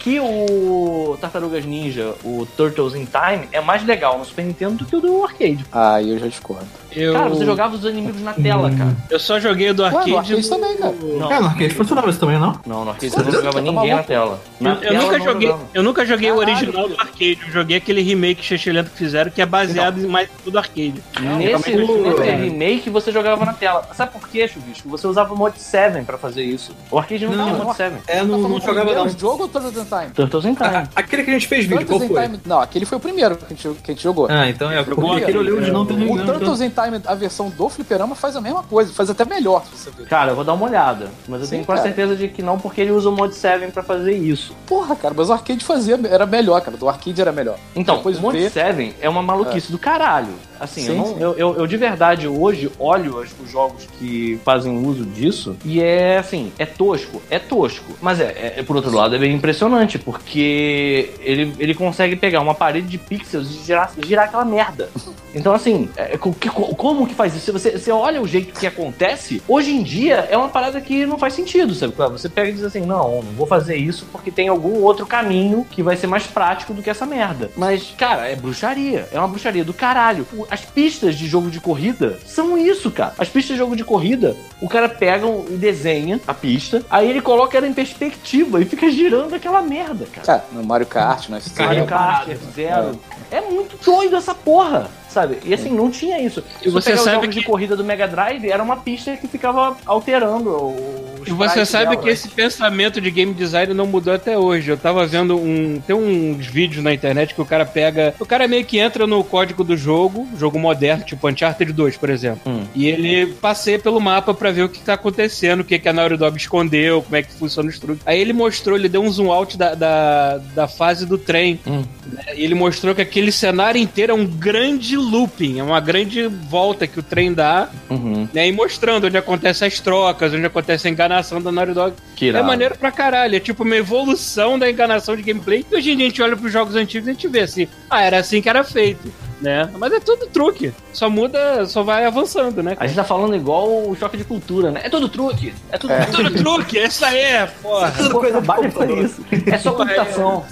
[0.01, 4.85] que o Tartarugas Ninja, o Turtles in Time, é mais legal no Super Nintendo do
[4.87, 5.65] que o do arcade.
[5.71, 6.67] Ah, eu já discordo.
[6.91, 8.97] Eu, Cara, você jogava os inimigos na tela, cara.
[9.09, 10.11] eu só joguei o do Ué, arcade.
[10.11, 10.93] no arcade do- também, cara.
[11.01, 12.59] Não, É, no arcade funcionava isso também, não?
[12.67, 14.41] não, no arcade você não jogava ninguém na tela.
[14.59, 15.69] Na Eu, eu tela nunca não joguei, jogava.
[15.75, 17.39] eu nunca joguei o Caralho, original do arcade.
[17.47, 20.95] Eu joguei aquele remake chechelento que fizeram, que é baseado em mais tudo arcade.
[21.21, 23.87] Nesse, Não, é que- nesse remake você jogava na tela.
[23.95, 24.89] Sabe por quê, Chuvisco?
[24.89, 26.75] Você usava o Mod 7 pra fazer isso.
[26.91, 27.65] O arcade não, Não, tinha não.
[27.67, 27.97] Mod 7.
[28.09, 29.05] É, não, não jogava não.
[29.07, 30.11] O jogo in Time?
[30.15, 30.71] Turtles in Time.
[30.77, 32.23] Ah, Aquele que a gente fez vídeo, qual Turtles in foi?
[32.23, 32.41] Time.
[32.47, 34.27] Não, aquele foi o primeiro que a gente, que a gente jogou.
[34.31, 37.15] Ah, então é, porque aquele eu lembro de não ter O Turtles in Time, a
[37.15, 40.07] versão do Fliperama, faz a mesma coisa, faz até melhor, se você ver.
[40.07, 41.09] Cara, eu vou dar uma olhada.
[41.29, 41.95] Mas eu Sim, tenho quase cara.
[41.95, 44.55] certeza de que não, porque ele usa o Mod 7 pra fazer isso.
[44.67, 46.77] Porra, cara, mas o arcade fazia, era melhor, cara.
[46.77, 47.57] Do arcade era melhor.
[47.75, 50.33] Então, Depois o Mod vê- 7 é uma maluquice do caralho.
[50.61, 51.17] Assim, eu, Sim, não- sim.
[51.23, 55.81] eu, eu- eu de verdade hoje olho os, os jogos que fazem uso disso e
[55.83, 57.93] é assim, é tosco, é tosco.
[58.01, 62.41] Mas é, é- é, por outro lado, é bem impressionante, porque ele, ele consegue pegar
[62.41, 64.89] uma parede de pixels e girar, girar aquela merda.
[65.33, 67.53] Então, assim, é, que- co- como que faz isso?
[67.53, 71.17] Você, você olha o jeito que acontece, hoje em dia é uma parada que não
[71.17, 71.95] faz sentido, sabe?
[71.97, 75.65] Você pega e diz assim, não, não vou fazer isso porque tem algum outro caminho
[75.71, 77.49] que vai ser mais prático do que essa merda.
[77.57, 79.09] Mas, cara, é bruxaria.
[79.13, 80.27] É uma bruxaria do caralho.
[80.51, 83.15] As pistas de jogo de corrida são isso, cara.
[83.19, 87.21] As pistas de jogo de corrida, o cara pega e desenha a pista, aí ele
[87.21, 90.27] coloca ela em perspectiva e fica girando aquela merda, cara.
[90.27, 91.65] Cara, no Mario Kart, no F0.
[91.65, 92.99] Mario Kart, F0.
[93.31, 95.39] É muito doido essa porra, sabe?
[95.45, 96.43] E assim, não tinha isso.
[96.61, 99.77] E Se você sabe que- de corrida do Mega Drive, era uma pista que ficava
[99.85, 104.71] alterando o E você sabe que esse pensamento de game design não mudou até hoje.
[104.71, 105.81] Eu tava vendo um.
[105.87, 108.15] Tem uns vídeos na internet que o cara pega.
[108.19, 112.11] O cara meio que entra no código do jogo, jogo moderno, tipo Uncharted 2, por
[112.11, 112.41] exemplo.
[112.47, 112.63] Hum.
[112.75, 115.93] E ele passeia pelo mapa pra ver o que tá acontecendo, o que, que a
[115.93, 118.03] Naughty Dog escondeu, como é que funciona os truques.
[118.07, 121.61] Aí ele mostrou, ele deu um zoom out da, da, da fase do trem.
[121.67, 121.83] Hum.
[122.07, 122.25] né?
[122.37, 126.87] E ele mostrou que aquele cenário inteiro é um grande looping, é uma grande volta
[126.87, 128.29] que o trem dá, Uhum.
[128.33, 128.47] né?
[128.49, 131.95] E mostrando onde acontecem as trocas, onde acontece a enganação da Naughty Dog.
[132.17, 133.35] Que É maneiro pra caralho.
[133.37, 135.65] É tipo uma evolução da enganação de gameplay.
[135.71, 137.67] E hoje em dia a gente olha pros jogos antigos e a gente vê assim,
[137.89, 139.69] ah, era assim que era feito, né?
[139.79, 140.73] Mas é tudo truque.
[140.93, 142.77] Só muda, só vai avançando, né?
[142.79, 144.81] A gente tá falando igual o choque de cultura, né?
[144.85, 145.55] É tudo truque.
[145.71, 147.93] É tudo É tudo truque, isso aí é, porra.
[148.11, 149.25] Pô, trabalho pra isso.
[149.47, 150.45] É só computação.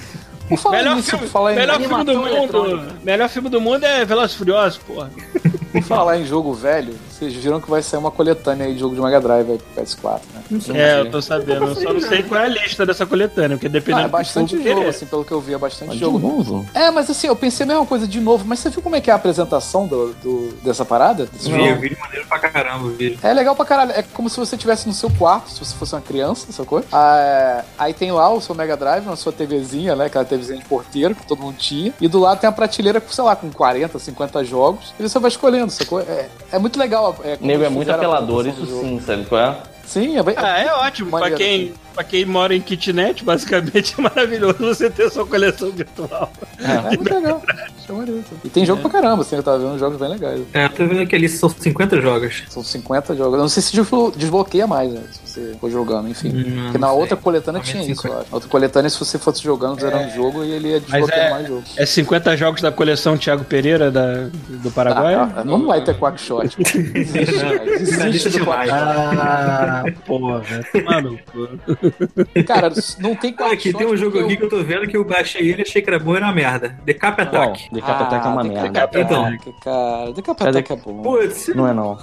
[0.48, 2.92] Por falar Melhor nisso, filme, falar, melhor filme do mundo.
[3.04, 5.10] Melhor filme do mundo é Velozes e Furiosos, porra.
[5.72, 8.94] Por falar em jogo velho, vocês viram que vai sair uma coletânea aí de jogo
[8.94, 10.42] de Mega Drive aí pro PS4, né?
[10.74, 11.64] É, eu tô sabendo.
[11.66, 14.56] Eu só não sei qual é a lista dessa coletânea, porque Ah, dependendo é bastante
[14.56, 14.90] do que jogo, querer.
[14.90, 16.18] assim, pelo que eu vi, é bastante De jogo.
[16.18, 16.66] novo?
[16.74, 19.00] É, mas assim, eu pensei a mesma coisa de novo, mas você viu como é
[19.00, 21.26] que é a apresentação do, do- dessa parada?
[21.26, 21.72] Desse Vi, jogo?
[21.72, 23.18] o vídeo maneiro pra caramba, o vídeo.
[23.22, 23.92] É legal pra caralho.
[23.92, 26.82] É como se você estivesse no seu quarto, se você fosse uma criança, sacou?
[26.92, 30.06] Ah, aí tem lá o seu Mega Drive, na sua TVzinha, né?
[30.06, 31.92] Aquela TVzinha de porteiro que todo mundo tinha.
[32.00, 34.92] E do lado tem a prateleira com, sei lá, com 40, 50 jogos.
[34.98, 36.00] E você vai escolhendo, sacou?
[36.00, 37.16] É, é muito legal.
[37.24, 39.56] É, Nego é muito apelador, isso sim, sabe qual é?
[39.84, 40.34] Sim, é bem.
[40.36, 41.10] Ah, é ótimo.
[41.10, 46.30] Pra quem, pra quem mora em kitnet, basicamente é maravilhoso você ter sua coleção virtual.
[46.60, 47.42] É muito legal.
[47.76, 48.24] Isso é maneiro.
[48.44, 50.42] E tem jogo pra caramba, assim, eu tava vendo jogos bem legais.
[50.54, 52.44] É, eu tô vendo que ali são 50 jogos.
[52.48, 53.32] São 50 jogos.
[53.34, 55.02] Eu não sei se desblo- desbloqueia mais, né?
[55.12, 56.30] Se você for jogando, enfim.
[56.30, 56.96] Não, Porque na sei.
[56.96, 58.08] outra coletânea tinha isso, 50.
[58.14, 58.30] eu acho.
[58.30, 61.30] Na outra coletânea, se você fosse jogando, zerando o jogo, e ele ia desbloqueando é-
[61.30, 61.64] mais jogo.
[61.76, 65.14] É 50 jogos da coleção Thiago Pereira da, do Paraguai?
[65.14, 66.56] Ah, ah, não vai ter Quackshot.
[66.94, 67.64] Existe, cara.
[67.74, 68.70] Existe do demais.
[68.70, 69.18] Quackshot.
[69.20, 70.42] Ah, porra,
[70.84, 71.18] mano.
[72.46, 72.70] Cara,
[73.00, 73.54] não tem Ah, Quackshot.
[73.68, 75.88] aqui tem um jogo aqui que eu tô vendo que eu baixei ele, achei que
[75.90, 76.78] era bom e era uma merda.
[76.84, 77.20] Decap?
[77.20, 77.68] Attack.
[77.72, 78.68] Decap Attack é uma merda.
[78.68, 79.24] Decap Então.
[79.26, 80.12] Attack, cara.
[80.12, 81.02] Decap Attack é bom.
[81.02, 81.98] Putz, Não é não.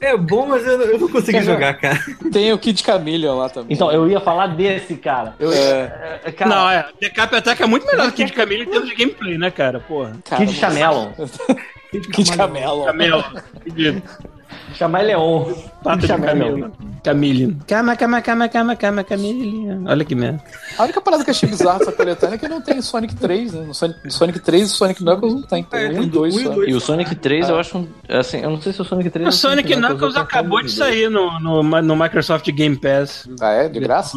[0.00, 1.98] é bom, mas eu, não- eu não consegui Quer jogar, cara.
[2.32, 3.74] Tem o Kid Chameleon lá também.
[3.74, 5.34] Então, eu ia falar desse, cara.
[5.38, 6.86] Eu, é, É, cara, Não, é.
[7.00, 9.80] Decap Attack é muito melhor do que Kid Camille em termos de gameplay, né, cara?
[9.80, 10.12] Porra.
[10.28, 11.10] cara, Kid Chamelon.
[12.12, 12.84] Kid Chameleon.
[12.84, 13.24] Camelo.
[14.48, 14.76] Pedido.
[14.76, 15.52] Chamar Leon.
[15.82, 16.28] Pato de Chamelon.
[16.60, 16.72] camelo.
[17.04, 17.56] Camille.
[17.68, 19.78] Cama, cama, cama, cama, cama, Camille.
[19.86, 20.42] Olha que merda.
[20.78, 23.52] A única parada que eu achei bizarra dessa coletânea é que não tem Sonic 3,
[23.52, 23.64] né?
[23.66, 25.62] No Sonic, no Sonic 3 e Sonic Knuckles não tem.
[25.62, 26.48] Tem É, um e dois só.
[26.48, 26.70] dois.
[26.70, 27.76] E o Sonic 3 eu acho.
[27.76, 30.70] um- Assim, eu não sei se o Sonic 3 O Sonic Knuckles eu acabou de
[30.72, 33.28] sair no, no, no Microsoft Game Pass.
[33.40, 33.68] Ah, é?
[33.68, 34.16] De graça?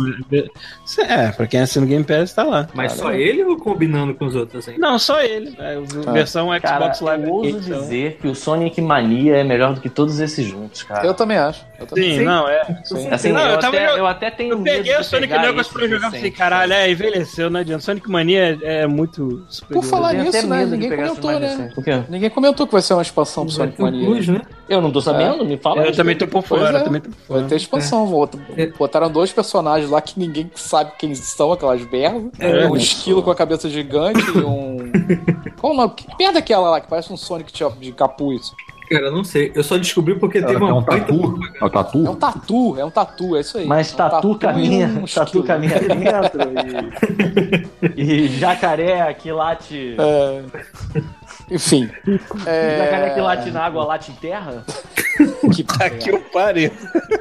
[1.08, 2.68] É, pra quem assina o Game Pass, tá lá.
[2.74, 4.78] Mas só ele ou combinando com os outros, assim?
[4.80, 5.54] Não, só ele.
[5.60, 5.78] É,
[6.08, 7.80] a versão Cara, Xbox Live eu ouso então.
[7.82, 11.06] dizer que o Sonic Mania é melhor do que todos esses juntos, cara.
[11.06, 11.65] Eu também acho.
[11.80, 12.18] Eu também.
[12.19, 12.81] Sim, não, é.
[12.84, 13.07] Sim.
[13.10, 15.34] Assim, Não, eu, eu tava até, jog- eu até tenho Eu peguei medo o Sonic
[15.34, 17.84] Knuckles esse pra jogar e falei, caralho, é, envelheceu, não adianta.
[17.84, 19.81] Sonic Mania é, é muito superior.
[19.84, 20.65] Por falar nisso, né?
[20.65, 21.48] Ninguém comentou, né?
[21.48, 21.73] recentes.
[21.76, 22.03] Por quê?
[22.10, 24.06] Ninguém comentou que vai ser uma expansão pro Sonic Mania.
[24.06, 24.41] Plus, né?
[24.68, 25.84] Eu não tô sabendo, me fala.
[25.85, 27.02] Eu também tô por fora, é.
[27.30, 28.06] Vai ter expansão.
[28.07, 28.38] Bot-
[28.77, 32.23] Botaram dois personagens lá que ninguém sabe quem são, aquelas berras.
[32.39, 32.77] É, um né?
[32.80, 34.91] esquilo com a cabeça gigante e um.
[35.60, 35.94] Qual o nome?
[35.95, 38.52] Que merda é aquela lá que parece um Sonic de de capuz?
[38.89, 39.51] Cara, eu não sei.
[39.53, 41.39] Eu só descobri porque É teve uma um baita tatu?
[41.61, 41.97] É É tatu?
[42.09, 43.65] um tatu, é um tatu, é isso aí.
[43.65, 46.41] Mas É um tatu e caminha, um tatu caminha dentro
[47.95, 49.95] e, e jacaré que late.
[49.99, 50.43] É...
[51.49, 51.90] Enfim.
[52.45, 52.78] É...
[52.78, 54.64] Jacaré que late na água, late em terra?
[55.56, 56.72] Que Tá que o pariu.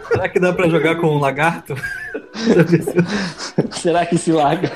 [0.08, 1.74] Será que dá pra jogar com um lagarto?
[3.72, 4.70] Será que se larga?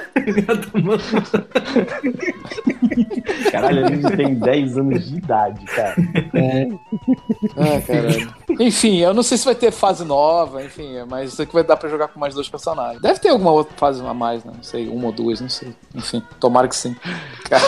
[3.51, 5.97] Caralho, a gente tem 10 anos de idade, cara.
[7.57, 8.35] Ah, caralho.
[8.59, 11.77] Enfim, eu não sei se vai ter fase nova, enfim, mas isso aqui vai dar
[11.77, 13.03] pra jogar com mais dois personagens.
[13.03, 14.53] Deve ter alguma outra fase a mais, né?
[14.57, 15.75] Não sei, uma ou duas, não sei.
[15.95, 16.97] Enfim, tomara que sim.
[17.49, 17.65] Cara...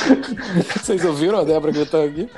[0.82, 2.28] Vocês ouviram a Débora gritando aqui?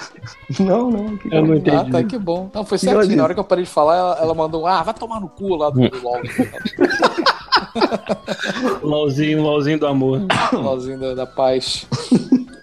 [0.61, 1.17] Não, não.
[1.17, 1.91] que- Eu não Ah, entendi.
[1.91, 2.51] tá, que bom.
[2.55, 3.17] Não, foi certinho.
[3.17, 5.29] Na hora que eu parei de falar, ela, ela mandou um, ah, vai tomar no
[5.29, 6.21] cu lá do, do LOL.
[8.83, 10.21] LOLzinho, LOLzinho do amor.
[10.53, 11.87] LOLzinho da, da paz.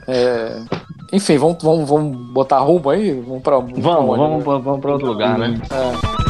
[0.08, 0.62] É...
[1.12, 3.20] Enfim, vamos, vamos, vamos botar rumo aí?
[3.22, 4.44] Vamos pra, vamos, pra Vamos, onde, vamos, né?
[4.44, 5.60] pra- vamos pra outro lugar, né?
[5.72, 6.29] É.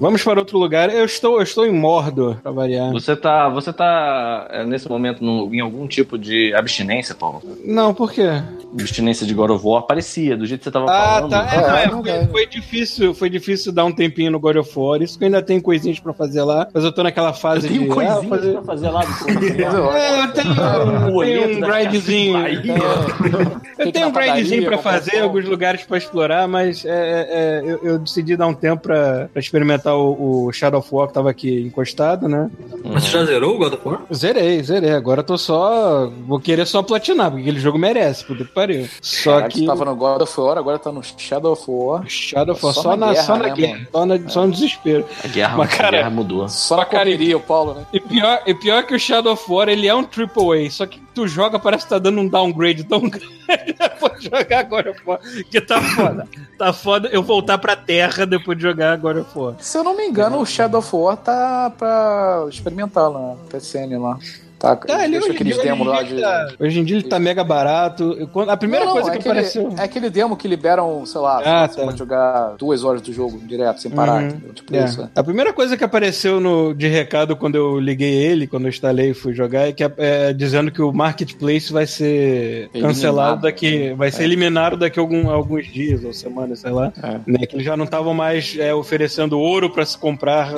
[0.00, 0.92] Vamos para outro lugar.
[0.92, 2.92] Eu estou, eu estou em Mordor, pra variar.
[2.92, 7.42] Você tá, você tá é, nesse momento no- em algum tipo de abstinência, Paulo?
[7.64, 8.28] Não, por quê?
[8.72, 11.30] Abstinência de God of War parecia, do jeito que você tava Ah, falando.
[11.30, 11.48] tá.
[11.52, 14.56] É, É, não, é, é foi, foi difícil, foi difícil dar um tempinho no God
[14.56, 15.00] of War.
[15.00, 17.80] Isso que eu ainda tenho coisinhas pra fazer lá, mas eu tô naquela fase Tem
[17.80, 17.86] de.
[17.86, 18.52] coisinhas ah, fazer...
[18.54, 19.14] pra fazer lá do
[19.96, 22.34] É, eu tenho, eu tenho um grindzinho.
[23.76, 27.80] Eu tenho um grindzinho pra fazer, alguns lugares pra explorar, mas é, é, é, eu,
[27.82, 31.14] eu decidi dar um tempo pra, pra experimentar jogar o, o Shadow of War que
[31.14, 32.50] tava aqui encostado, né?
[32.84, 34.02] Mas você já zerou o God of War?
[34.12, 34.92] Zerei, zerei.
[34.92, 36.10] Agora eu tô só.
[36.26, 38.88] Vou querer só platinar, porque aquele jogo merece, puta que pariu.
[39.02, 39.66] Só Caralho, que.
[39.66, 42.04] tava no God of War, agora tá no Shadow of War.
[42.08, 43.88] Shadow of War Só só, na guerra, só na né, guerra, mano?
[43.92, 45.04] só, na- só no desespero.
[45.22, 46.48] A guerra, Mas, a cara, guerra mudou.
[46.48, 47.86] Só na correria, o Paulo, né?
[47.92, 51.00] E pior, e pior que o Shadow of War, ele é um AAA, só que
[51.14, 55.20] tu joga, parece que tá dando um downgrade tão grande depois de jogar agora War,
[55.50, 56.26] que tá foda.
[56.58, 59.54] Tá foda eu voltar pra terra depois de jogar agora War.
[59.74, 64.20] Se eu não me engano, o Shadow of War tá pra experimentar lá, PSN lá.
[64.58, 66.22] Tá, Tá, ele deixa hoje, aqueles demos em lá dia de.
[66.22, 68.28] tá- hoje em dia ele tá mega barato.
[68.32, 69.74] Quando- A primeira Não, não, coisa é que aquele, apareceu.
[69.78, 71.84] É aquele demo que liberam, sei lá, Ah, você tá.
[71.84, 74.22] pode jogar duas horas do jogo direto, sem parar.
[74.22, 74.28] Uhum.
[74.28, 74.52] entendeu?
[74.54, 74.84] Tipo É.
[74.84, 75.08] isso, é.
[75.14, 79.10] A primeira coisa que apareceu no, de recado quando eu liguei ele, quando eu instalei
[79.10, 82.82] e fui jogar, é que é, dizendo que o marketplace vai ser Eliminado.
[82.94, 86.92] cancelado daqui, vai ser eliminado daqui a algum- alguns dias ou semanas, sei lá.
[87.02, 87.20] É.
[87.26, 90.54] Né, que eles já não estavam mais é, oferecendo ouro pra se comprar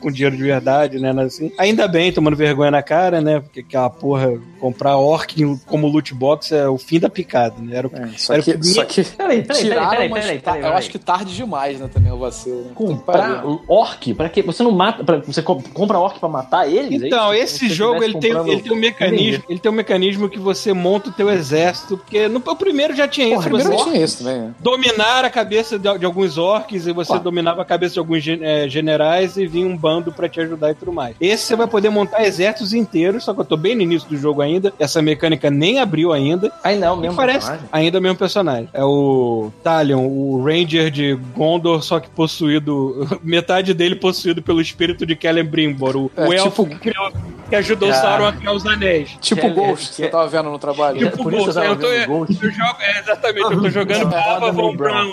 [0.00, 1.10] com dinheiro de verdade, né?
[1.20, 1.52] Assim.
[1.58, 3.39] Ainda bem, tomando vergonha na cara, né?
[3.40, 5.34] Porque aquela porra, comprar orc
[5.66, 7.76] como loot box é o fim da picada, né?
[7.76, 10.90] Era o É, só, Era que, o só que Peraí, peraí, tiraram peraí, Eu acho
[10.90, 12.62] que tarde demais, né, também o vacilo.
[12.62, 12.70] Né?
[12.74, 14.14] Comprar orc?
[14.14, 14.42] Pra quê?
[14.42, 15.02] Você não mata.
[15.04, 17.02] Pra, você co- compra orc pra matar eles?
[17.02, 17.56] é Então, isso?
[17.56, 21.08] esse jogo ele tem, ele tem um mecanismo, ele tem um mecanismo que você monta
[21.08, 24.40] o teu exército, porque no o primeiro já tinha isso, primeiro você tinha isso também.
[24.40, 24.54] né?
[24.58, 27.18] dominar a cabeça de, de alguns orcs e você Pô.
[27.20, 30.70] dominava a cabeça de alguns gen- eh, generais e vinha um bando pra te ajudar
[30.70, 31.14] e tudo mais.
[31.20, 34.16] Esse você vai poder montar exércitos inteiros, só que eu tô bem no início do
[34.16, 36.50] jogo ainda, essa mecânica nem abriu ainda.
[36.64, 37.68] Ainda é o mesmo parece personagem?
[37.70, 38.68] ainda é o mesmo personagem.
[38.72, 43.06] É o Talion, o Ranger de Gondor, só que possuído.
[43.22, 47.12] Metade dele possuído pelo espírito de Celebrimbor, o, É, o elfo tipo- que, criou-
[47.48, 48.00] que ajudou Cara.
[48.00, 49.16] Sauron a criar os anéis.
[49.20, 50.98] Tipo o é- Ghost que você é- tava vendo no trabalho.
[50.98, 52.44] Tipo por isso Ghost, eu tô- Ghost.
[52.44, 55.12] Eu jogo, é, exatamente, eu tô jogando Baba Von Brown.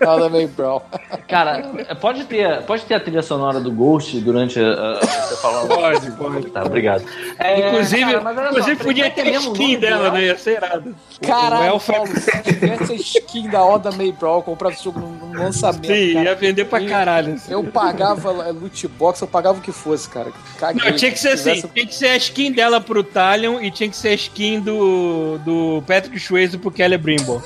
[0.00, 0.80] Nada meio brown.
[1.28, 1.62] Cara,
[2.00, 5.68] pode ter, pode ter a trilha sonora do Ghost durante a, a- você falando.
[5.68, 6.46] Pode, pode.
[6.50, 6.91] Tá, obrigado.
[7.38, 10.24] É, Inclusive, cara, olha só, inclusive podia ter skin dela, né?
[10.26, 10.94] Ia ser irado.
[11.22, 14.74] O Caralho, elfo é- Paulo, se tivesse a skin da Oda May Brown, eu comprava
[14.74, 15.86] esse jogo no, no lançamento.
[15.86, 16.24] Sim, cara.
[16.26, 17.34] ia vender pra caralho.
[17.34, 17.52] assim.
[17.52, 20.32] Eu pagava loot box, eu pagava o que fosse, cara.
[20.58, 20.90] Caguei.
[20.90, 23.60] Não, tinha que ser Se assim, tivesse- tinha que ser a skin dela pro Talion
[23.60, 27.42] e tinha que ser a skin do, do Patrick Swayze pro Celebrimbor.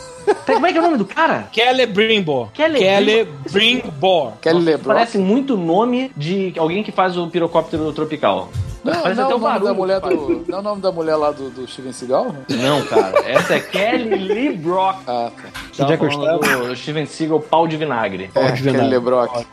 [0.46, 1.48] Como é que é o nome do cara?
[1.52, 2.48] Celebrimbor.
[2.56, 3.28] Celebrimbor.
[3.46, 4.32] Celebrimbor.
[4.40, 4.94] Kelly LeBron.
[4.94, 8.48] Parece muito nome de alguém que faz o pirocóptero tropical.
[8.84, 10.44] Não, Parece não, até é o o nome barulho da mulher do.
[10.46, 12.36] Não é o nome da mulher lá do, do Steven Seagal?
[12.48, 13.18] Não, cara.
[13.28, 15.00] Essa é Kelly Lee Brock.
[15.08, 15.30] Ah,
[15.76, 15.88] tá.
[15.88, 16.38] já gostava?
[16.38, 18.30] do Steven Seagal, pau de vinagre.
[18.32, 18.88] É, de Kelly verdade.
[18.94, 19.46] LeBrock.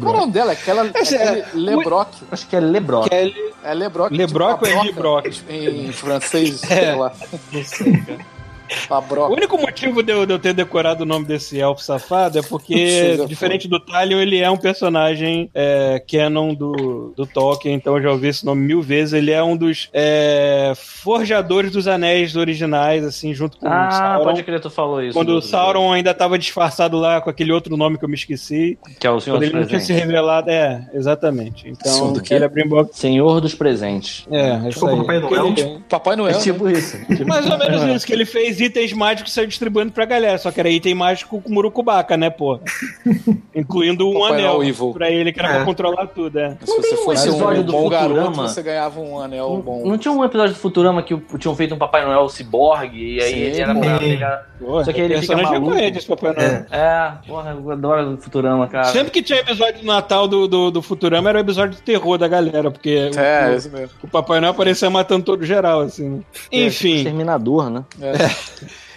[0.00, 0.52] Qual é o nome dela?
[0.52, 2.10] É aquela é é- Kelly LeBrock.
[2.30, 3.10] Acho que é LeBrock.
[3.10, 3.34] Kelly...
[3.64, 4.16] É LeBrock.
[4.16, 5.42] LeBrock tipo ou é Lebrock?
[5.50, 6.76] Em francês, É.
[6.76, 7.12] sei lá.
[7.52, 8.39] Não sei, cara.
[8.88, 12.38] A O único motivo de eu, de eu ter decorado o nome desse elfo safado
[12.38, 17.96] é porque, diferente do Talion, ele é um personagem é, canon do, do Tolkien, então
[17.96, 19.12] eu já ouvi esse nome mil vezes.
[19.14, 24.24] Ele é um dos é, forjadores dos anéis originais, assim, junto com o Ah, Sauron.
[24.24, 25.14] pode crer, tu falou isso.
[25.14, 28.78] Quando o Sauron ainda estava disfarçado lá com aquele outro nome que eu me esqueci.
[28.98, 30.06] Que é o Senhor Quando dos ele não tinha se Presentes.
[30.10, 30.50] revelado.
[30.50, 31.62] É, exatamente.
[31.62, 32.28] Senhor Então, do quê?
[32.28, 32.88] Celebrimbor.
[32.92, 34.26] Senhor dos Presentes.
[34.30, 34.96] É, é Tipo o aí.
[34.98, 35.46] Papai Noel.
[35.46, 36.30] Ele- Papai Noel.
[36.30, 36.40] É né?
[36.40, 36.96] tipo isso.
[37.26, 40.38] Mais ou menos isso, que ele fez itens mágicos saiu distribuindo pra galera.
[40.38, 42.58] Só que era item mágico com Murucubaca, né, pô?
[43.54, 44.92] Incluindo um Papai anel Evil.
[44.92, 45.64] pra ele, que era pra É.
[45.64, 46.56] controlar tudo, é.
[46.64, 48.48] Se você fosse um, episódio do bom garoto, Futurama.
[48.48, 49.86] você ganhava um anel bom.
[49.86, 53.32] Não tinha um episódio do Futurama que tinham feito um Papai Noel ciborgue e aí
[53.32, 54.46] Sim, ele era pra pegar.
[54.84, 55.78] Só que ele fica personagem maluco.
[55.78, 56.66] esse Papai Noel.
[56.70, 58.84] É, porra, eu adoro o Futurama, cara.
[58.84, 62.16] Sempre que tinha episódio do Natal do, do, do Futurama, era o episódio de terror
[62.18, 63.56] da galera, porque É,
[64.02, 66.08] o, o Papai Noel aparecia matando todo geral, assim.
[66.08, 66.20] né?
[66.52, 67.84] Enfim, Exterminador, né?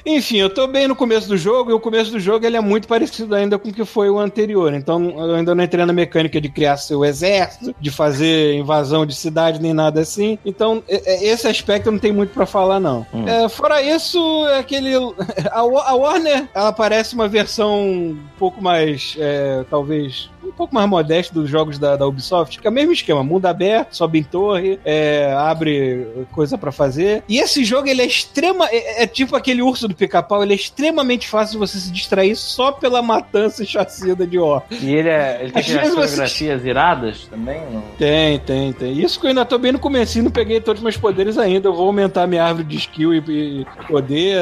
[0.05, 2.59] Enfim, eu tô bem no começo do jogo, e o começo do jogo ele é
[2.59, 4.73] muito parecido ainda com o que foi o anterior.
[4.73, 9.15] Então, eu ainda não entrei na mecânica de criar seu exército, de fazer invasão de
[9.15, 10.37] cidade, nem nada assim.
[10.45, 13.05] Então, é- é- esse aspecto eu não tenho muito pra falar, não.
[13.13, 13.25] Hum.
[13.25, 14.91] É, fora isso, é aquele.
[15.53, 15.63] A
[15.95, 20.29] Warner, ela parece uma versão um pouco mais, é, talvez.
[20.53, 23.45] Um pouco mais modesta dos jogos da, da Ubisoft, que é o mesmo esquema, mundo
[23.47, 27.23] aberto, sobe em torre, é, abre coisa pra fazer.
[27.27, 28.67] E esse jogo, ele é extrema.
[28.69, 32.35] É, é tipo aquele urso do pica-pau, ele é extremamente fácil de você se distrair
[32.35, 34.65] só pela matança e chacina de orc.
[34.71, 37.59] E ele, é, ele tem Às as vezes você- iradas também?
[37.71, 37.81] Não?
[37.97, 38.93] Tem, tem, tem.
[38.99, 41.67] Isso que eu ainda tô bem no comecinho, não peguei todos os meus poderes ainda.
[41.69, 43.17] Eu vou aumentar minha árvore de skill e,
[43.61, 44.37] e poder,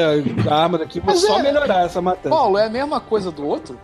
[0.48, 2.28] a arma daqui, vou Mas só é- melhorar essa matança.
[2.28, 3.78] Paulo, é a mesma coisa do outro?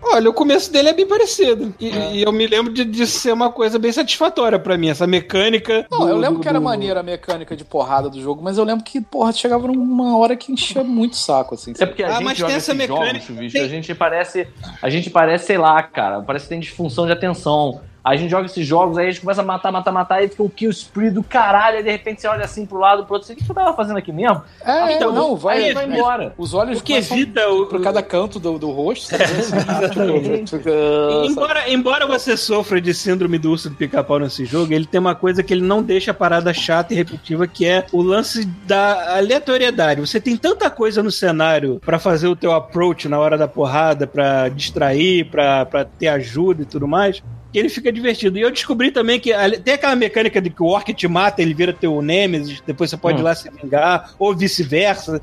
[0.00, 1.74] Olha, o começo dele é bem parecido.
[1.78, 5.06] E, e eu me lembro de, de ser uma coisa bem satisfatória pra mim, essa
[5.06, 5.86] mecânica.
[5.90, 8.42] Não, do- eu lembro do- que era do- maneira a mecânica de porrada do jogo,
[8.42, 11.72] mas eu lembro que, porra, chegava numa hora que enchia muito o saco, assim.
[11.78, 13.94] É porque a Ah, gente mas joga tem essa mecânica- jogos, bicho, tem- a gente
[13.94, 14.48] parece,
[14.80, 17.80] a gente parece, sei lá, cara, parece que tem disfunção de atenção.
[18.08, 20.42] A gente joga esses jogos, aí a gente começa a matar, matar, matar, aí fica
[20.42, 23.26] um kill spree do caralho, aí de repente você olha assim pro lado, pro outro,
[23.26, 24.42] você, o que você tava fazendo aqui mesmo?
[24.64, 26.34] É, então, não, vai, aí vai embora.
[26.38, 29.24] Os olhos que evita o- por cada canto do, do rosto, sabe?
[29.24, 30.56] Exatamente.
[30.56, 30.70] Fica-
[31.24, 35.14] Embora, embora você sofra de síndrome do urso do pica-pau nesse jogo, ele tem uma
[35.14, 39.16] coisa que ele não deixa a parada chata e repetitiva, que é o lance da
[39.16, 40.00] aleatoriedade.
[40.00, 44.06] Você tem tanta coisa no cenário pra fazer o teu approach na hora da porrada,
[44.06, 47.22] pra distrair, pra pra ter ajuda e tudo mais.
[47.52, 48.38] Que ele fica divertido.
[48.38, 49.32] E eu descobri também que
[49.64, 52.96] tem aquela mecânica de que o orc te mata, ele vira teu Nemesis, depois você
[52.96, 55.20] pode ir lá se vingar, ou vice-versa.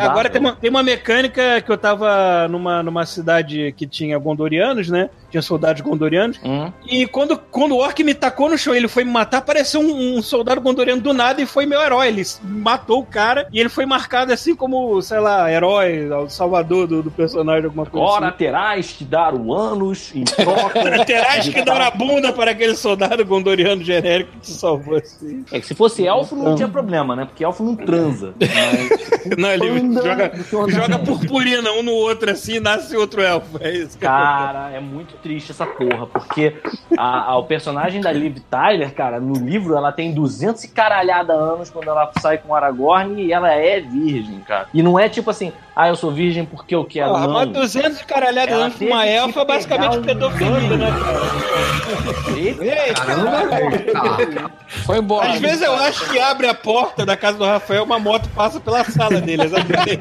[0.00, 4.88] Agora tem uma, tem uma mecânica que eu tava numa, numa cidade que tinha gondorianos,
[4.88, 5.10] né?
[5.30, 6.38] Tinha soldados gondorianos.
[6.44, 6.72] Hum.
[6.86, 10.16] E quando, quando o orc me tacou no chão ele foi me matar, apareceu um,
[10.16, 12.08] um soldado gondoriano do nada e foi meu herói.
[12.08, 16.86] Ele matou o cara e ele foi marcado assim como, sei lá, herói, o salvador
[16.86, 18.38] do, do personagem, alguma coisa Agora assim.
[18.38, 20.78] terás que dar o ânus em troca.
[21.04, 25.44] Terás que dar a bunda para aquele soldado gondoriano genérico que te salvou assim.
[25.52, 27.24] É que se fosse elfo não tinha problema, né?
[27.24, 28.34] Porque elfo não transa.
[28.40, 29.08] Mas,
[29.38, 30.32] Não, ele Banda joga,
[30.70, 33.58] joga purpurina um no outro assim e nasce outro elfo.
[33.60, 33.98] É isso.
[33.98, 36.54] Cara, é muito triste essa porra, porque
[36.96, 41.32] a, a- o personagem da Liv Tyler, cara, no livro ela tem 200 e caralhada
[41.34, 44.68] anos quando ela sai com o Aragorn e ela é virgem, cara.
[44.72, 47.32] E não é tipo assim, ah, eu sou virgem porque eu quero, Ah, não.
[47.34, 52.38] mas 200 de caralhada Ela anos pra uma elfa é basicamente um pedofilia, né, cara?
[52.38, 54.50] Eita, Caramba,
[54.84, 55.28] Foi embora.
[55.30, 58.58] Às vezes eu acho que abre a porta da casa do Rafael, uma moto passa
[58.60, 60.00] pela sala dele, exatamente.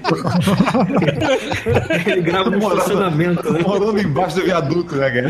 [2.05, 3.59] ele grava no estacionamento, né?
[3.65, 5.29] Morando embaixo do viaduto, né, cara?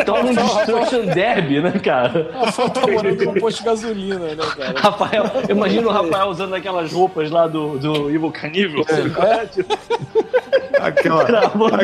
[0.00, 2.30] então um Destruction Derby, né, cara?
[2.34, 4.80] Rafael tá morando num posto de gasolina, né, cara?
[4.80, 9.46] Rafael, imagina o Rafael usando aquelas roupas lá do, do Evil Canível, É.
[9.46, 9.75] tipo,
[10.80, 11.24] Aquela.
[11.24, 11.76] gravando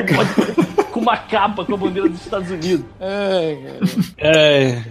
[0.93, 2.85] com uma capa com a bandeira dos Estados Unidos.
[3.01, 3.57] É,
[4.19, 4.83] É.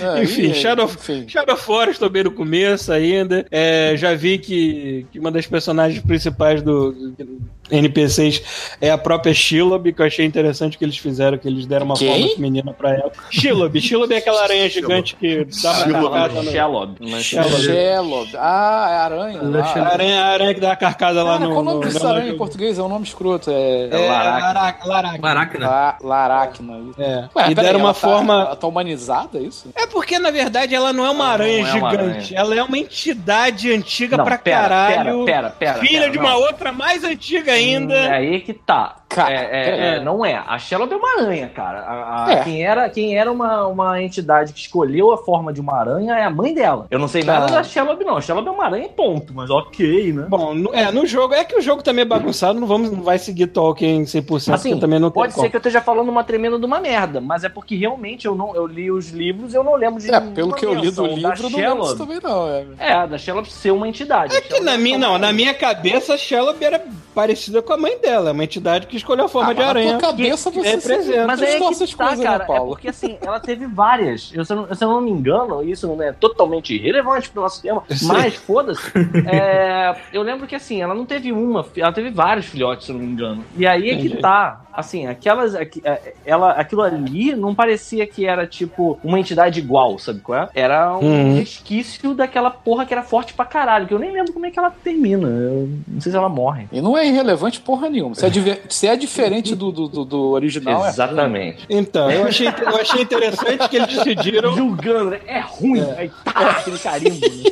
[0.00, 1.26] É, Enfim, e- Shadow, of- enfim.
[1.26, 1.56] Shadow
[1.90, 3.46] estou bem no começo ainda.
[3.50, 8.42] É, já vi que, que uma das personagens principais do, do NPCs
[8.80, 11.94] é a própria Shelob, que eu achei interessante que eles fizeram, que eles deram uma
[11.96, 12.08] Quem?
[12.08, 13.12] forma feminina pra ela.
[13.30, 16.50] Shelob, Shelob é aquela aranha gigante que dá uma carcada no...
[16.50, 16.96] Shelob.
[17.00, 18.30] Mas Shelob.
[18.36, 19.40] Ah, é aranha.
[19.40, 21.48] A Ah, aranha, a aranha que dá uma carcada lá no...
[21.48, 22.78] qual o nome no- dessa no- aranha em português?
[22.78, 23.50] É um nome escroto.
[23.50, 23.88] É.
[23.90, 24.42] É, Larac.
[24.42, 24.88] Larac.
[24.88, 25.20] Larac.
[25.22, 25.66] Laracna.
[25.68, 26.78] La- Laracna.
[26.90, 27.00] isso.
[27.02, 27.28] É.
[27.36, 28.34] Ué, e deram uma ela tá- forma...
[28.34, 29.70] Ela tá humanizada, é isso?
[29.74, 32.34] É porque, na verdade, ela não é uma aranha não é uma gigante.
[32.34, 35.24] Ela é uma entidade antiga Não, pra pera, caralho.
[35.24, 37.94] pera, pera, pera, filha pera, de uma outra mais antiga ainda.
[37.94, 38.97] É aí que tá.
[39.08, 39.80] Cara, É, é, peraí.
[39.96, 40.34] é, não é.
[40.46, 41.80] A Shelob é uma aranha, cara.
[41.80, 42.44] A- a- É.
[42.44, 46.24] Quem era, quem era uma, uma entidade que escolheu a forma de uma aranha é
[46.24, 46.86] a mãe dela.
[46.90, 48.18] Eu não sei nada da Shelob, não.
[48.18, 49.32] A Shelob é uma aranha e ponto.
[49.34, 50.26] Mas ok, né?
[50.28, 53.02] Bom, no, é, no jogo, é que o jogo também é bagunçado, não, vamos, não
[53.02, 55.50] vai seguir Tolkien 100%, Assim, também não pode ser como.
[55.50, 58.54] que eu esteja falando uma tremenda de uma merda, mas é porque realmente eu não
[58.54, 61.06] eu li os livros e eu não lembro de É, pelo que eu li do
[61.06, 62.48] livro, da não lembro também, não.
[62.48, 62.66] É.
[62.78, 64.36] É, da Shelob ser uma entidade.
[64.36, 67.98] É que na minha, não, na minha cabeça, a Shelob era parecida com a mãe
[67.98, 69.98] dela, uma entidade que escolheu a forma Ah, de na aranha.
[69.98, 71.26] tua cabeça que você representa.
[71.26, 72.44] Mas é que tá, coisas, né, cara.
[72.44, 72.68] é Paulo?
[72.70, 74.30] porque assim, ela teve várias.
[74.34, 77.42] Eu, se, eu não, se eu não me engano, isso não é totalmente irrelevante pro
[77.42, 78.06] nosso tema, Sim.
[78.08, 78.82] mas foda-se.
[79.30, 82.98] É, eu lembro que assim, ela não teve uma, ela teve vários filhotes, se eu
[82.98, 83.44] não me engano.
[83.56, 84.20] E aí é que Entendi.
[84.22, 84.60] tá.
[84.78, 85.56] Assim, aquelas.
[85.56, 90.38] aqui- é, Ela, aquilo ali não parecia que era tipo uma entidade igual, sabe qual
[90.42, 90.48] é?
[90.54, 91.34] Era um Uhum.
[91.36, 94.58] resquício daquela porra que era forte pra caralho, que eu nem lembro como é que
[94.58, 95.26] ela termina.
[95.26, 96.66] Eu não sei se ela morre.
[96.70, 98.14] E não é irrelevante porra nenhuma.
[98.14, 101.66] Se é, diver- se é diferente do, do, do- do original, é Exatamente.
[101.68, 104.54] Então, eu achei, eu achei interessante que eles decidiram.
[104.54, 105.20] Julgando, né?
[105.26, 105.82] É ruim.
[105.96, 107.26] Aí tá, aquele carimbo.
[107.26, 107.50] né?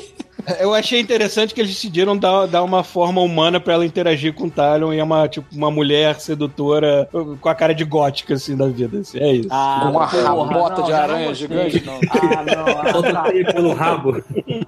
[0.60, 4.44] Eu achei interessante que eles decidiram dar, dar uma forma humana pra ela interagir com
[4.44, 7.08] o Talon e é uma, tipo, uma mulher sedutora
[7.40, 8.98] com a cara de gótica, assim, da vida.
[8.98, 9.48] assim, é isso.
[9.50, 11.84] Ah, com uma porra, rabota não, de aranha gigante.
[11.84, 11.94] Não.
[12.10, 13.52] Ah, não, ah, tá.
[13.52, 14.22] pelo rabo.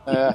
[0.07, 0.35] É.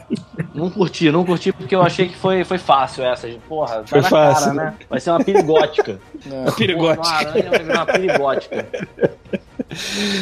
[0.53, 3.27] não curti, não curti porque eu achei que foi, foi fácil essa.
[3.27, 3.41] gente.
[3.41, 4.53] Porra, Foi na fácil.
[4.53, 4.73] cara, né?
[4.89, 5.99] Vai ser uma perigótica.
[6.31, 6.51] É.
[6.51, 7.03] Pirigótica.
[7.03, 8.67] Porra, uma aranha vai virar uma perigótica.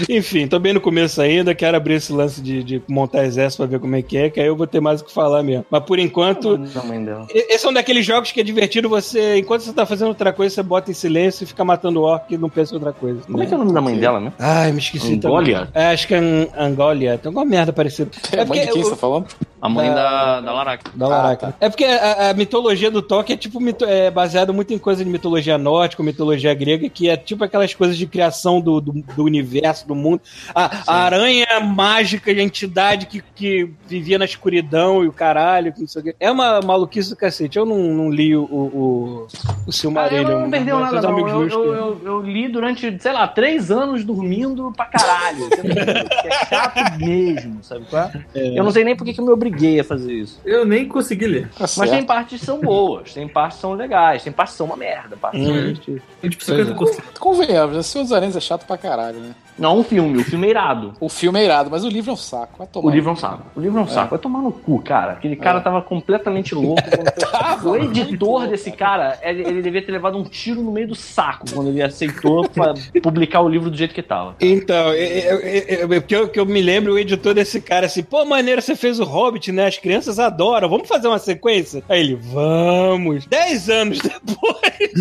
[0.10, 3.70] Enfim, tô bem no começo ainda, quero abrir esse lance de, de montar exército pra
[3.72, 5.66] ver como é que é, que aí eu vou ter mais o que falar mesmo.
[5.70, 7.28] Mas por enquanto, Não, mãe dela.
[7.34, 10.56] esse é um daqueles jogos que é divertido você, enquanto você tá fazendo outra coisa,
[10.56, 13.22] você bota em silêncio e fica matando orc e não pensa em outra coisa.
[13.26, 14.34] Como é que é o nome da mãe dela, né?
[14.40, 15.68] Ai, me esqueci Angolia?
[15.72, 15.72] também.
[15.74, 17.18] É, acho que é An- Angolia.
[17.18, 18.12] Tem alguma merda parecida.
[18.32, 19.28] É, mãe de quem eu- você tá falando?
[19.62, 20.84] A mãe Da- da, da Larac.
[20.96, 21.56] Da Ah, Laraca.
[21.60, 25.04] É porque a, a mitologia do Tolkien é tipo mito, é baseada muito em coisa
[25.06, 29.24] de mitologia nórdica, mitologia grega, que é tipo aquelas coisas de criação do, do, do
[29.24, 30.22] universo, do mundo.
[30.56, 35.82] A, a aranha mágica de entidade que, que vivia na escuridão e o caralho, que
[35.82, 36.16] não sei o quê.
[36.20, 37.60] É uma maluquice do cacete.
[37.60, 38.82] Eu não, não li o, o, o,
[39.24, 39.28] o
[39.68, 40.30] Ah, Silmarillion.
[40.32, 41.14] eu não perdeu mas nada, não.
[41.14, 45.48] amigos Eu, meus eu, eu, eu li durante, sei lá, três anos dormindo pra caralho.
[45.54, 48.58] Porque é chato mesmo, sabe qual é?
[48.58, 50.40] Eu não sei nem por que que eu me obriguei a fazer isso.
[50.46, 51.48] Eu nem consegui ler.
[51.50, 51.92] Tá Mas certo.
[51.92, 54.78] tem partes que são boas, tem partes que são legais, tem partes que são uma
[54.78, 55.60] merda, partes que são Hum.
[55.60, 56.02] divertidas.
[56.24, 57.20] Eu, tipo, 50%.
[57.20, 57.84] Convenhamos, né?
[57.84, 59.36] Senhor dos Anéis é chato pra caralho, né?
[59.62, 60.94] Não, um filme, o filme é irado.
[61.00, 62.58] O filme é irado, mas o livro é um saco.
[62.58, 62.88] Vai tomar.
[62.88, 63.44] O livro é um saco.
[63.56, 64.10] O livro é um saco.
[64.10, 65.12] Vai tomar no cu, cara.
[65.14, 66.82] Aquele cara tava completamente louco.
[67.62, 70.96] quando- o editor desse cara, ele, ele devia ter levado um tiro no meio do
[70.96, 72.46] saco quando ele aceitou
[73.04, 74.36] publicar o livro do jeito que tava.
[74.42, 77.86] Então, é- é- é- é- que, eu, que eu me lembro, o editor desse cara
[77.86, 79.68] assim, pô, maneiro, você fez o Hobbit, né?
[79.68, 81.84] As crianças adoram, vamos fazer uma sequência?
[81.88, 83.26] Aí ele, vamos.
[83.28, 84.92] Dez anos depois,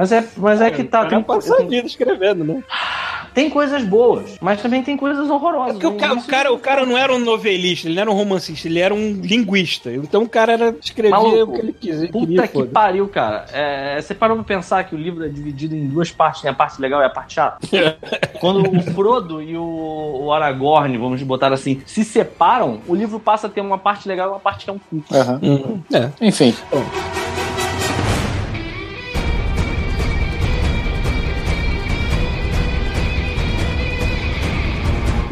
[0.00, 1.04] Mas é, mas é que tá.
[1.04, 2.62] Tem, passa a vida escrevendo, né?
[3.34, 5.74] tem coisas boas, mas também tem coisas horrorosas.
[5.74, 8.14] Porque o, ca- o cara, o cara não era um novelista, ele não era um
[8.14, 9.92] romancista, ele era um linguista.
[9.92, 12.48] Então o cara era, escrevia Maluco, o que ele quis, Puta queria.
[12.48, 12.70] que foda.
[12.72, 13.44] pariu, cara.
[13.52, 16.54] É, você parou pra pensar que o livro é dividido em duas partes, tem a
[16.54, 17.58] parte legal e a parte chata?
[18.40, 23.48] Quando o Frodo e o, o Aragorn, vamos botar assim, se separam, o livro passa
[23.48, 25.04] a ter uma parte legal e uma parte que é um cu.
[25.14, 25.40] Aham.
[25.42, 26.08] Hum, é.
[26.22, 26.54] Enfim.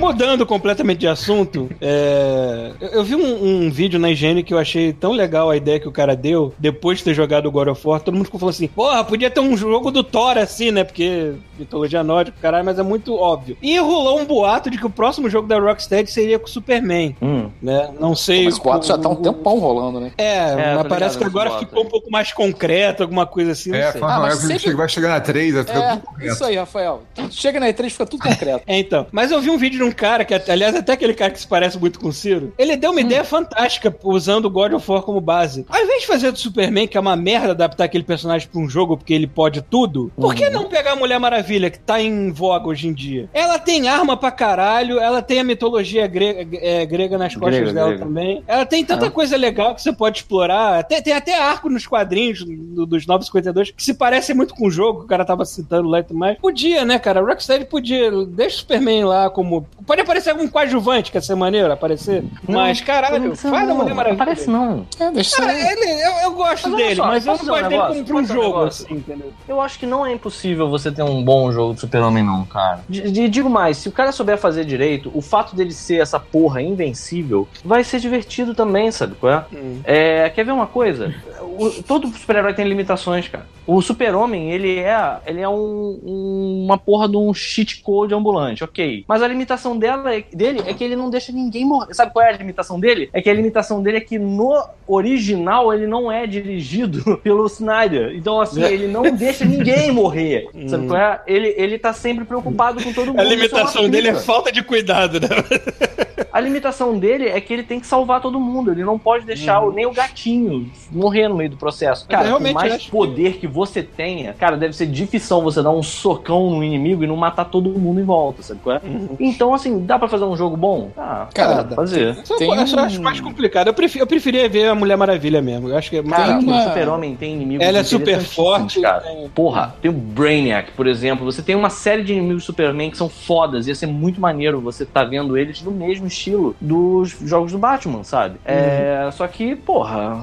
[0.09, 4.59] Mudando completamente de assunto, é, eu, eu vi um, um vídeo na higiene que eu
[4.59, 7.69] achei tão legal a ideia que o cara deu, depois de ter jogado o God
[7.69, 10.71] of War, todo mundo ficou falando assim, porra, podia ter um jogo do Thor assim,
[10.71, 10.83] né?
[10.83, 13.59] Porque mitologia nórdica, caralho, mas é muito óbvio.
[13.61, 17.15] E rolou um boato de que o próximo jogo da Rocksteady seria com o Superman,
[17.21, 17.51] Hum.
[17.61, 17.91] né?
[18.01, 18.47] Não sei...
[18.47, 20.13] Mas o 4 já tá um tempão rolando, né?
[20.17, 23.53] É, É, mas tô parece que agora boato ficou um pouco mais concreto, alguma coisa
[23.53, 24.01] assim, não É, sei.
[24.03, 26.57] Ah, mas é, sempre- chega- vai chegar na 3, vai ficar É, tudo isso aí,
[26.57, 27.03] Rafael.
[27.31, 28.63] Chega na E3 fica tudo concreto.
[28.67, 29.07] É, então.
[29.13, 31.47] Mas eu vi um vídeo de um cara, que aliás, até aquele cara que se
[31.47, 35.03] parece muito com o Ciro, ele deu uma ideia fantástica usando o God of War
[35.03, 35.67] como base.
[35.69, 38.69] Ao invés de fazer do Superman, que é uma merda adaptar aquele personagem pra um
[38.69, 42.31] jogo porque ele pode tudo, por que não pegar a Mulher Maravilha, que tá em
[42.31, 43.29] voga hoje em dia?
[43.35, 47.73] Ela tem arma pra caralho, ela tem a mitologia grega, é, grega nas costas Grega,
[47.73, 48.05] dela grega.
[48.05, 48.43] também.
[48.47, 49.11] Ela tem tanta É.
[49.11, 50.79] coisa legal que você pode explorar.
[50.79, 54.71] Até- tem até arco nos quadrinhos do- dos 952 que se parece muito com o
[54.71, 56.39] jogo que o cara tava citando lá e tudo mais.
[56.39, 57.21] Podia, né, cara?
[57.21, 58.11] Rocksteady podia.
[58.27, 59.67] Deixa o Superman lá como.
[59.89, 62.23] Pode aparecer algum coadjuvante, que ia ser maneiro aparecer.
[62.47, 64.19] mas, caralho, faz a Mulher Maravilha.
[64.25, 64.87] Parece não.
[65.01, 65.61] É, deixa Cara, aí.
[65.63, 67.95] ele, eu, eu gosto Mas dele, só, mas eu não dizer um gosto dele negócio?
[67.95, 68.85] como pra um um jogo, negócio?
[68.85, 69.33] assim, entendeu?
[69.49, 72.81] Eu acho que não é impossível você ter um bom jogo de Super-Homem, não, cara.
[72.89, 76.21] D- d- digo mais, se o cara souber fazer direito, o fato dele ser essa
[76.21, 79.45] porra invencível vai ser divertido também, sabe qual é?
[79.57, 79.81] Hum.
[79.85, 81.15] É, quer ver uma coisa?
[81.41, 83.47] O- todo super-herói tem limitações, cara.
[83.69, 88.65] O super-homem, ele é, ele é um- um- uma porra de um cheat code ambulante,
[88.65, 89.05] ok.
[89.07, 91.93] Mas a limitação dela, é- dele é que ele não deixa ninguém morrer.
[91.93, 93.11] Sabe qual é a limitação dele?
[93.13, 94.55] É que a limitação dele é que no
[94.87, 98.15] original ele não é dirigido pelo Snyder.
[98.17, 100.49] Então, assim, ele não deixa ninguém morrer.
[100.67, 101.21] Sabe qual é?
[101.27, 103.21] Ele, ele tá sempre preocupado com todo mundo.
[103.21, 105.29] A é uma limitação dele é falta de cuidado, né?
[106.31, 108.71] A limitação dele é que ele tem que salvar todo mundo.
[108.71, 112.07] Ele não pode deixar o- nem o gatinho morrer no meio do processo.
[112.07, 115.63] Cara, por realmente mais acho que- poder que você tenha, cara, deve ser difícil você
[115.63, 118.81] dar um socão no inimigo e não matar todo mundo em volta, sabe qual é?
[119.21, 120.91] Então, assim, dá pra fazer um jogo bom?
[120.97, 122.17] Ah, Cara, dá pra fazer.
[122.39, 123.67] Tem eu acho mais complicado.
[123.69, 125.69] Eu, prefi- eu preferia ver a Mulher Maravilha mesmo.
[125.69, 126.23] Eu acho que é mais.
[126.25, 128.81] Cara, uma- o Super-Homem tem inimigos Ela é super forte.
[128.81, 129.01] cara.
[129.01, 131.25] tem- Porra, tem o Brainiac, por exemplo.
[131.25, 133.67] Você tem uma série de inimigos Superman que são fodas.
[133.67, 138.05] Ia ser muito maneiro você tá vendo eles no mesmo estilo dos jogos do Batman,
[138.05, 138.37] sabe?
[138.45, 140.23] É, só que, porra.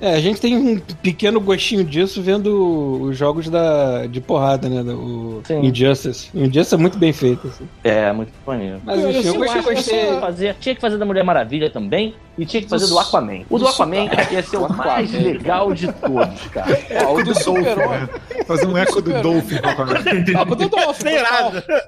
[0.00, 4.82] É, a gente tem um pequeno gostinho disso vendo os jogos da, de porrada, né?
[4.82, 5.00] do-
[5.40, 5.60] O Sim.
[5.66, 6.30] Injustice.
[6.34, 7.48] Injustice é muito bem feito.
[7.48, 7.68] Assim.
[7.84, 8.80] É, muito maneiro.
[8.84, 9.62] Mas Eu- enfim, eu eu gostei,
[10.14, 13.42] que Fazer, tinha que fazer da Mulher Maravilha também e tinha que fazer do Aquaman.
[13.50, 15.24] O do do Aquaman ia ser o do mais Aquaman.
[15.28, 16.78] legal de todos, cara.
[17.06, 18.08] Ó, o do Super-Homem.
[18.46, 19.56] Fazer um eco do Dolphin.
[20.46, 21.04] com o Dodolph.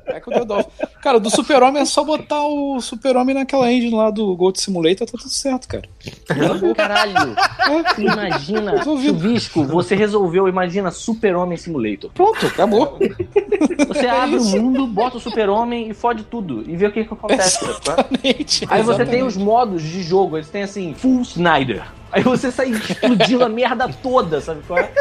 [0.07, 0.67] É com o Dodolph.
[1.03, 5.19] Cara, do Super-Homem é só botar o Super-Homem naquela engine lá do Gold Simulator, tá
[5.19, 5.83] tudo certo, cara.
[6.77, 7.35] Caralho!
[8.03, 8.83] Você imagina.
[8.83, 12.11] Chuvisco, você resolveu, imagina Super-Homem Simulator.
[12.13, 12.99] Pronto, acabou.
[13.89, 16.65] Você abre o mundo, bota o Super-Homem e fode tudo.
[16.67, 17.61] E vê o que, que acontece.
[17.81, 17.93] tá?
[17.93, 18.67] Exatamente.
[18.69, 21.83] Aí você tem os modos de jogo, eles têm assim, Full Snyder.
[22.11, 24.93] Aí você sai explodindo a merda toda, sabe qual é?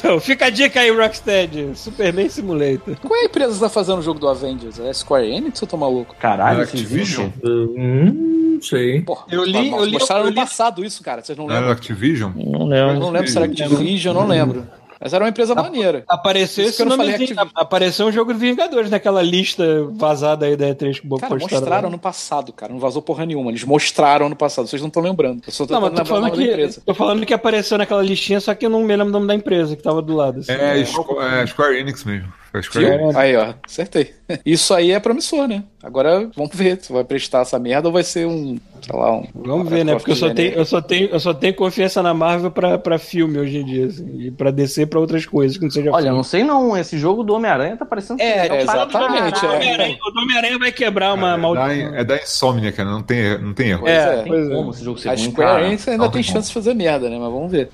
[0.00, 1.72] Então, fica a dica aí, Rocksteady.
[1.74, 2.96] Superman Simulator.
[3.02, 4.80] Qual é a empresa que tá fazendo o jogo do Avengers?
[4.80, 6.16] É Square Enix ou tô maluco?
[6.18, 7.28] Caralho, É Activision?
[7.44, 9.02] Hum, não sei.
[9.02, 11.22] Porra, Eu li- eu li- mostraram eu ano li- passado isso, cara.
[11.22, 11.72] Vocês não era lembram?
[11.72, 12.32] Activision?
[12.34, 13.00] Não Eu lembro.
[13.00, 14.66] não lembro se era Activision, eu não lembro.
[15.00, 16.04] Mas era uma empresa maneira.
[16.06, 17.48] Apareceu esse Activision.
[17.54, 21.88] Apareceu um jogo de Vingadores naquela lista vazada aí da E3 que o Cara, mostraram
[21.88, 22.70] ano passado, cara.
[22.70, 23.50] Não vazou porra nenhuma.
[23.50, 24.68] Eles mostraram ano passado.
[24.68, 25.42] Vocês não estão lembrando.
[25.46, 26.82] Eu só tô Não, mas tô o falando, nome que, empresa.
[26.84, 29.34] tô falando que apareceu naquela listinha, só que eu não me lembro o nome da
[29.34, 30.40] empresa que tava do lado.
[30.40, 30.52] assim.
[30.52, 32.30] É, é Square Enix mesmo.
[32.52, 33.16] É?
[33.18, 33.54] Aí, ó.
[33.64, 34.12] Acertei.
[34.44, 35.62] Isso aí é promissor, né?
[35.82, 39.26] Agora, vamos ver se vai prestar essa merda ou vai ser um, sei lá, um...
[39.34, 39.94] Vamos ver, né?
[39.94, 42.98] Porque eu só, tenho, eu, só tenho, eu só tenho confiança na Marvel pra, pra
[42.98, 46.02] filme hoje em dia, assim, e pra descer pra outras coisas que não seja Olha,
[46.02, 46.16] filme.
[46.16, 46.76] não sei não.
[46.76, 48.20] Esse jogo do Homem-Aranha tá parecendo...
[48.20, 49.56] É, é, exatamente, O é.
[49.56, 51.94] Homem-Aranha- O Homem-Aranha vai quebrar uma É da, maldição.
[51.96, 52.90] é da Insomnia, cara.
[52.90, 53.88] Não tem, não tem erro.
[53.88, 54.16] É, é.
[54.18, 54.54] Tem pois é.
[54.54, 56.28] como esse jogo ser A Square ainda Não, tem não.
[56.28, 57.16] chance de fazer merda, né?
[57.18, 57.70] Mas vamos ver.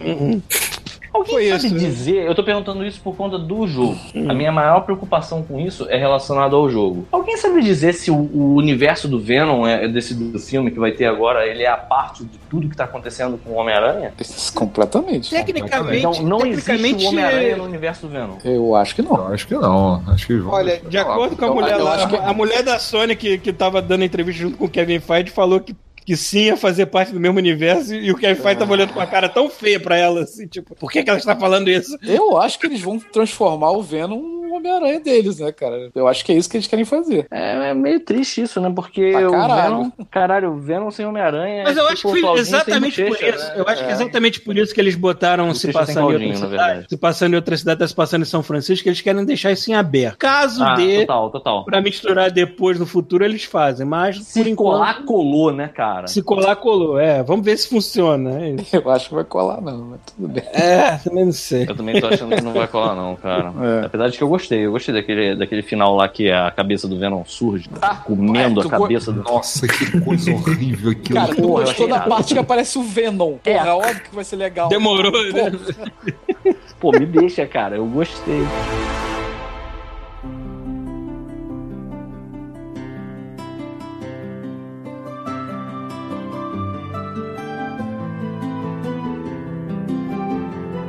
[1.16, 1.80] Alguém Foi sabe isso, né?
[1.80, 3.97] dizer, eu tô perguntando isso por conta do jogo.
[4.28, 7.06] A minha maior preocupação com isso é relacionada ao jogo.
[7.10, 10.93] Alguém sabe dizer se o, o universo do Venom, é, desse do filme que vai
[10.93, 14.12] ter agora, ele é a parte de tudo que tá acontecendo com o Homem-Aranha?
[14.55, 15.30] Completamente.
[15.30, 18.36] Tecnicamente, Então não tecnicamente existe o Homem-Aranha no universo do Venom.
[18.44, 19.16] Eu acho que não.
[19.16, 20.02] Eu acho que não.
[20.09, 23.16] Acho que Olha, de acordo com a Eu- mulher lá, que- a mulher da Sony
[23.16, 25.74] que, que tava dando entrevista junto com o Kevin Feige falou que,
[26.07, 29.01] que sim ia fazer parte do mesmo universo e o Kevin Feige tava olhando com
[29.01, 31.99] uma cara tão feia pra ela, assim, tipo, por que, que ela está falando isso?
[32.01, 35.91] Eu acho que eles vão transformar o Venom no Homem-Aranha deles, né, cara?
[35.95, 37.27] Eu acho que é isso que eles querem fazer.
[37.31, 38.70] É, é meio triste isso, né?
[38.74, 39.62] Porque o caralho.
[39.77, 41.65] Venom, caralho, o Venom sem Homem-Aranha.
[41.65, 43.23] Mas é eu tipo acho que foi Claudinho exatamente por isso.
[43.49, 43.53] né?
[43.57, 43.93] Eu acho que É.
[43.93, 46.87] exatamente por isso que eles botaram se Bochecha sem passando em Claudinho, outra cidade.
[46.89, 49.53] Se passando em outra cidade, tá se passando em São Francisco, que eles querem deixar
[49.53, 50.19] isso em aberto.
[50.19, 51.65] Caso Ah, dê total, total.
[51.65, 53.87] pra misturar depois no futuro, eles fazem.
[53.87, 54.57] Mas por Se enquanto.
[54.57, 56.07] colar, colou, né, cara?
[56.07, 56.99] Se colar, colou.
[56.99, 58.41] É, vamos ver se funciona.
[58.43, 58.57] É.
[58.73, 60.43] Eu acho que vai colar, não, mas tudo bem.
[60.53, 61.65] é também não sei.
[61.69, 63.53] Eu também tô achando que não vai colar, não, cara.
[63.83, 63.87] É.
[63.87, 64.45] Apesar de que eu gostei.
[64.55, 67.68] Eu gostei daquele, daquele final lá que a cabeça do Venom surge,
[68.05, 69.23] comendo é, a cabeça do.
[69.23, 71.20] Nossa, que coisa horrível aquilo.
[71.20, 73.36] Cara, tu gostou da parte que aparece o Venom.
[73.44, 73.55] É.
[73.55, 74.68] Porra, óbvio que vai ser legal.
[74.68, 75.52] Demorou, né?
[76.78, 77.77] Pô, me deixa, cara.
[77.77, 78.43] Eu gostei.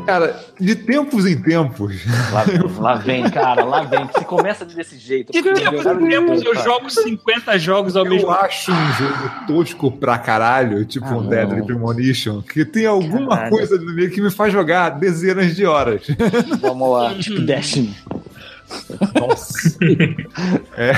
[0.08, 1.96] Cara, de tempos em tempos.
[2.32, 4.08] Lá vem, lá vem, cara, lá vem.
[4.18, 5.32] Se começa desse jeito.
[5.34, 8.46] De tempos eu- em tempos eu jogo 50 jogos ao mesmo Eu tempo.
[8.46, 11.30] acho um jogo tosco pra caralho, tipo Ah, um não.
[11.30, 13.52] Deadly Premonition, que tem alguma Caralho.
[13.52, 16.02] coisa no meio que me faz jogar dezenas de horas.
[16.62, 17.14] Vamos lá.
[17.16, 17.94] Tipo Destiny.
[19.20, 19.78] Nossa.
[20.78, 20.92] É.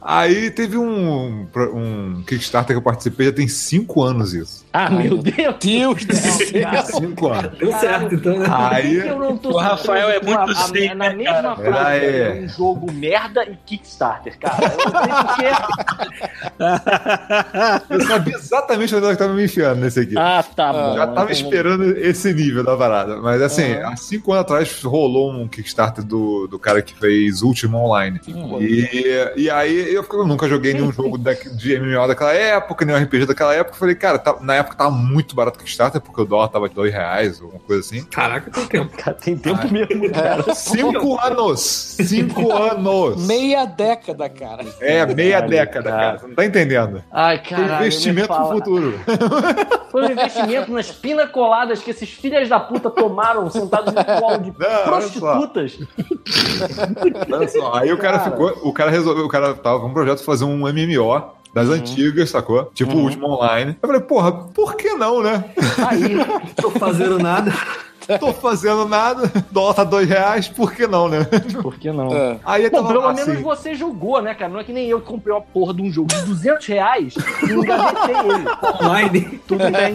[0.00, 4.64] Aí teve um, um Kickstarter que eu participei, já tem cinco anos isso.
[4.72, 5.56] Ah, meu Deus.
[5.60, 6.82] Deus do céu.
[6.84, 7.58] Cinco anos.
[7.58, 8.46] Deu certo, então, né?
[8.48, 9.02] Aí.
[9.10, 12.40] O Rafael é muito zen, Na né, mesma frase, É.
[12.42, 14.56] um jogo merda e Kickstarter, cara.
[14.64, 15.50] Eu não sei porquê.
[17.94, 20.14] Eu sabia exatamente onde ela tava me enfiando nesse aqui.
[20.16, 20.96] Ah, tá bom.
[20.96, 23.16] Já tava esperando esse nível da parada.
[23.18, 27.07] Mas assim, há cinco anos atrás rolou um Kickstarter do, do cara que fez
[27.42, 28.20] Ultima Online.
[28.60, 32.98] E, e aí eu, eu nunca joguei nenhum jogo da, de MMO daquela época, nenhum
[33.02, 33.74] RPG daquela época.
[33.74, 36.68] Eu falei, cara, tá- na época tava muito barato o Kickstarter, porque o dólar tava
[36.68, 38.04] de dois reais, alguma coisa assim.
[38.04, 38.96] Caraca, tem tempo.
[38.96, 40.54] Cara, tem tempo mesmo, cara.
[40.54, 41.60] Cinco anos!
[41.60, 43.26] Cinco anos!
[43.26, 44.64] Meia década, cara.
[44.80, 46.02] É, meia década, cara.
[46.02, 46.18] cara.
[46.18, 47.02] Você não tá entendendo?
[47.10, 47.80] Ai, cara.
[47.80, 49.00] investimento pro futuro.
[49.90, 54.52] Foi um investimento nas pinacoladas que esses filhas da puta tomaram sentados no colo de
[54.58, 55.78] Não, prostitutas.
[57.48, 58.30] Só, aí o cara, Cara.
[58.30, 58.48] ficou.
[58.62, 61.22] O cara resolveu, o cara tava com um projeto de fazer um MMO
[61.52, 62.70] das antigas, sacou?
[62.74, 63.76] Tipo o último online.
[63.82, 65.44] Eu falei, porra, por que não, né?
[65.86, 66.16] Aí,
[66.56, 67.52] Tô fazendo nada.
[68.18, 71.26] Tô fazendo nada, dólar tá dois reais, por que não, né?
[71.60, 72.10] por que não?
[72.14, 72.38] É.
[72.42, 74.50] Aí pelo lá, menos assim, você jogou, né, cara?
[74.50, 77.14] Não é que nem eu que comprei uma porra de um jogo de 200 reais
[77.46, 78.48] e engavetei ele.
[78.82, 79.40] Online.
[79.46, 79.94] Tudo bem.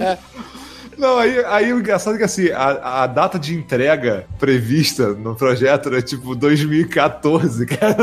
[0.97, 5.35] Não, aí, aí o engraçado é que assim, a, a data de entrega prevista no
[5.35, 7.95] projeto era tipo 2014, cara.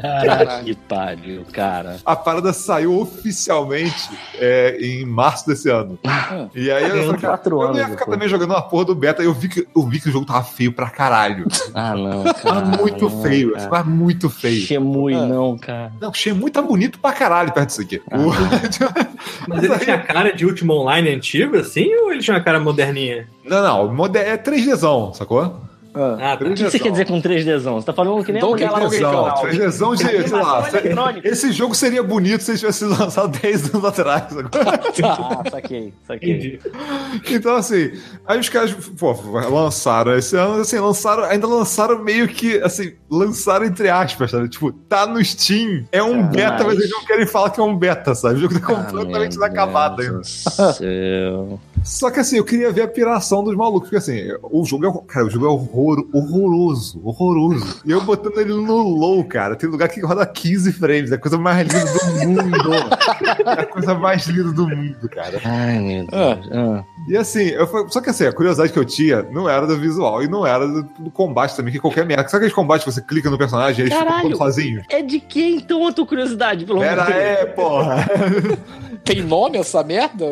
[0.00, 1.96] Caraca, que pariu, cara.
[2.04, 5.98] A parada saiu oficialmente é, em março desse ano.
[6.54, 8.10] E aí eu falei, cara, eu não ia ficar depois.
[8.10, 9.22] também jogando uma porra do beta.
[9.22, 11.46] Eu vi que, eu vi que o jogo tava feio pra caralho.
[11.74, 12.64] Ah, não, Tava cara.
[12.80, 13.68] muito não, feio, cara.
[13.68, 14.60] tava muito feio.
[14.62, 15.26] Shemui, É.
[15.26, 15.92] não, cara.
[16.00, 18.00] Não, achei muito bonito pra caralho perto disso aqui.
[18.10, 18.30] Ah, O-
[19.48, 23.26] Mas ele tinha cara de último online antigo, assim, ou ele tinha uma cara moderninha?
[23.44, 25.68] Não, não, mode- é 3Dzão, sacou?
[25.92, 26.44] Ah, tá.
[26.44, 27.74] O que você quer dizer com 3Dzão?
[27.80, 28.88] Você tá falando que nem Donkey canal.
[29.40, 30.64] fez lesão de, sei lá.
[31.24, 34.24] Esse jogo seria bonito se ele tivesse sido lançado 10 anos atrás.
[34.38, 34.80] agora.
[35.04, 36.30] Ah, saquei, saquei.
[36.30, 36.60] Entendi.
[37.28, 37.90] Então, assim,
[38.24, 39.12] aí os caras, pô,
[39.50, 44.48] lançaram esse ano, assim, lançaram, ainda lançaram meio que, assim, lançaram entre aspas, sabe?
[44.48, 47.64] Tipo, tá no Steam, é um Mas- beta, mas eles não querem falar que é
[47.64, 48.36] um beta, sabe?
[48.36, 50.22] O jogo tá completamente inacabado ainda.
[50.22, 51.58] Céu.
[51.84, 55.12] Só que assim, eu queria ver a piração dos malucos, porque assim, o jogo é,
[55.12, 57.80] cara, o jogo é horror, horroroso, horroroso.
[57.84, 61.18] E eu botando ele no low, cara, tem lugar que roda 15 frames, é a
[61.18, 62.70] coisa mais linda do mundo.
[63.46, 65.40] É a coisa mais linda do mundo, cara.
[65.44, 66.48] Ai, meu Deus.
[66.52, 66.84] Ah.
[67.08, 70.22] E assim, eu, só que assim, a curiosidade que eu tinha não era do visual
[70.22, 72.28] e não era do, do combate também, que qualquer merda.
[72.28, 74.22] Sabe aqueles combates que você clica no personagem e eles ficam Caralho.
[74.30, 74.84] todos sozinhos?
[74.88, 77.24] É de que então a tua curiosidade, pelo amor Era, de Deus?
[77.24, 78.06] é, porra.
[79.04, 80.26] Tem nome essa merda?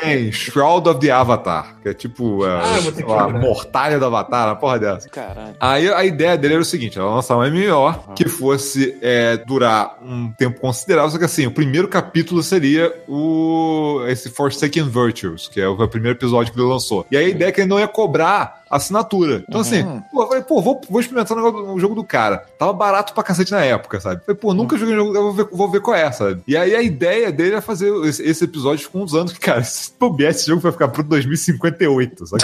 [0.00, 3.28] Tem Shroud of the Avatar, que é tipo, é, Ah, lembrar.
[3.32, 5.08] mortalha do Avatar, uma porra dessa.
[5.08, 5.54] Caralho.
[5.60, 9.98] Aí a ideia dele era o seguinte: ela lançar um MMO que fosse é, durar
[10.02, 15.60] um tempo considerável, só que assim, o primeiro capítulo seria o esse Forsaken Virtues, que
[15.60, 17.06] é o primeiro episódio que ele lançou.
[17.10, 19.44] E aí a ideia é que ele não ia cobrar assinatura.
[19.48, 22.38] Então, assim, pô, eu falei, pô, vou, vou experimentar o, jogo do cara.
[22.58, 24.20] Tava barato pra cacete na época, sabe?
[24.24, 26.42] Falei, pô, nunca joguei um jogo, eu vou ver, vou ver qual é, sabe?
[26.46, 29.62] E aí a ideia dele é fazer esse, esse episódio com uns anos, que, cara,
[29.62, 32.42] se puder, esse jogo vai ficar pro 2058, sabe?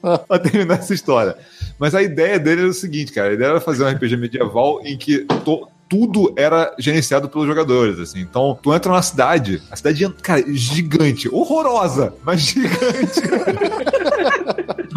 [0.28, 1.36] pra terminar essa história.
[1.78, 3.30] Mas a ideia dele era o seguinte, cara.
[3.30, 7.98] A ideia era fazer um RPG medieval em que to- tudo era gerenciado pelos jogadores,
[7.98, 8.20] assim.
[8.20, 13.20] Então, tu entra numa cidade, a cidade, é, cara, gigante, horrorosa, mas gigante,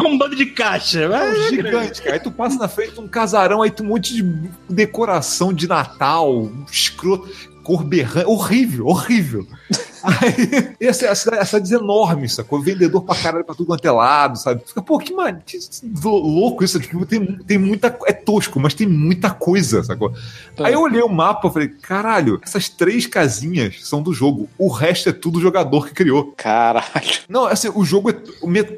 [0.04, 1.00] Um bando de caixa.
[1.00, 2.14] é gigante, cara.
[2.14, 4.22] Aí tu passa na frente de um casarão, aí tu um monte de
[4.68, 7.28] decoração de Natal, escroto,
[7.62, 9.46] cor berrante, horrível, horrível.
[10.02, 12.60] Aí, essa, essa, essa cidade é enorme, sacou?
[12.60, 14.62] Vendedor pra caralho pra tudo quanto é lado, sabe?
[14.66, 15.38] Fica, pô, que, man...
[15.44, 15.58] que
[16.02, 16.80] louco isso.
[16.80, 17.96] Tipo, tem, tem muita.
[18.06, 20.14] É tosco, mas tem muita coisa, sacou?
[20.58, 24.48] Aí eu olhei o mapa e falei, caralho, essas três casinhas são do jogo.
[24.56, 26.32] O resto é tudo o jogador que criou.
[26.36, 27.20] Caralho.
[27.28, 28.16] Não, assim, o jogo é.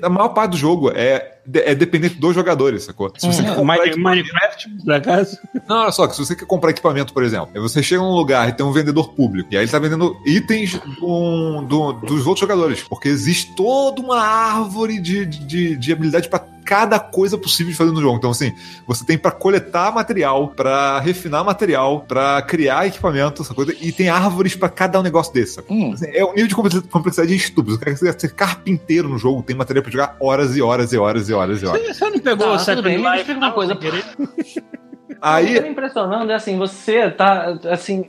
[0.03, 3.13] A maior parte do jogo é, é dependente dos jogadores, sacou?
[3.17, 5.39] Se você quer comprar Mine- equipamento- Minecraft, por acaso?
[5.69, 8.49] não, olha só, que se você quer comprar equipamento, por exemplo, você chega num lugar
[8.49, 12.41] e tem um vendedor público, e aí ele tá vendendo itens do- do- dos outros
[12.41, 17.77] jogadores, porque existe toda uma árvore de, de, de habilidade pra cada coisa possível de
[17.79, 18.17] fazer no jogo.
[18.19, 18.53] Então, assim,
[18.87, 24.09] você tem pra coletar material, pra refinar material, pra criar equipamento, essa coisa, e tem
[24.09, 25.61] árvores pra cada um negócio desse?
[25.69, 25.93] Hum.
[25.93, 26.55] Assim, é um nível de
[26.89, 27.77] complexidade- estúpido.
[27.79, 31.29] Você quer ser carpinteiro no jogo, tem material pra jogar horas e horas e horas
[31.29, 31.97] e horas e horas.
[31.97, 33.79] Você não pegou Tá, o uma coisa.
[35.23, 35.45] querer?
[35.45, 38.05] O que Aí, me impressionando é assim, você tá, assim,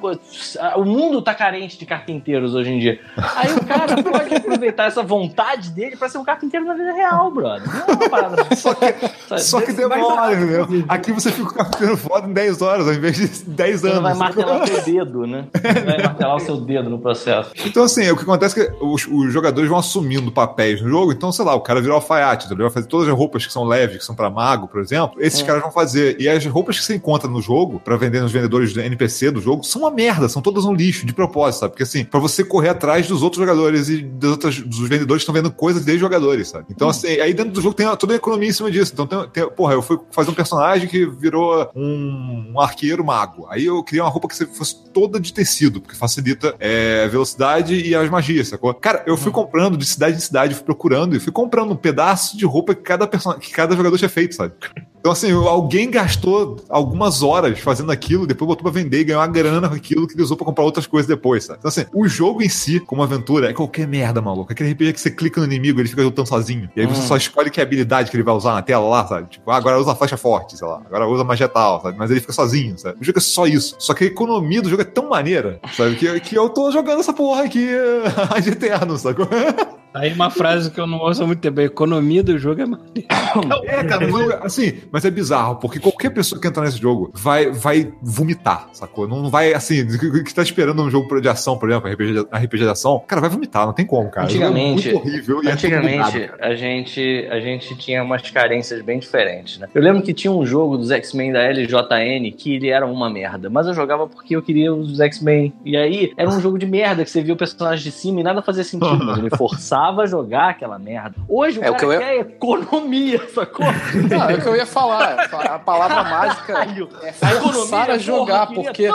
[0.76, 3.00] o mundo tá carente de carpinteiros hoje em dia.
[3.36, 7.32] Aí o cara pode aproveitar essa vontade dele pra ser um carpinteiro na vida real,
[7.32, 7.68] brother.
[7.68, 8.56] Não é uma parada.
[8.56, 10.68] Só que, só que demora, entendeu?
[10.88, 13.96] Aqui você fica carpinteiro foda em 10 horas, ao invés de 10 Você anos.
[13.96, 15.46] não vai martelar o seu dedo, né?
[15.54, 17.52] Não vai martelar o seu dedo no processo.
[17.66, 21.12] Então, assim, o que acontece é que os, os jogadores vão assumindo papéis no jogo.
[21.12, 23.64] Então, sei lá, o cara virou alfaiate, ele vai fazer todas as roupas que são
[23.64, 25.22] leves, que são pra mago, por exemplo.
[25.22, 26.20] Esses caras vão fazer.
[26.20, 29.42] E as roupas que você encontra no jogo, pra vender nos vendedores do NPC do
[29.42, 31.74] jogo, são uma merda, são todas um lixo, de propósito, sabe?
[31.74, 35.30] Porque, assim, pra você correr atrás dos outros jogadores e das outras, dos vendedores que
[35.30, 36.66] estão vendo coisas desde jogadores, sabe?
[36.70, 38.94] Então, assim, aí dentro do jogo tem toda a economia em cima disso.
[38.94, 43.46] Então, tem, tem- porra, eu fui fazer um personagem que virou um, um arqueiro mago.
[43.50, 47.76] Aí eu criei uma roupa que fosse toda de tecido, porque facilita é, a velocidade
[47.76, 48.74] e as magias, sacou?
[48.74, 52.38] Cara, eu fui comprando de cidade em cidade, fui procurando e fui comprando um pedaço
[52.38, 53.34] de roupa que cada, person...
[53.34, 54.54] que cada jogador tinha feito, sabe?
[55.00, 56.56] Então, assim, alguém gastou
[56.94, 60.14] algumas horas fazendo aquilo, depois botou pra vender e ganhou uma grana com aquilo que
[60.14, 61.58] ele usou pra comprar outras coisas depois, sabe?
[61.60, 64.52] Então, assim, o jogo em si, como aventura, é qualquer merda, maluco.
[64.52, 66.70] Aquele RPG que você clica no inimigo, ele fica lutando sozinho.
[66.76, 69.28] E aí você só escolhe que habilidade que ele vai usar na tela lá, sabe?
[69.28, 70.82] Tipo, ah, agora usa flecha forte, sei lá.
[70.86, 71.98] Agora usa magia tal, sabe?
[71.98, 73.00] Mas ele fica sozinho, sabe?
[73.02, 73.76] O jogo é só isso.
[73.80, 75.96] Só que a economia do jogo é tão maneira, sabe?
[75.96, 77.70] Que, que eu tô jogando essa porra aqui
[78.44, 79.28] de eterno, sacou?
[79.94, 81.60] Aí uma frase que eu não ouço muito tempo.
[81.60, 82.94] A economia do jogo é maneira.
[83.66, 87.10] É, cara, mas eu- assim, mas é bizarro, porque qualquer pessoa que entrar nesse jogo
[87.16, 89.08] vai, vai vomitar, sacou?
[89.08, 92.58] Não vai, assim, que, tá esperando um jogo de ação, por exemplo, RPG de, RPG
[92.64, 94.30] de ação, cara, vai vomitar, não tem como, cara.
[94.30, 96.38] Jogo Antigamente- é muito horrível e é Antigamente, cara.
[96.42, 99.68] a gente, a gente tinha umas carências bem diferentes, né?
[99.74, 103.50] Eu lembro que tinha um jogo dos X-Men da LJN que ele era uma merda,
[103.50, 105.52] mas eu jogava porque eu queria os X-Men.
[105.66, 108.24] E aí, era um jogo de merda que você via o personagem de cima e
[108.24, 111.16] nada fazia sentido, mas ele forçava a jogar aquela merda.
[111.28, 113.66] Hoje o É, o cara que eu ia- quer economia, sacou?
[113.66, 115.14] Não, é o que eu ia falar.
[115.22, 118.88] A palavra mágica Caralho, é forçar a jogar, porra, eu porque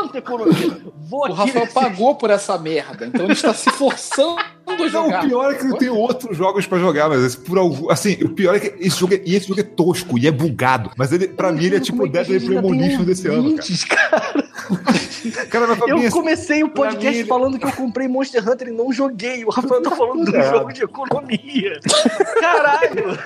[1.30, 3.06] o Rafael nesse pagou por essa merda.
[3.06, 4.36] Então ele está se forçando
[4.68, 5.24] Vou Não, jogar.
[5.24, 8.18] o pior é que eu tenho outros jogos pra jogar, mas esse, por algum, assim,
[8.22, 10.90] o pior é que esse jogo é, e esse jogo é tosco e é bugado,
[10.94, 13.56] mas ele, pra mim ele é tipo o Deadly Premonition desse ano,
[13.88, 14.46] cara.
[15.50, 18.46] Cara, mas pra mim, Eu assim, comecei o podcast mim, falando que eu comprei Monster
[18.46, 19.42] Hunter e não joguei.
[19.44, 20.50] O Rafael tá falando do É.
[20.50, 21.80] jogo de economia.
[22.40, 23.18] Caralho!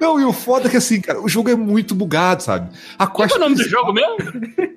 [0.00, 2.70] Não, e o foda é que assim, cara, o jogo é muito bugado, sabe?
[2.98, 4.16] A Qual quest é o nome do jogo mesmo?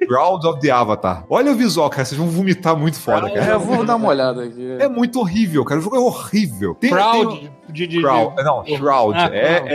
[0.08, 1.26] Ground of the Avatar.
[1.30, 3.52] Olha o visual, cara, vocês vão vomitar muito foda, É, cara.
[3.54, 4.72] eu vou dar uma olhada aqui.
[4.80, 5.80] É muito horrível, cara.
[5.80, 6.76] O jogo é horrível.
[6.76, 7.40] Tem, Proud.
[7.40, 9.74] tem- De, de, de- Shroud, não, Shroud, Ah, é Shroud,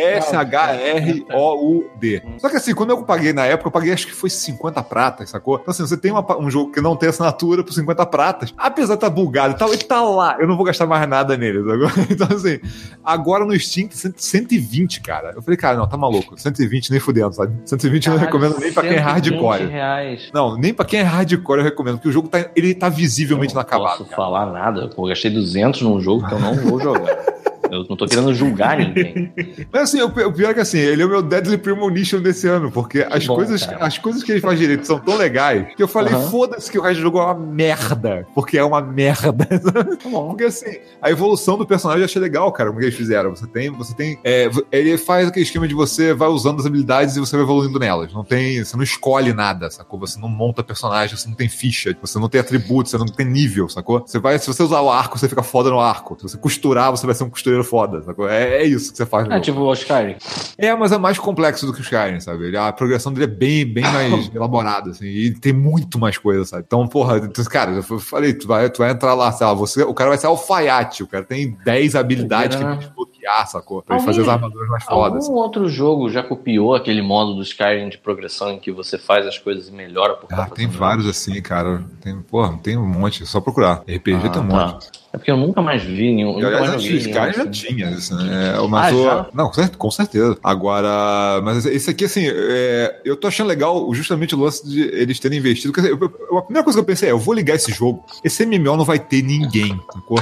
[0.98, 2.22] S-H-R-O-U-D.
[2.38, 5.30] Só que assim, quando eu paguei na época, eu paguei acho que foi 50 pratas,
[5.30, 5.56] sacou?
[5.60, 8.94] Então assim, você tem uma- um jogo que não tem assinatura por 50 pratas, apesar
[8.94, 11.58] de estar bugado e tal, ele tá lá, eu não vou gastar mais nada nele,
[11.64, 11.88] sacou?
[12.10, 12.58] Então assim,
[13.04, 15.32] agora no Steam, 120, cara.
[15.36, 17.52] Eu falei, cara, não, tá maluco, 120 nem fudendo, sabe?
[17.64, 19.66] 120 eu não recomendo nem pra quem é 120 hardcore.
[19.66, 20.30] reais.
[20.32, 23.54] Não, nem pra quem é hardcore eu recomendo, porque o jogo tá, ele tá visivelmente
[23.54, 23.98] não inacabado.
[23.98, 24.90] posso falar nada.
[24.96, 27.16] Eu gastei 200 num jogo que eu não vou jogar.
[27.70, 29.32] Eu não tô querendo julgar ninguém.
[29.72, 32.20] Mas assim, o pi- o pior é que assim, ele é o meu Deadly Premonition
[32.20, 33.84] desse ano, porque as, bom, coisas, cara.
[33.84, 36.30] as coisas que ele faz direito são tão legais que eu falei, Aham.
[36.30, 38.26] foda-se que o resto do jogo é uma merda.
[38.34, 39.46] Porque é uma merda.
[39.98, 40.28] Tá bom.
[40.28, 43.30] porque assim, a evolução do personagem eu achei legal, cara, como que eles fizeram.
[43.34, 43.70] Você tem.
[43.72, 47.36] Você tem é, ele faz aquele esquema de você vai usando as habilidades e você
[47.36, 48.12] vai evoluindo nelas.
[48.12, 48.62] Não tem.
[48.64, 49.98] Você não escolhe nada, sacou?
[50.00, 53.26] Você não monta personagem, você não tem ficha, você não tem atributos, você não tem
[53.26, 54.00] nível, sacou?
[54.06, 56.16] Você vai, se você usar o arco, você fica foda no arco.
[56.18, 58.28] Se você costurar, você vai ser um costureiro foda, sacou?
[58.28, 59.40] É, é isso que você faz É jogo.
[59.42, 60.16] tipo o Skyrim.
[60.56, 62.46] É, mas é mais complexo do que o Skyrim, sabe?
[62.46, 66.44] Ele- a progressão dele é bem, bem mais elaborada, assim, e tem muito mais coisa,
[66.44, 66.64] sabe?
[66.66, 69.82] Então, porra, então, cara, eu falei, tu vai, tu vai entrar lá, sei lá, você,
[69.82, 72.68] o cara vai ser alfaiate, o cara tem 10 habilidades que Ah.
[72.68, 73.82] vai desbloquear, sacou?
[73.82, 75.24] Pra ele fazer as armaduras mais fodas.
[75.26, 79.26] Algum outro jogo já copiou aquele modo do Skyrim de progressão em que você faz
[79.26, 81.82] as coisas e melhora por Ah, tem vários assim, cara.
[82.00, 83.82] Tem, porra, tem um monte, é só procurar.
[83.88, 84.78] RPG Ah, tem um tá.
[85.10, 86.38] É porque eu nunca mais vi nenhum.
[86.38, 87.50] E, aliás, antes nenhum, Skyrim já assim.
[87.50, 88.54] tinha isso, né?
[88.56, 89.26] É, mas Ah, já?
[89.32, 90.36] Não, com cer- com certeza.
[90.44, 95.18] Agora, mas esse aqui, assim, é, eu tô achando legal justamente o lance de eles
[95.18, 95.72] terem investido.
[95.72, 95.98] Dizer, eu-
[96.30, 98.04] eu- a primeira coisa que eu pensei é, eu vou ligar esse jogo.
[98.22, 100.18] Esse MMO não vai ter ninguém, sacou?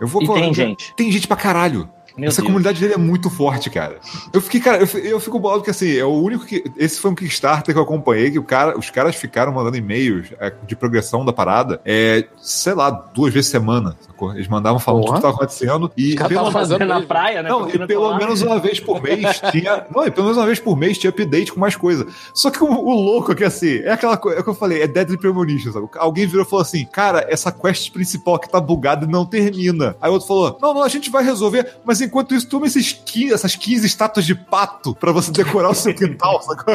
[0.00, 0.92] Eu vou E tem gente.
[0.96, 1.88] Tem gente pra caralho.
[2.18, 2.46] Meu Essa Deus.
[2.46, 3.98] comunidade dele é muito forte, cara.
[4.32, 6.64] Eu fiquei, cara, eu, eu fico bolado porque assim, é o único que.
[6.78, 10.28] Esse foi um Kickstarter que eu acompanhei, que o cara, os caras ficaram mandando e-mails
[10.40, 14.34] é, de progressão da parada, é, sei lá, duas vezes semana, sacou?
[14.34, 15.14] Eles mandavam falando Porra.
[15.14, 16.16] tudo que tava acontecendo e.
[16.16, 17.48] Pelo- fazendo na praia, né?
[17.50, 19.86] não, e pelo menos uma vez por mês tinha.
[19.94, 22.06] Não, e pelo menos uma vez por mês tinha update com mais coisa.
[22.32, 24.54] Só que o, o louco é que assim, é aquela coisa é o que eu
[24.54, 25.88] falei, é Deadly Premonition, sabe?
[25.96, 29.94] Alguém virou e falou assim: cara, essa quest principal que tá bugada e não termina.
[30.00, 32.92] Aí o outro falou: não, não, a gente vai resolver, mas enquanto isso, toma esses
[32.92, 36.74] 15, essas 15 estátuas de pato pra você decorar o seu quintal, sacou?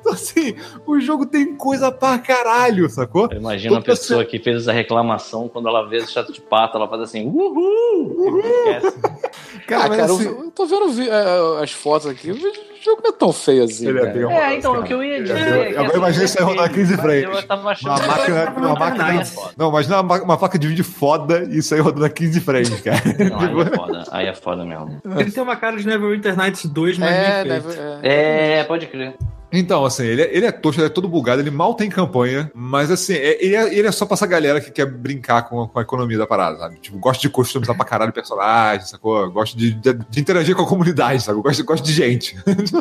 [0.00, 0.54] então assim,
[0.86, 3.28] o jogo tem coisa pra caralho, sacou?
[3.30, 6.76] Eu imagino a pessoa que fez essa reclamação, quando ela vê esse chato de pato,
[6.76, 8.40] ela faz assim, uhul!
[8.40, 8.98] Esquece.
[9.66, 12.30] Cara, Ah, mas cara, eu- assim, eu tô vendo vi- é, as fotos aqui.
[12.30, 13.88] O jogo não é tão feio assim.
[13.88, 14.12] Ele é cara.
[14.12, 15.38] bem É, então, o que eu ia dizer.
[15.38, 17.36] é que, Agora assim, imagina isso aí rodar 15 mas frames.
[17.36, 19.24] Eu tava achando Uma que máquina, uma máquina, é
[19.56, 22.80] não, imagina uma, uma placa de vídeo foda e isso aí rodando a 15 frames,
[22.82, 23.00] cara.
[23.30, 24.04] Não, aí é foda.
[24.10, 25.00] Aí é foda mesmo.
[25.18, 27.80] Ele tem uma cara de Neverwinter Nights 2, mas É, bem feito.
[28.02, 28.58] é.
[28.58, 29.14] É, pode crer.
[29.58, 32.50] Então, assim, ele é, ele é tosco, ele é todo bugado, ele mal tem campanha,
[32.54, 35.66] mas assim, é- ele, é, ele é só pra essa galera que quer brincar com,
[35.66, 36.76] com a economia da parada, sabe?
[36.80, 39.30] Tipo, gosta de customizar pra caralho personagens, sacou?
[39.30, 41.40] Gosta de, de, de interagir com a comunidade, sabe?
[41.40, 42.36] Gosta, gosta de gente.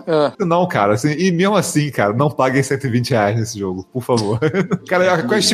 [0.08, 0.34] É.
[0.44, 4.40] Não, cara, assim, e mesmo assim, cara, não paguem 120 reais nesse jogo, por favor.
[4.88, 5.54] cara, a quest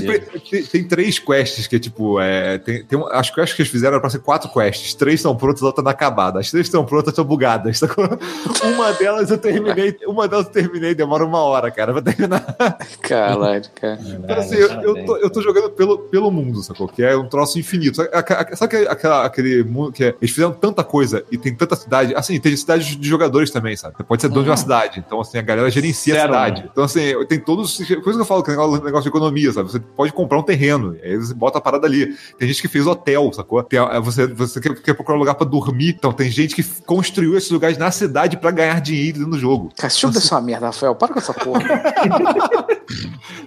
[0.49, 3.89] tem, tem três quests que é tipo, é, tem, tem as quests que eles fizeram
[3.89, 4.93] eram pra ser quatro quests.
[4.93, 6.39] Três estão prontas, a outra tá acabada.
[6.39, 8.05] As três estão prontas, estão bugadas, sacou?
[8.63, 12.55] Uma delas eu terminei, uma delas eu terminei, demora uma hora, cara, pra terminar.
[13.01, 13.99] Caralho, cara.
[14.01, 16.87] Então, assim, eu, eu tô, eu tô jogando pelo, pelo mundo, sacou?
[16.87, 17.97] Que é um troço infinito.
[17.97, 21.53] Sabe, a- sabe que- aquela- aquele mundo que é, eles fizeram tanta coisa e tem
[21.55, 22.13] tanta cidade.
[22.15, 23.95] Assim, tem cidades de jogadores também, sabe?
[23.97, 25.03] Você pode ser dono de uma cidade.
[25.05, 26.61] Então, assim, a galera gerencia Zero, a cidade.
[26.63, 26.69] né?
[26.71, 27.77] Então, assim, tem todos.
[27.77, 29.71] Coisa que eu falo, que é negócio negócio de economia, sabe?
[29.71, 32.15] Você pode comprar um terreno, aí você bota a parada ali.
[32.37, 33.61] Tem gente que fez hotel, sacou?
[33.63, 35.95] Tem, a- você você quer, quer procurar um lugar pra dormir.
[35.97, 39.71] Então, tem gente que construiu esses lugares na cidade pra ganhar dinheiro dentro do jogo.
[39.75, 40.95] Cara, esse jogo deve ser uma merda, Rafael.
[40.99, 41.61] Para com essa porra.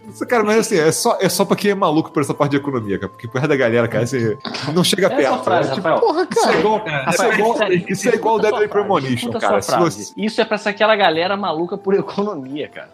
[0.09, 2.53] Isso, Cara, mas assim, é só, é só pra quem é maluco por essa parte
[2.53, 3.09] de economia, cara.
[3.11, 4.37] Porque por resto da galera, cara, assim,
[4.75, 5.45] não chega Essa perto.
[5.45, 5.75] frase, né?
[5.75, 6.01] Tipo, Rafael.
[6.01, 6.59] Porra, isso é cara.
[6.59, 9.61] igual, isso é igual, isso é igual o Deadly Premonition, cara.
[9.61, 12.89] você- Isso é pra ser aquela galera maluca por economia, cara.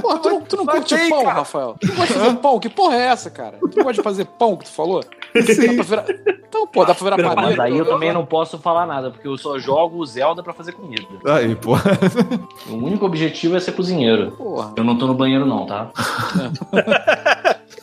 [0.00, 1.34] Porra, tu não, tu não Mas curte tem, pão, cara.
[1.34, 1.76] Rafael?
[1.80, 2.60] Tu não gosta de fazer pão?
[2.60, 3.58] Que porra é essa, cara?
[3.60, 5.00] Tu não gosta de fazer pão que tu falou?
[5.34, 6.04] Dá pra virar...
[6.48, 7.64] Então, pô, dá pra virar Mas Mas panela.
[7.64, 10.72] aí eu também não posso falar nada, porque eu só jogo o Zelda pra fazer
[10.72, 11.02] comida.
[11.26, 11.72] Aí, pô.
[12.68, 14.30] O único objetivo é ser cozinheiro.
[14.32, 14.72] Porra.
[14.76, 15.90] Eu não tô no banheiro, não, tá?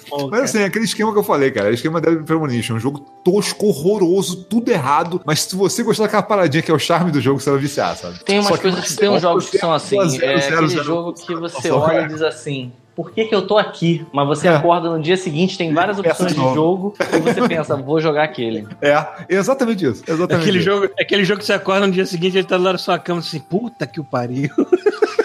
[0.09, 1.67] bom, Mas assim, é aquele esquema que eu falei, cara.
[1.67, 2.75] É o esquema da Premonition.
[2.75, 5.21] Um jogo tosco, horroroso, tudo errado.
[5.25, 7.95] Mas se você gostar daquela paradinha que é o charme do jogo, você vai viciar,
[7.95, 8.23] sabe?
[8.23, 9.97] Tem umas Só que coisas que tem uns jogos que são assim.
[10.09, 10.83] zero, É zero, aquele zero.
[10.83, 12.71] jogo que você olha e diz assim.
[12.95, 14.05] Por que, que eu tô aqui?
[14.13, 14.55] Mas você É.
[14.55, 18.65] acorda no dia seguinte, tem várias opções de jogo, e você pensa, vou jogar aquele.
[18.81, 20.01] É, exatamente isso.
[20.07, 20.65] Exatamente Aquele isso.
[20.65, 23.19] jogo, aquele jogo que você acorda no dia seguinte, ele tá lá na sua cama
[23.19, 24.49] assim, puta que o pariu.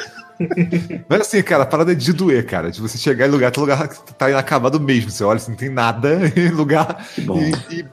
[1.09, 2.71] Mas assim, cara, a parada é de doer, cara.
[2.71, 5.11] De você chegar em lugar, tem lugar que tá inacabado mesmo.
[5.11, 7.07] Você olha assim, não tem nada em lugar.
[7.19, 7.85] E, e,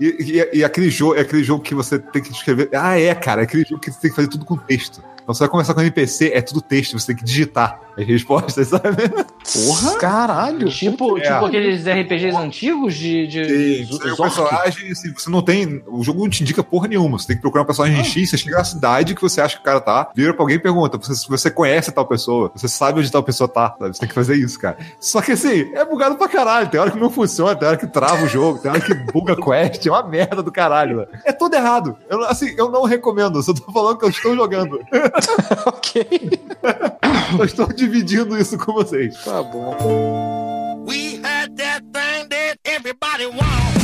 [0.00, 2.70] e- e- e aquele jogo, é aquele jogo que você tem que escrever.
[2.72, 5.02] Ah, é, cara, é aquele jogo que você tem que fazer tudo com texto.
[5.22, 8.68] Então você vai começar com NPC, é tudo texto, você tem que digitar as respostas,
[8.68, 9.08] sabe?
[9.52, 9.96] Porra!
[9.98, 10.68] Caralho!
[10.68, 11.22] Tipo, É.
[11.22, 15.82] tipo aqueles RPGs antigos de, de Sim, você o personagem, assim, você não tem.
[15.86, 17.18] O jogo não te indica porra nenhuma.
[17.18, 19.62] Você tem que procurar um personagem X, você chega na cidade que você acha que
[19.62, 22.68] o cara tá, vira pra alguém e pergunta: você, se você conhece tal pessoa, você
[22.68, 23.94] sabe onde tal pessoa tá, sabe?
[23.94, 24.76] Você tem que fazer isso, cara.
[24.98, 26.68] Só que assim, é bugado pra caralho.
[26.68, 29.32] Tem hora que não funciona, tem hora que trava o jogo, tem hora que buga
[29.32, 31.08] a quest, é uma merda do caralho, velho.
[31.24, 31.96] É tudo errado.
[32.08, 34.80] Eu, assim, eu não recomendo, eu só tô falando que eu estou jogando.
[35.66, 36.30] ok,
[37.38, 39.16] eu estou dividindo isso com vocês.
[39.24, 40.84] tá bom.
[40.86, 43.80] We had that thing that everybody wants.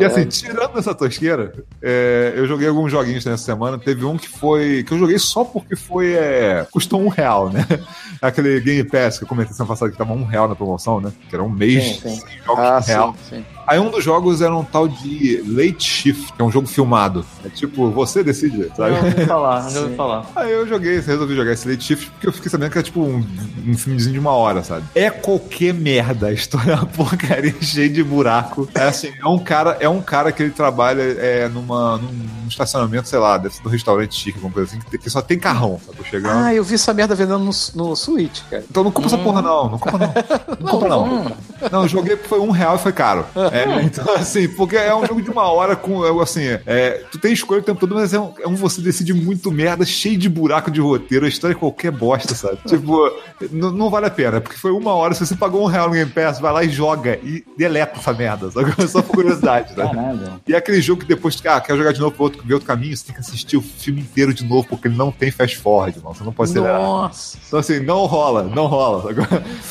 [0.00, 3.78] E assim, tirando essa tosqueira, é, eu joguei alguns joguinhos nessa semana.
[3.78, 4.82] Teve um que foi.
[4.82, 6.14] que eu joguei só porque foi.
[6.14, 7.64] É, custou um real, né?
[8.20, 11.12] Aquele Game Pass que eu comentei semana passada que tava um real na promoção, né?
[11.28, 12.20] Que era um mês Sim, sim.
[12.26, 13.16] sem jogos Ah, um real.
[13.28, 13.44] sim, sim.
[13.66, 17.24] Aí um dos jogos era um tal de Late Shift, que é um jogo filmado.
[17.44, 18.94] É tipo, você decide, sabe?
[18.96, 20.26] ouvi falar, ouvi falar.
[20.36, 23.00] Aí eu joguei, resolvi jogar esse Late Shift porque eu fiquei sabendo que é tipo
[23.00, 23.24] um,
[23.66, 24.84] um filmezinho de uma hora, sabe?
[24.94, 28.68] É qualquer merda, a história é uma porcaria cheia de buraco.
[28.74, 33.08] É assim, é um cara, é um cara que ele trabalha é, numa, num, estacionamento,
[33.08, 35.38] sei lá, deve ser do restaurante chique, alguma coisa assim, que, tem- que só tem
[35.38, 35.98] carrão, sabe?
[36.08, 36.44] Chegando.
[36.44, 38.64] Ah, eu vi essa merda vendendo no, no Switch, cara.
[38.68, 39.70] Então não compra essa porra, não.
[39.70, 40.14] Não compra, não.
[40.64, 41.06] Não compra, não.
[41.06, 41.36] Não,
[41.72, 43.26] eu joguei porque foi um real e foi caro.
[43.52, 46.04] É, então, assim, porque é um jogo de uma hora com.
[46.20, 49.12] Assim, é, tu tem escolha o tempo todo, mas é um, é um você decide
[49.12, 52.58] muito merda, cheio de buraco de roteiro, a história é qualquer bosta, sabe?
[52.74, 53.10] Tipo,
[53.50, 56.10] não vale a pena, porque foi uma hora, se você pagou um real no Game
[56.10, 58.72] Pass, vai lá e joga e deleta essa merda, sabe?
[58.88, 59.84] Só por curiosidade, né?
[59.84, 60.40] Caralho.
[60.46, 62.66] E é aquele jogo que depois ah, quer jogar de novo pro outro, ver outro
[62.66, 65.56] caminho, você tem que assistir o filme inteiro de novo, porque ele não tem fast
[65.58, 66.12] forward, irmão.
[66.12, 66.80] Você não pode acelerar.
[66.80, 67.38] Nossa.
[67.46, 69.12] Então, assim, não rola, não rola.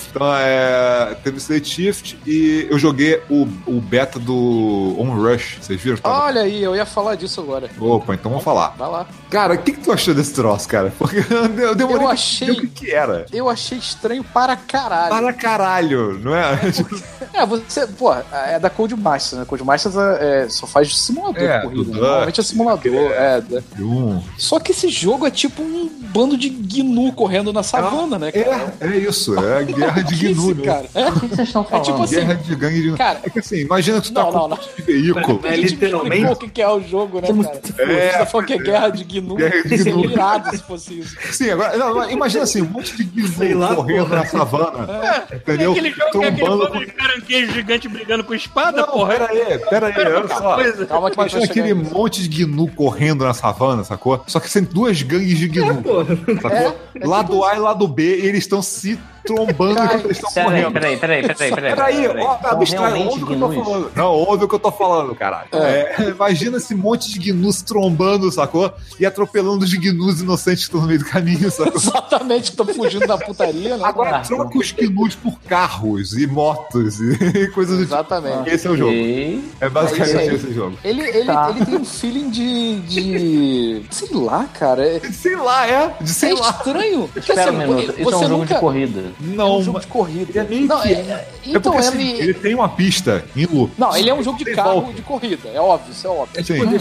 [0.10, 1.16] Então, é.
[1.24, 5.58] Teve Slate Shift e eu joguei o, o beta do On Rush.
[5.62, 5.98] Vocês viram?
[6.04, 7.70] Olha aí, eu ia falar disso agora.
[7.80, 8.70] Opa, então vamos falar.
[8.78, 9.08] Vai lá.
[9.34, 10.94] Cara, o que, que tu achou desse troço, cara?
[10.98, 11.18] Porque
[11.60, 13.26] eu demorei Eu achei- o que, que era.
[13.34, 15.10] Eu achei estranho para caralho.
[15.10, 16.60] Para caralho, não é?
[17.34, 19.46] É, você, pô, é da Code Masters, né?
[19.46, 21.84] Code Masters é, só faz simulador É, de corrida.
[21.84, 22.00] do né?
[22.00, 23.42] Normalmente é simulador, é.
[23.42, 24.22] da- Um.
[24.38, 28.72] Só que esse jogo é tipo um bando de gnu correndo na savana, né, cara?
[28.80, 30.64] É, é isso, é a guerra de Gnu, isso, né?
[30.64, 30.86] cara?
[30.94, 31.86] É, O que vocês estão é falando?
[31.86, 32.16] tipo assim.
[32.18, 32.98] Guerra de gangue de Gnu.
[32.98, 34.60] Cara, É que assim, imagina que tu tá Não, com não, um não.
[34.86, 35.40] veículo.
[35.44, 36.26] É, literalmente.
[36.32, 37.62] o que que é o jogo, né, cara?
[37.80, 39.23] É, Você tá falando que é guerra de gnu.
[39.38, 40.52] Seria gnu.
[40.52, 41.18] se fosse isso.
[41.32, 44.16] Sim, agora, não, imagina assim, um monte de Gnu lá, correndo porra.
[44.18, 45.26] na savana.
[45.34, 45.72] Entendeu?
[45.72, 49.14] aquele jogo que é aquele Trombando bando de caranguejo gigante brigando com espada, Não, porra.
[49.14, 50.56] pera aí, pera aí, olha só.
[50.56, 50.86] Coisa.
[50.86, 51.94] Calma que Imagina aquele nisso.
[51.94, 54.24] monte de gnu correndo na savana, sacou?
[54.28, 55.84] Só que são duas gangues de gnu,
[56.42, 56.80] sacou?
[57.04, 60.74] lado A e lado B, e eles estão se trombando enquanto eles estão Peraí, correndo.
[60.74, 61.76] peraí, peraí, peraí, peraí.
[61.76, 62.06] Peraí,
[62.44, 63.92] abstrai, ouve o que eu tô falando.
[63.96, 65.48] Não, ouve o que eu tô falando, caralho.
[65.54, 68.72] É, imagina esse monte de gnus trombando, sacou?
[69.00, 71.74] E atropelando os gnus inocentes que estão no meio do caminho, sacou?
[71.80, 73.84] Exatamente, tô fugindo da putaria, né?
[73.86, 77.94] Agora troca os gnus por carros e motos e coisas do tipo.
[77.96, 78.50] Exatamente.
[78.50, 78.92] Esse é o jogo.
[78.92, 79.44] Ok.
[79.62, 80.78] É basicamente É esse jogo.
[80.84, 81.54] Ele, ele, Tá.
[81.56, 82.80] ele tem um feeling de.
[82.82, 83.82] de.
[83.90, 84.86] sei lá, cara.
[84.86, 85.96] É, Sei lá, é.
[86.02, 86.50] De sei é lá.
[86.50, 87.10] estranho.
[87.16, 89.13] Espera um minuto, isso é um jogo nunca- de corrida.
[89.22, 90.32] É Não, um jogo de corrida.
[90.32, 91.88] Ele é meio não, que- é- É então porque, ele.
[91.88, 93.74] assim, ele tem uma pista em loop.
[93.78, 94.94] Não, ele é um jogo de carro volta.
[94.94, 95.50] de corrida.
[95.54, 96.30] É óbvio, isso é óbvio.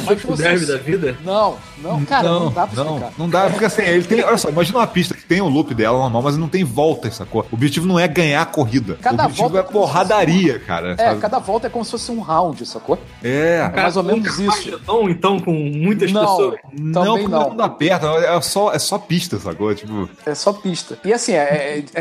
[0.07, 1.17] Mas tipo você- derby da vida?
[1.25, 3.13] Não, não, cara, não, dá pra não, explicar.
[3.19, 4.23] não dá, porque assim, ele tem.
[4.25, 7.17] Olha só, imagina uma pista que tem o loop dela normal, mas não tem voltas,
[7.17, 7.45] sacou?
[7.51, 8.97] O objetivo não é ganhar a corrida.
[9.01, 10.93] Cada o objetivo volta é é porradaria, cara.
[10.93, 11.21] É, sabe?
[11.21, 12.99] cada volta é como se fosse um round, sacou?
[13.23, 13.71] É.
[13.73, 14.43] É mais ou menos isso.
[14.51, 16.59] Armagedon, então, com muitas Não, pessoas.
[16.79, 17.49] Não, também porque não.
[17.51, 19.75] não dá perto, é só, é só pista, sacou?
[19.75, 20.99] Tipo, É só pista.
[21.05, 22.01] E assim, é, é,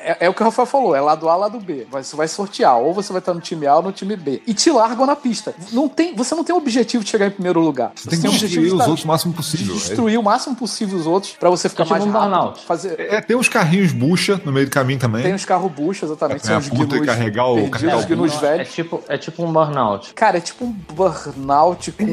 [0.03, 1.85] é- é o que o Rafael falou, é lado A, lado B.
[1.91, 4.41] Você vai sortear, ou você vai estar no time A ou no time B.
[4.47, 5.53] E te largam na pista.
[5.71, 7.91] Não tem, você não tem o objetivo de chegar em primeiro lugar.
[7.95, 9.73] você tem que destruir de os estar- outros o máximo possível.
[9.75, 12.65] destruir o máximo possível os outros pra você ficar É tipo mais um rápido, burnout.
[12.65, 12.99] fazer.
[12.99, 15.23] É, tem uns carrinhos bucha no meio do caminho também.
[15.23, 16.41] Tem os carros bucha, exatamente.
[16.43, 17.05] É, São os puta, gnus.
[17.05, 18.73] carregar o- carregar os gnus É velhos.
[18.73, 20.13] tipo, é tipo um burnout.
[20.13, 22.05] Cara, é tipo um burnout com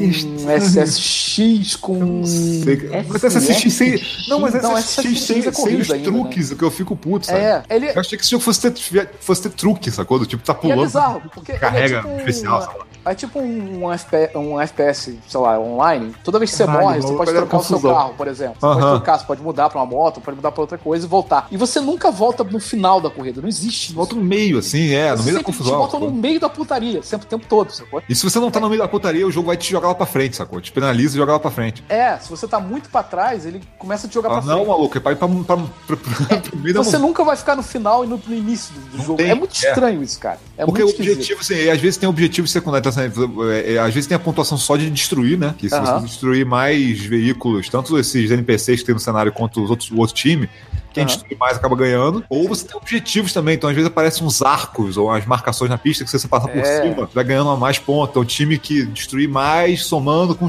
[0.47, 2.23] SSX, com.
[2.25, 3.99] Sei- É Mas SSX sem.
[4.27, 6.17] Não, mas Não, SSX SSX sem, é sem corrida os ainda, né?
[6.17, 7.39] truques, que eu fico puto, sabe?
[7.39, 10.19] É, ele, Eu achei que esse jogo fosse ter, fosse ter truque, sacou?
[10.19, 10.81] Do tipo, tá é pulando.
[10.83, 12.85] bizarro, porque carrega ele é tipo especial, um, sei lá.
[13.11, 16.13] É tipo um, FP, um FPS, sei lá, online.
[16.23, 18.55] Toda vez que você morre, você pode trocar o seu carro, por exemplo.
[18.59, 21.09] Você pode trocar, você pode mudar pra uma moto, pode mudar pra outra coisa e
[21.09, 21.47] voltar.
[21.51, 23.93] E você nunca volta no final da corrida, não existe.
[23.93, 25.77] Volta no meio, assim, é, no Você meio da confusão.
[25.77, 26.21] botam no sacou?
[26.21, 28.01] meio da putaria, sempre o tempo todo, sacou?
[28.07, 29.95] E se você não tá no meio da putaria, o jogo vai te jogar lá
[29.95, 30.59] pra frente, sacou?
[30.61, 31.83] Te penaliza e joga lá pra frente.
[31.89, 34.55] É, se você tá muito pra trás, ele começa a te jogar Ah, pra não,
[34.57, 34.67] frente.
[34.67, 35.57] maluco, é pra ir pra, pra, pra,
[35.97, 38.79] pra, pro meio da Você nunca vai ficar no final e no, no início do,
[38.91, 39.17] do Não jogo.
[39.17, 39.69] tem, é muito é.
[39.69, 40.39] estranho isso, cara.
[40.57, 43.79] É Porque o muito objetivo, assim, às vezes tem objetivo secundário, então, assim, é, é,
[43.79, 45.55] às vezes tem a pontuação só de destruir, né?
[45.57, 45.99] Que se Aham.
[45.99, 49.97] você destruir mais veículos, tanto esses NPCs que tem no cenário quanto os outros, o
[49.97, 50.49] outro time,
[50.93, 52.23] quem destruir mais acaba ganhando.
[52.29, 55.77] Ou você tem objetivos também, então às vezes aparecem uns arcos ou as marcações na
[55.77, 56.81] pista que você passar por É.
[56.81, 58.09] cima, vai ganhando a mais pontos.
[58.11, 60.47] Então o time que destruir mais, somando com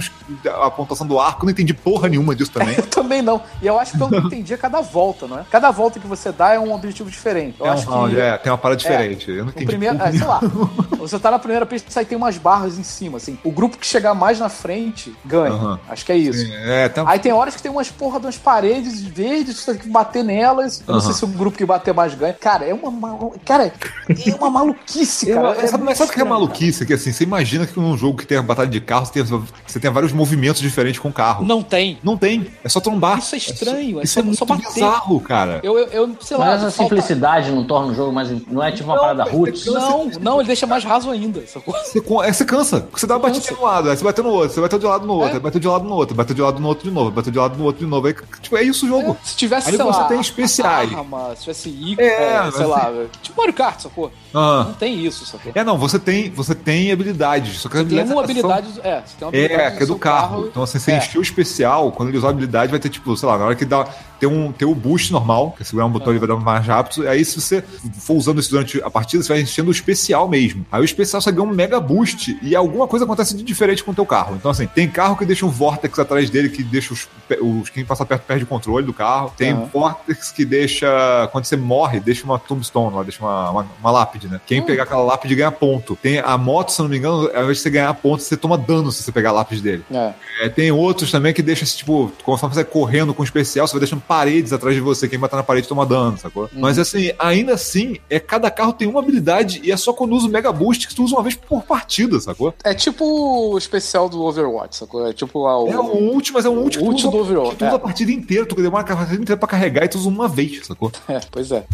[0.48, 2.74] a pontuação do arco, não entendi porra nenhuma disso também.
[2.80, 3.42] Eu também não.
[3.62, 5.44] E eu acho que que eu entendi é cada volta, não é?
[5.50, 7.56] Cada volta que você dá é um objetivo diferente.
[7.60, 9.30] Eu é um acho round, que é, tem uma parada diferente.
[9.30, 10.40] Eu não entendi primeiro, é, sei lá,
[10.98, 13.38] você tá na primeira pista e tem umas barras em cima, assim.
[13.44, 15.52] O grupo que chegar mais na frente ganha.
[15.52, 15.80] Aham.
[15.88, 16.42] Acho que é isso.
[16.48, 16.54] nenhuma.
[16.70, 19.82] É, tem Aí tem horas que tem umas porra de umas paredes verdes, você tem
[19.82, 20.82] que bater nelas.
[20.86, 22.32] Eu não sei se o grupo que bater mais ganha.
[22.32, 23.30] Cara, é uma.
[23.44, 23.72] Cara,
[24.08, 25.48] é uma maluquice, cara.
[25.60, 26.86] Eu- sabe, mas sabe o que é maluquice?
[26.86, 29.24] Que assim, você imagina que num jogo que tem a batalha de carro, você tem,
[29.66, 31.44] você tem vários movimentos diferentes com o carro.
[31.44, 31.98] Não tem.
[32.02, 32.46] Não tem.
[32.64, 33.18] É só trombar.
[33.18, 34.66] Isso é estranho, é Isso só- é muito só bater.
[34.72, 35.60] bizarro, cara.
[35.62, 36.46] Eu, eu, eu sei lá.
[36.46, 38.30] Mas essa falta- simplicidade não torna o jogo mais.
[38.48, 39.66] Não é tipo uma Não, parada roots.
[39.66, 41.40] Não, não, ele deixa mais raso ainda.
[41.40, 42.86] Você, é, você cansa.
[42.92, 43.60] Você dá uma batida Cansa.
[43.60, 45.40] no lado, aí você bateu no outro, você bateu de lado no outro, É.
[45.40, 47.56] bateu de lado no outro, bateu de lado no outro de novo, bateu de lado
[47.58, 48.06] no outro de novo.
[48.06, 49.16] Aí, tipo, é isso o jogo.
[49.22, 50.92] Se tivesse, Aí sei você lá, tem especiais.
[50.92, 52.92] arma, se tivesse ico, É, é, sei lá,
[53.22, 54.12] tipo Mario Kart, sacou?
[54.34, 54.64] Ah.
[54.68, 55.52] Não tem isso, sacou?
[55.54, 57.58] É, não, você tem, você tem habilidades.
[57.60, 59.76] Só que as Tem habilidades uma são- habilidade, é, você tem uma habilidade É, que
[59.76, 60.46] é do seu carro.
[60.46, 60.98] Então, assim, você é.
[60.98, 63.54] encheu o especial, quando ele usar a habilidade, vai ter, tipo, sei lá, na hora
[63.54, 63.86] que dá.
[64.20, 66.66] Tem, um, tem o boost normal, que é segurar um botão ele vai dar mais
[66.66, 67.08] rápido.
[67.08, 67.62] Aí, se você
[67.98, 70.66] for usando isso durante a partida, você vai enchendo o especial mesmo.
[70.70, 73.92] Aí o especial você ganha um mega boost e alguma coisa acontece de diferente com
[73.92, 74.36] o teu carro.
[74.36, 77.08] Então, assim, tem carro que deixa um vortex atrás dele que deixa os,
[77.40, 79.32] os quem passa perto perde o controle do carro.
[79.38, 79.70] Tem Aham.
[80.14, 81.28] Que deixa.
[81.32, 84.36] Quando você morre, deixa uma tombstone lá, deixa uma, uma, uma lápide, né?
[84.36, 84.40] Hum.
[84.46, 85.96] Quem pegar aquela lápide ganha ponto.
[85.96, 88.36] Tem a moto, se eu não me engano, ao invés de você ganhar ponto, você
[88.36, 89.84] toma dano se você pegar a lápide dele.
[89.92, 90.12] É.
[90.40, 93.74] É, tem outros também que deixam, tipo, conforme você vai correndo com o especial, você
[93.74, 95.08] vai deixando paredes atrás de você.
[95.08, 96.48] Quem bater na parede toma dano, sacou?
[96.52, 100.26] Mas assim, ainda assim, é cada carro tem uma habilidade e é só quando usa
[100.26, 102.54] o Mega Boost que tu usa uma vez por partida, sacou?
[102.64, 105.06] É tipo o especial do Overwatch, sacou?
[105.06, 107.56] É tipo a, o, É o último, mas é um último ult tu do Overwatch,
[107.56, 107.76] tu usa é.
[107.76, 110.90] a partida inteira, tu demora a partida inteira pra carregar e tu uma vez, sacou?
[111.08, 111.64] É, pois é.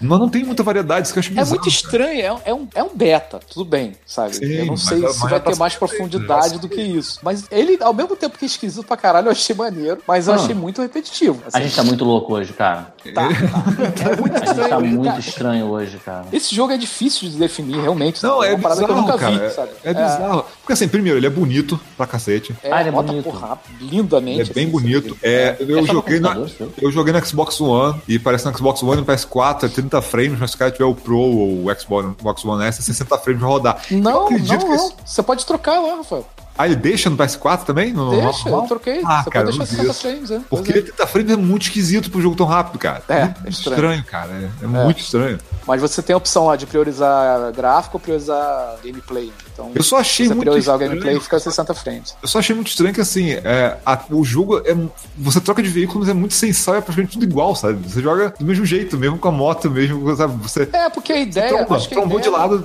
[0.00, 1.50] Mas não tem muita variedade, isso que eu acho É bizarro.
[1.50, 4.36] muito estranho, é, um- é um, é um beta, tudo bem, sabe?
[4.36, 7.18] Sim, eu não sei a- se vai tá ter mais profundidade feito, do que isso.
[7.22, 10.34] Mas ele, ao mesmo tempo que é esquisito pra caralho, eu achei maneiro, mas eu
[10.34, 10.36] Ah.
[10.36, 11.40] achei muito repetitivo.
[11.44, 11.62] A assim.
[11.66, 12.94] gente tá muito louco hoje, cara.
[13.14, 14.10] Tá, tá.
[14.12, 14.86] É muito A gente tá estranho.
[14.86, 15.20] muito cara.
[15.20, 16.26] estranho hoje, cara.
[16.32, 18.22] Esse jogo é difícil de definir, realmente.
[18.22, 19.48] Não, é uma parada bizarro, que eu nunca cara.
[19.48, 19.70] vi, sabe?
[19.84, 20.44] É, é bizarro.
[20.60, 22.54] Porque assim, primeiro, ele é bonito pra cacete.
[22.62, 23.24] É, Ah, ele é bonito.
[23.24, 24.40] porra, lindamente.
[24.40, 25.16] Ele é bem assim, bonito.
[25.22, 26.36] É, eu, É no joguei na,
[26.82, 27.75] eu joguei no Xbox One
[28.08, 30.70] e parece no Xbox One e no PS4 é 30 frames, mas se o cara
[30.70, 33.82] tiver o Pro ou o Xbox, One S, é 60 frames pra rodar.
[33.90, 34.74] Não, não, não.
[34.74, 36.26] esse- Você pode trocar lá, Rafael.
[36.58, 37.92] Ah, ele deixa no PS4 também?
[37.92, 38.62] No Deixa, normal?
[38.62, 39.02] eu troquei.
[39.04, 40.00] Ah, Você cara, pode deixar não vi 60 isso.
[40.00, 40.40] frames, é.
[40.48, 40.80] Porque é.
[40.80, 43.02] 30 frames é muito esquisito pro jogo tão rápido, cara.
[43.10, 44.04] É, muito é estranho.
[44.04, 44.30] cara.
[44.32, 45.38] É, é muito estranho.
[45.66, 49.30] Mas você tem a opção lá de priorizar gráfico ou priorizar gameplay.
[49.56, 51.00] Então, Eu só achei se você muito priorizar o estranho.
[51.00, 52.14] gameplay, fica 60 frames.
[52.20, 54.76] Eu só achei muito estranho que, assim, é, a- o jogo é.
[55.16, 57.78] Você troca de veículo, mas é muito sensal, é praticamente tudo igual, sabe?
[57.88, 60.34] Você joga do mesmo jeito, mesmo com a moto, mesmo, sabe?
[60.42, 61.48] Você É, porque a ideia.
[61.56, 62.64] tromba, acho que trombou ideia, de lado,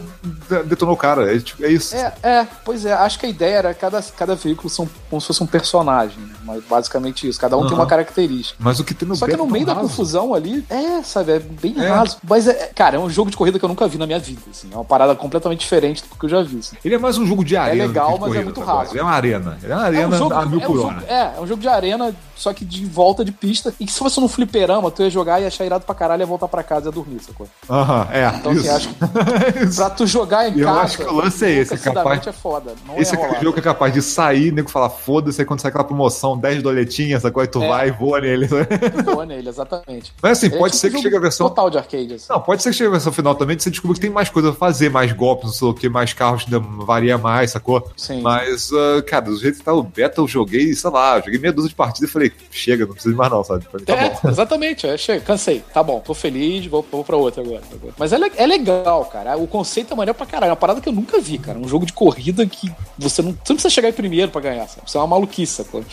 [0.50, 1.34] de- detonou o cara.
[1.34, 1.96] É, tipo, é isso.
[1.96, 5.28] É, é, pois é, acho que a ideia era cada, cada veículo são como se
[5.28, 6.34] fosse um personagem, né?
[6.44, 7.82] Mas basicamente isso, cada um tem Aham.
[7.82, 8.58] uma característica.
[8.60, 9.88] Mas o que tem no Só que no é meio da raso.
[9.88, 11.88] confusão ali, é, sabe, é bem É.
[11.88, 12.18] raso.
[12.28, 14.42] Mas, é, cara, é um jogo de corrida que eu nunca vi na minha vida,
[14.50, 14.68] assim.
[14.72, 16.76] É uma parada completamente diferente do que eu já vi, assim.
[16.84, 17.86] Ele é mais um jogo de arena.
[17.86, 18.78] legal, do que de mas é corrida, muito sabe?
[18.78, 18.92] raso.
[18.92, 19.58] Ele é uma arena.
[19.62, 21.04] Ele é uma É arena um jogo, a mil é, um por jogo, hora.
[21.08, 23.74] é, é um jogo de arena, só que de volta de pista.
[23.80, 26.24] E que se fosse num fliperama, tu ia jogar e achar irado pra caralho e
[26.24, 27.48] ia voltar pra casa e ia dormir, sacou?
[27.70, 28.28] Aham, é.
[28.36, 28.62] Então, isso.
[28.62, 30.80] assim, acho que pra tu jogar em Eu casa.
[30.82, 32.74] acho que o lance é esse, é capaz- é foda.
[32.98, 35.70] Esse é ia jogo que é capaz de sair, nego falar foda-se, aí quando sai
[35.70, 37.42] aquela promoção, 10 doletinhas, sacou?
[37.42, 37.68] Aí tu É.
[37.68, 38.48] vai e voa nele.
[39.06, 40.12] Boa nele, exatamente.
[40.22, 41.48] Mas assim, é pode tipo ser que chegue a versão.
[41.48, 42.26] Total de arcade, assim.
[42.30, 44.50] Não, pode ser que chegue a versão final também, você descobrir que tem mais coisa
[44.50, 46.46] a fazer, mais golpes, não sei o que, mais carros
[46.80, 47.90] varia mais, sacou?
[47.96, 48.22] Sim.
[48.22, 51.54] Mas, ah, cara, do jeito que tá o beta, eu joguei, sei lá, joguei meia
[51.54, 53.66] dúzia de partidas e falei, chega, não preciso de mais não, sabe?
[53.74, 54.20] Mim tá é, bom.
[54.30, 54.88] exatamente.
[54.88, 55.64] É, chega, cansei.
[55.74, 57.62] Tá bom, tô feliz, vou, vou pra outra agora.
[57.98, 59.38] Mas é, é legal, cara.
[59.38, 60.50] O conceito é maneiro pra caralho.
[60.50, 61.58] É uma parada que eu nunca vi, cara.
[61.58, 64.68] Um jogo de corrida que você não, você não precisa chegar em primeiro pra ganhar,
[64.68, 64.88] sabe?
[64.88, 65.84] Isso é uma maluquice, sacou?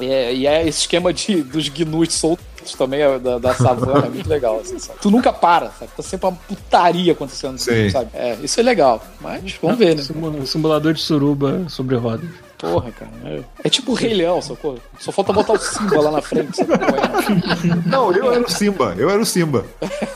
[0.00, 4.08] É, e é esse esquema de, dos gnus soltos também é, da, da savana é
[4.08, 4.98] muito legal, assim, sabe?
[5.00, 5.90] Tu nunca para, sabe?
[5.94, 7.90] Tá sempre uma putaria acontecendo, Sim.
[7.90, 8.08] sabe?
[8.14, 9.04] É, isso é legal.
[9.20, 10.02] Mas vamos ver, né?
[10.02, 12.28] Simu- Simulador de suruba sobre rodas.
[12.58, 13.10] Porra, cara.
[13.24, 14.78] É, é tipo o Rei Leão, sacou?
[14.98, 17.88] Só falta botar o Simba lá na frente, é?
[17.88, 19.64] Não, eu era o Simba, eu era o Simba.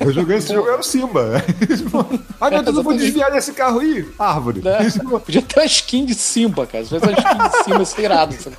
[0.00, 1.42] Eu joguei esse jogo, eu era o Simba.
[2.40, 4.06] Ai meu Deus, eu vou desviar desse carro aí.
[4.18, 4.60] Árvore.
[4.62, 4.78] Né?
[5.24, 6.84] Podia ter uma skin de Simba, cara.
[6.84, 8.56] Se tivesse uma skin de Simba, ser irado, sabe?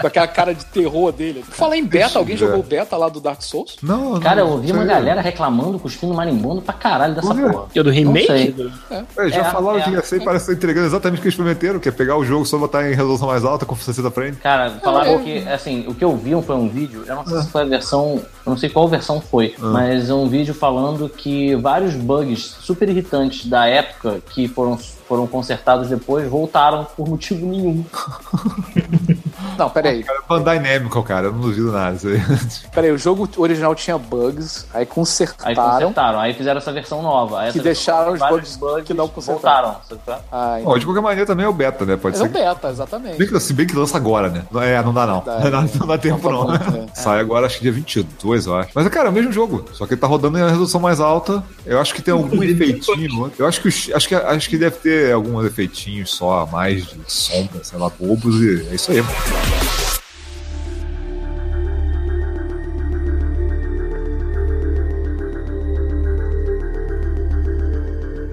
[0.00, 1.44] Com aquela cara de terror dele.
[1.48, 3.76] Falar em beta, alguém jogou o beta lá do Dark Souls?
[3.82, 4.20] Não, não.
[4.20, 7.66] Cara, eu ouvi uma galera reclamando, cuspindo marimbondo pra caralho dessa porra.
[7.72, 8.52] Que é do remake?
[8.52, 9.82] Do- É, já É, falaram é.
[9.82, 11.92] que ia ser e parece que tá entregando exatamente o que eles prometeram, que é
[11.92, 14.38] pegar o jogo, só botar em resolução mais alta com 60 frames.
[14.38, 17.48] Cara, falaram que, assim, o que eu vi foi um vídeo, eu não sei se
[17.48, 21.54] foi a versão, eu não sei qual versão foi, mas é um vídeo falando que
[21.56, 27.84] vários bugs super irritantes da época que foram, foram consertados depois voltaram por motivo nenhum.
[29.58, 30.02] Não, peraí.
[30.02, 31.98] Cara, Bandai Namco, cara, eu não duvido nada.
[32.74, 35.54] Peraí, o jogo original tinha bugs, aí Aí consertaram.
[35.80, 37.40] consertaram, aí fizeram essa versão nova.
[37.40, 39.76] Aí Que essa deixaram os vários bugs que não consertaram.
[39.88, 40.18] voltaram.
[40.18, 40.22] é?
[40.30, 41.96] Ah, Bom, de qualquer maneira também é o beta, né?
[41.96, 42.24] Pode é ser.
[42.24, 43.16] o que- beta, exatamente.
[43.18, 44.44] Bem que, se bem que lança agora, né?
[44.50, 45.22] Não- É, não dá não.
[45.24, 45.78] Dá, Não dá, é.
[45.78, 46.58] não dá tempo Não não.
[46.58, 46.94] tá bom, é.
[46.94, 48.70] Sai agora, acho que dia 22, eu acho.
[48.74, 49.64] Mas, cara, é o mesmo jogo.
[49.72, 51.42] Só que ele tá rodando em uma resolução mais alta.
[51.64, 53.32] Eu acho que tem algum efeitinho.
[53.38, 57.00] Eu acho que, acho que, acho que deve ter alguns efeitinhos só a mais de
[57.06, 58.34] sombra, sei lá, bobos.
[58.40, 59.02] E é isso aí.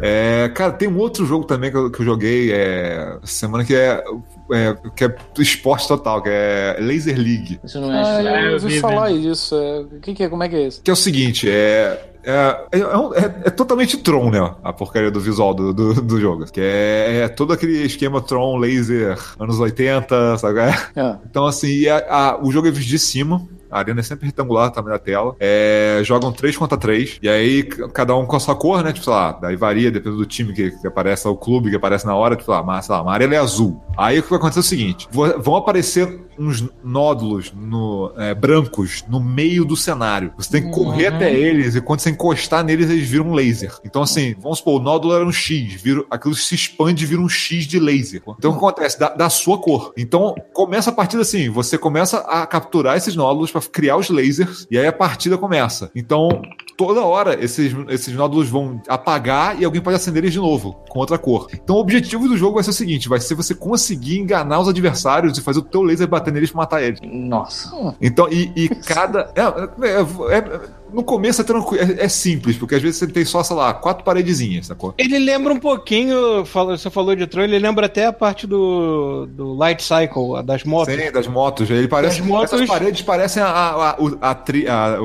[0.03, 3.63] É, cara, tem um outro jogo também que eu, que eu joguei é, essa semana
[3.63, 4.03] que é,
[4.51, 7.59] é, que é esporte total, que é Laser League.
[7.63, 8.01] Isso não é.
[8.03, 9.53] Ah, É, eu eu ouvi vi, falar isso.
[9.55, 10.29] é, O que, que é?
[10.29, 10.81] Como é que é isso?
[10.81, 12.10] Que é o seguinte, é.
[12.23, 14.53] É, é, é é- é totalmente Tron, né?
[14.63, 16.45] A porcaria do visual do, do, do jogo.
[16.51, 20.59] Que é, é todo aquele esquema Tron, laser, anos 80, sabe?
[20.59, 20.73] É.
[21.29, 23.41] Então, assim, a- a- o jogo é visto de cima.
[23.71, 25.35] A arena é sempre retangular também na tela.
[25.39, 27.19] É, jogam 3 contra 3.
[27.21, 28.91] E aí, cada um com a sua cor, né?
[28.91, 32.05] Tipo, sei lá, daí varia, dependendo do time que, que aparece, o clube que aparece
[32.05, 32.35] na hora.
[32.35, 33.81] Tipo, sei lá, mas, sei lá, uma amarela é azul.
[33.97, 39.03] Aí o que vai acontecer é o seguinte: vão aparecer uns nódulos no, é, brancos
[39.07, 40.33] no meio do cenário.
[40.37, 43.75] Você tem que correr até eles, e quando você encostar neles, eles viram um laser.
[43.85, 47.21] Então, assim, vamos supor, o nódulo era um X, vira, aquilo se expande e vira
[47.21, 48.21] um X de laser.
[48.37, 48.99] Então, o que acontece?
[48.99, 49.93] Da, da sua cor.
[49.95, 54.67] Então, começa a partida assim: você começa a capturar esses nódulos para criar os lasers,
[54.69, 55.91] e aí a partida começa.
[55.95, 56.41] Então,
[56.77, 60.99] toda hora esses, esses nódulos vão apagar e alguém pode acender eles de novo, com
[60.99, 61.47] outra cor.
[61.53, 64.67] Então, o objetivo do jogo vai ser o seguinte: vai ser você conseguir enganar os
[64.67, 66.99] adversários e fazer o teu laser bater neles pra matar eles.
[67.03, 67.95] Nossa.
[68.01, 69.31] Então, e, e cada.
[69.35, 73.23] é, é- é- no começo é tranquilo, é, é simples, porque às vezes você tem
[73.25, 74.93] só, sei lá, quatro paredezinhas, sacou?
[74.97, 79.53] Ele lembra um pouquinho, você falou de Tron, ele lembra até a parte do, do
[79.53, 80.93] Light Cycle, das motos.
[80.93, 81.69] Sim, das motos.
[81.69, 84.97] Ele parece, motos- Essas paredes parecem a, a, a, tri- a-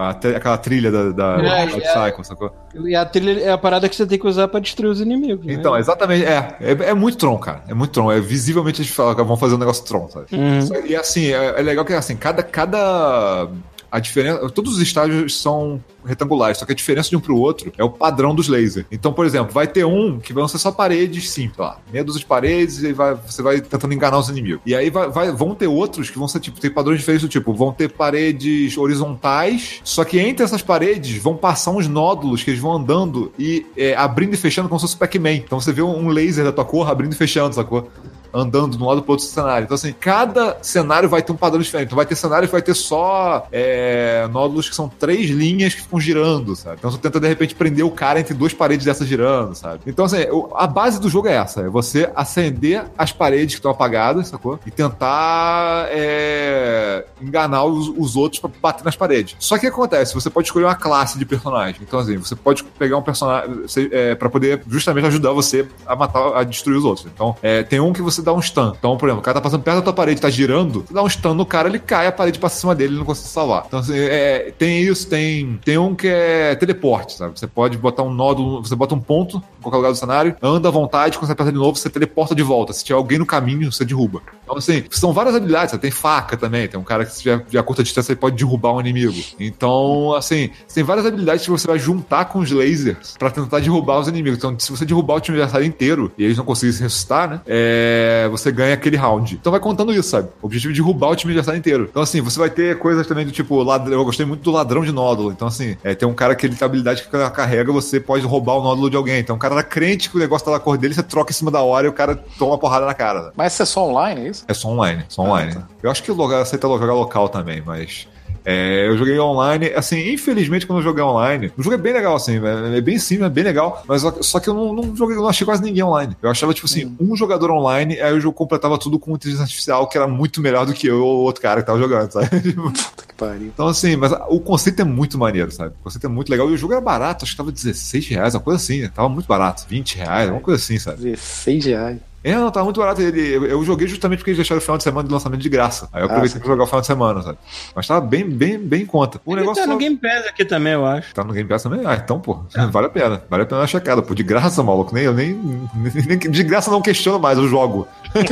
[0.00, 2.06] a aquela trilha da, da É, Light é.
[2.06, 2.52] Cycle, sacou?
[2.84, 5.44] E a trilha é a parada que você tem que usar pra destruir os inimigos.
[5.44, 5.52] né?
[5.52, 6.72] Então, exatamente, é, é.
[6.90, 7.62] É muito Tron, cara.
[7.68, 8.10] É muito Tron.
[8.10, 10.26] É visivelmente a gente fala que vão fazer um negócio Tron, sabe?
[10.32, 10.86] Uhum.
[10.86, 12.42] E assim, é, é legal que assim, cada.
[12.42, 13.48] cada
[13.92, 14.48] a diferença.
[14.50, 17.90] Todos os estágios são retangulares, só que a diferença de um pro outro é o
[17.90, 18.86] padrão dos lasers.
[18.90, 22.20] Então, por exemplo, vai ter um que vão ser só paredes simples, lá, meia dúzia
[22.20, 24.62] de paredes e vai, você vai tentando enganar os inimigos.
[24.66, 27.30] E aí vai, vai- vão ter outros que vão ser tipo, tem padrões diferentes do
[27.30, 32.50] tipo, vão ter paredes horizontais, só que entre essas paredes vão passar uns nódulos que
[32.50, 35.34] eles vão andando e é, abrindo e fechando como se fosse Pac-Man.
[35.34, 37.90] Então você vê um laser da tua cor abrindo e fechando, sacou?
[38.32, 39.64] Andando de um lado pro outro cenário.
[39.64, 41.88] Então, assim, cada cenário vai ter um padrão diferente.
[41.88, 45.82] Então, vai ter cenário que vai ter só é, nódulos que são três linhas que
[45.82, 46.76] ficam girando, sabe?
[46.78, 49.80] Então, você tenta, de repente, prender o cara entre duas paredes dessas girando, sabe?
[49.86, 51.60] Então, assim, a base do jogo é essa.
[51.62, 54.58] É você acender as paredes que estão apagadas, sacou?
[54.66, 59.36] E tentar é, enganar os, os outros pra bater nas paredes.
[59.38, 60.14] Só que o que acontece?
[60.14, 61.80] Você pode escolher uma classe de personagem.
[61.82, 66.36] Então, assim, você pode pegar um personagem é, para poder justamente ajudar você a matar,
[66.36, 67.06] a destruir os outros.
[67.12, 68.72] Então, é, tem um que você dá um stun.
[68.78, 71.02] Então, por exemplo, o cara tá passando perto da tua parede, tá girando, você dá
[71.02, 73.28] um stun no cara, ele cai, a parede passa em cima dele, ele não consegue
[73.28, 73.64] salvar.
[73.66, 77.38] Então, assim, é, tem isso, tem, tem um que é teleporte, sabe?
[77.38, 80.70] Você pode botar um nódulo, você bota um ponto qualquer lugar do cenário, anda à
[80.70, 82.72] vontade, quando você aperta de novo, você teleporta de volta.
[82.72, 84.22] Se tiver alguém no caminho, você derruba.
[84.42, 85.70] Então, assim, são várias habilidades.
[85.70, 88.36] Você tem faca também, tem um cara que se tiver de curta distância, ele pode
[88.36, 89.20] derrubar um inimigo.
[89.38, 94.00] Então, assim, tem várias habilidades que você vai juntar com os lasers pra tentar derrubar
[94.00, 94.38] os inimigos.
[94.38, 97.40] Então, se você derrubar o time adversário inteiro e eles não conseguirem se ressuscitar, né?
[97.46, 99.36] É, você ganha aquele round.
[99.40, 100.28] Então vai contando isso, sabe?
[100.40, 101.86] O objetivo é derrubar o time adversário inteiro.
[101.90, 103.92] Então, assim, você vai ter coisas também do tipo, ladrão.
[103.94, 105.30] Eu gostei muito do ladrão de nódulo.
[105.30, 108.54] Então, assim, é, tem um cara que ele tem habilidade que carrega, você pode roubar
[108.54, 109.20] o nódulo de alguém.
[109.20, 111.34] Então, o cara era crente que o negócio tá na cor dele, você troca em
[111.34, 113.22] cima da hora e o cara toma uma porrada na cara.
[113.22, 113.30] né?
[113.36, 114.44] Mas isso é só online, é isso?
[114.48, 115.56] É só online, só online.
[115.82, 118.08] Eu acho que o lugar aceita jogar local também, mas.
[118.44, 122.16] É, eu joguei online, assim, infelizmente quando eu joguei online, o jogo é bem legal,
[122.16, 125.16] assim, é, é bem simples, é bem legal, mas só- que eu não, não joguei,
[125.16, 126.16] não achei quase ninguém online.
[126.20, 129.86] Eu achava, tipo assim, um jogador online, aí o jogo completava tudo com inteligência artificial,
[129.88, 132.28] que era muito melhor do que eu ou outro cara que tava jogando, sabe?
[132.42, 133.46] Tipo, Puta que pariu.
[133.54, 135.74] então, assim, mas o conceito é muito maneiro, sabe?
[135.80, 136.50] O conceito é muito legal.
[136.50, 138.88] E o jogo era barato, acho que tava 16 reais, uma coisa assim.
[138.88, 141.02] Tava muito barato, 20 reais, uma coisa assim, sabe?
[141.02, 141.98] 16 reais.
[142.24, 143.02] É, não, tava muito barato.
[143.02, 145.48] Ele, eu, eu joguei justamente porque eles deixaram o final de semana de lançamento de
[145.48, 145.88] graça.
[145.92, 146.38] Aí eu aproveitei sim.
[146.38, 147.38] pra jogar o final de semana, sabe?
[147.74, 149.20] Mas tava bem, bem, bem em conta.
[149.24, 151.12] O Ele negócio tá no só- Game Pass aqui também, eu acho.
[151.14, 151.80] Tá no Game Pass também?
[151.84, 152.38] Ah, então, pô,
[152.70, 153.22] vale a pena.
[153.28, 154.14] Vale a pena uma checada, pô.
[154.14, 154.94] De graça, maluco.
[154.94, 155.34] Nem, eu nem,
[156.06, 157.88] nem- De graça não questiono mais, eu jogo.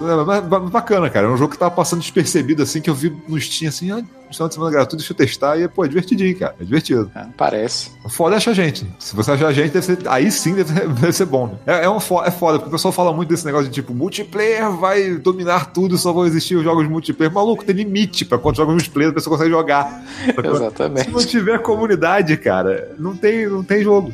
[0.00, 1.26] É, mas ba- bacana, cara.
[1.26, 4.02] É um jogo que tava passando despercebido, assim, que eu vi no Steam, assim, ah,
[4.32, 5.58] final de semana gratuito, deixa eu testar.
[5.58, 6.54] E, pô, é divertidinho, cara.
[6.60, 7.10] É divertido.
[7.14, 7.90] É, parece.
[8.04, 8.86] O Foda é achar gente.
[8.98, 11.46] Se você achar gente, deve ser, aí sim deve ser, deve ser bom.
[11.48, 11.56] Né?
[11.66, 13.94] É, é, um fo- é foda, porque o pessoal fala muito desse negócio de tipo,
[13.94, 17.32] multiplayer vai dominar tudo, só vão existir os jogos multiplayer.
[17.32, 20.02] Maluco, tem limite pra quantos jogos multiplayer a pessoa consegue jogar.
[20.24, 21.10] Se Exatamente.
[21.10, 24.12] não tiver comunidade, cara, não tem, não tem jogo.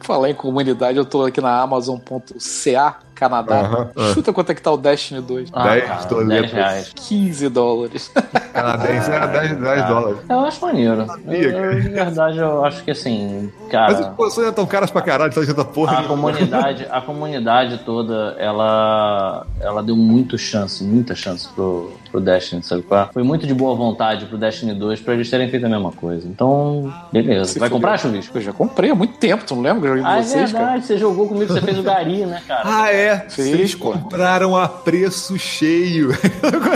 [0.00, 3.60] Falar em comunidade, eu tô aqui na Amazon.ca, Canadá.
[3.60, 4.14] Aham, aham.
[4.14, 5.48] Chuta quanto é que tá o Destiny 2.
[5.52, 6.28] Ah, 10 cara, dólares.
[6.28, 6.92] 10 reais.
[6.94, 8.12] 15 dólares.
[8.52, 10.18] Canadense é 10, 10 dólares.
[10.28, 11.06] Eu acho maneiro.
[11.06, 14.14] Sabia, Eu, eu, de verdade, eu acho que assim, Mas cara.
[14.16, 16.00] os sonhos tão caras pra caralho, tá gente porra.
[16.00, 22.62] A comunidade, a comunidade toda, ela, ela deu muito chance, muita chance pro, pro Destiny,
[22.62, 23.04] sabe qual?
[23.04, 23.12] é?
[23.12, 26.26] Foi muito de boa vontade pro Destiny 2 pra eles terem feito a mesma coisa.
[26.26, 27.52] Então, beleza.
[27.52, 27.78] Se Vai fudeu.
[27.80, 28.36] comprar, Chuvisco?
[28.38, 30.64] Eu já comprei há muito tempo, tu não lembra eu Ah, é vocês, cara?
[30.64, 32.62] verdade, você jogou comigo, você fez o Gari, né, cara?
[32.64, 33.18] Ah, é?
[33.28, 33.92] Fez, Vocês pô.
[33.92, 36.10] compraram a preço cheio.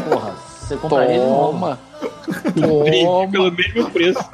[0.09, 0.35] Porra,
[0.70, 1.52] você compraria de novo.
[1.52, 1.78] Toma.
[2.60, 4.24] Toma, pelo mesmo preço.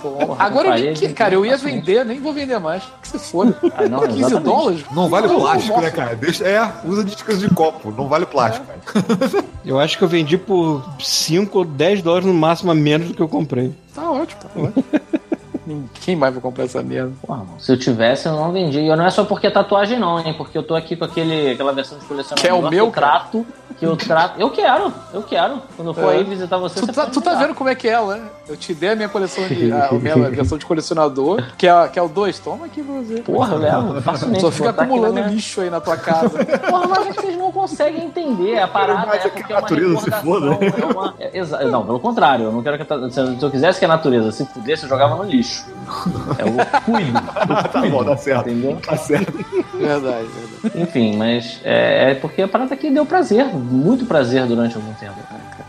[0.00, 0.36] toma.
[0.38, 2.82] Agora eu que, cara, eu ia vender, nem vou vender mais.
[3.02, 3.54] Que se for.
[3.76, 4.44] Ah, não, 15 exatamente.
[4.44, 4.84] dólares?
[4.92, 6.14] Não vale Não, plástico, né, cara?
[6.14, 8.66] Deixa, é, usa de de copo, não vale plástico.
[8.66, 9.44] cara.
[9.64, 13.14] Eu acho que eu vendi por 5 ou 10 dólares no máximo a menos do
[13.14, 13.74] que eu comprei.
[13.94, 14.84] Tá ótimo, tá ótimo.
[16.00, 17.12] Quem mais vai comprar essa merda?
[17.26, 18.80] Porra, mano, se eu tivesse, eu não vendia.
[18.80, 20.34] E não é só porque é tatuagem, não, hein?
[20.36, 22.90] Porque eu tô aqui com aquele, aquela versão de colecionador Que é o meu, eu
[22.92, 23.46] trato.
[23.78, 24.40] Que eu trato.
[24.40, 25.60] Eu quero, eu quero.
[25.76, 26.16] Quando eu for É.
[26.18, 28.22] aí visitar você, Tu você tá, pode tu tá vendo como é que é, né?
[28.48, 29.70] Eu te dei a minha coleção de.
[29.72, 32.38] A, a minha versão de colecionador, que é, que é o 2.
[32.38, 33.20] Toma aqui pra você.
[33.20, 34.00] Porra, eu levo.
[34.00, 34.40] Facilmente.
[34.40, 36.30] Só fica acumulando minha- lixo aí na tua casa.
[36.70, 38.58] Porra, mas vocês não conseguem entender.
[38.60, 40.54] A parada é é que porque a é uma natureza se recordação.
[40.56, 40.64] foda.
[40.64, 41.14] É uma...
[41.18, 42.44] é, exa- Não, pelo contrário.
[42.46, 43.10] Eu não quero que a...
[43.10, 45.55] se eu se eu quisesse que a natureza se pudesse, eu jogava no lixo.
[46.38, 47.20] Eu cuido.
[47.72, 48.48] tá bom, tá certo.
[48.48, 48.76] Entendeu?
[48.76, 49.32] Tá certo.
[49.74, 50.82] Verdade, verdade.
[50.82, 55.14] Enfim, mas é, é porque a parada aqui deu prazer, muito prazer durante algum tempo.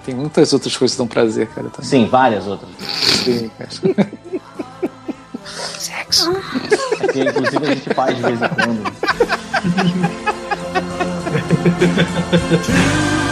[0.05, 1.69] Tem muitas outras coisas que dão prazer, cara.
[1.69, 1.89] Também.
[1.89, 2.69] Sim, várias outras.
[2.79, 3.69] Sim, cara.
[6.99, 8.83] É que, inclusive a gente faz de vez em quando.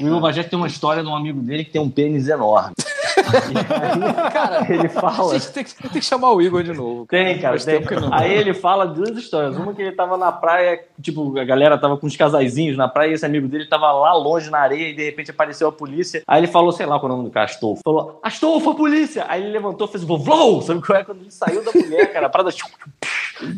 [0.00, 2.72] O Will Bagé tem uma história de um amigo dele que tem um pênis enorme.
[4.32, 5.38] Cara, Ele fala.
[5.38, 7.06] tem que, tem que chamar o Igor de novo.
[7.06, 7.84] Tem, cara, tem.
[7.84, 8.12] que não.
[8.12, 9.56] Aí ele fala duas histórias.
[9.56, 13.10] Uma que ele tava na praia, tipo, a galera tava com os casaizinhos na praia
[13.10, 16.22] e esse amigo dele tava lá longe na areia e de repente apareceu a polícia.
[16.26, 17.82] Aí ele falou, sei lá qual é o nome do cara, Astolfo.
[17.84, 19.24] Falou, Astolfo, a polícia!
[19.28, 21.04] Aí ele levantou, fez vlow, sabe qual é?
[21.04, 22.50] Quando ele saiu da mulher, cara, a parada...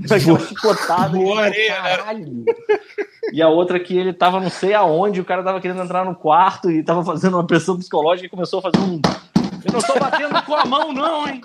[0.04, 1.18] Aquela chicotada.
[1.18, 1.96] E areia, né?
[1.96, 2.44] Caralho!
[3.32, 6.14] E a outra que ele tava não sei aonde, o cara tava querendo entrar no
[6.14, 9.00] quarto e tava fazendo uma pressão psicológica e começou a fazer um
[9.64, 11.40] Eu não tô batendo com a mão, não, hein?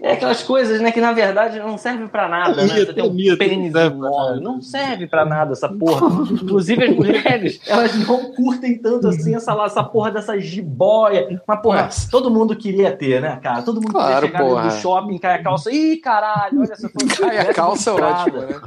[0.00, 2.68] É aquelas coisas, né, que na verdade não servem pra nada, né?
[2.68, 4.42] Você tem um Mito, pênis serve pra enorme.
[4.42, 6.06] Não serve pra nada essa porra.
[6.32, 11.40] Inclusive as mulheres, elas não curtem tanto assim essa, essa porra dessa jiboia.
[11.46, 13.62] Mas, porra, todo mundo queria ter, né, cara?
[13.62, 14.64] Todo mundo Claro, queria chegar porra.
[14.64, 15.70] no shopping, cair a calça.
[15.72, 17.24] Ih, caralho, olha essa foto.
[17.24, 18.60] Ai, a calça é ótima, né?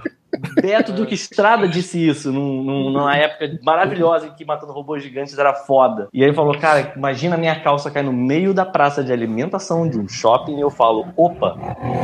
[0.62, 5.38] Beto Duque Estrada disse isso num- num- numa época maravilhosa em que Matando Robôs Gigantes
[5.38, 6.08] era foda.
[6.14, 9.88] E aí ele falou, cara, imagina minha calça cair no meio da praça de alimentação
[9.88, 11.56] de um shopping e eu falo, opa,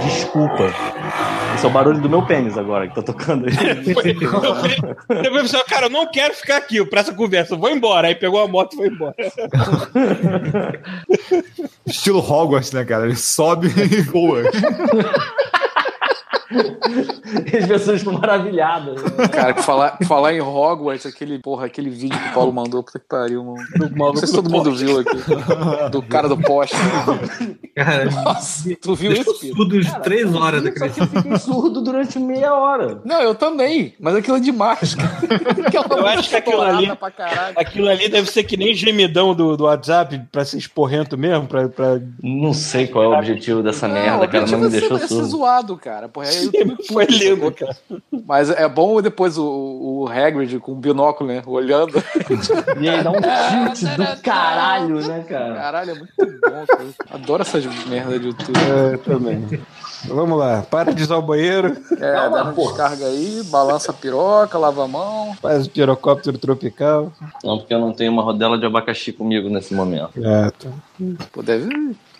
[0.03, 0.65] desculpa.
[1.56, 3.51] Esse é o barulho do meu pênis agora que tá tocando aí.
[5.22, 8.07] Depois você, cara, eu não quero ficar aqui pra essa conversa, eu vou embora.
[8.07, 9.15] Aí pegou a moto e foi embora.
[11.85, 13.06] Estilo Hogwarts, né, cara?
[13.06, 14.43] Ele sobe e voa.
[16.52, 19.02] E as pessoas ficam maravilhadas.
[19.04, 19.28] né?
[19.28, 23.00] Cara, que falar, falar em Hogwarts, aquele, porra, aquele vídeo que o Paulo mandou, puta
[23.00, 23.60] que pariu, mano.
[23.96, 25.18] Não sei se todo mundo viu aqui.
[25.92, 26.76] Do cara do poste.
[27.76, 33.00] Cara, Nossa, tu viu isso, tudo de três horas eu fiquei surdo durante meia hora.
[33.06, 35.10] Não, eu também, mas aquilo é demais, cara.
[36.00, 36.92] Eu acho que aquilo ali-.
[37.56, 41.68] Aquilo ali deve ser que nem gemidão do, do WhatsApp pra ser esporrento mesmo, pra,
[41.70, 42.00] pra...
[42.22, 44.98] Não sei qual é o objetivo dessa Não, merda, cara, objetivo me é ser, deixou
[44.98, 45.26] é ser surdo.
[45.28, 46.10] zoado, cara.
[46.10, 46.28] Porra,
[46.91, 47.76] Foi lindo, cara.
[48.26, 51.41] Mas é bom depois o, o Hagrid com o binóculo, né?
[51.45, 52.02] Olhando.
[52.80, 53.16] E aí dá um
[53.76, 55.56] tilt do caralho, né, cara?
[55.56, 56.88] Caralho, é muito bom, cara.
[57.11, 58.57] Adoro essas merdas de YouTube.
[58.94, 59.61] É, também.
[60.06, 62.70] Vamos lá, para de usar o banheiro, É, Calma, dá uma porra.
[62.70, 65.36] descarga aí, balança a piroca, lava a mão.
[65.41, 67.11] faz o pirocóptero tropical.
[67.44, 70.11] Não, porque eu não tenho uma rodela de abacaxi comigo nesse momento.
[70.24, 70.70] É, tá.
[71.34, 71.68] Pô, deve.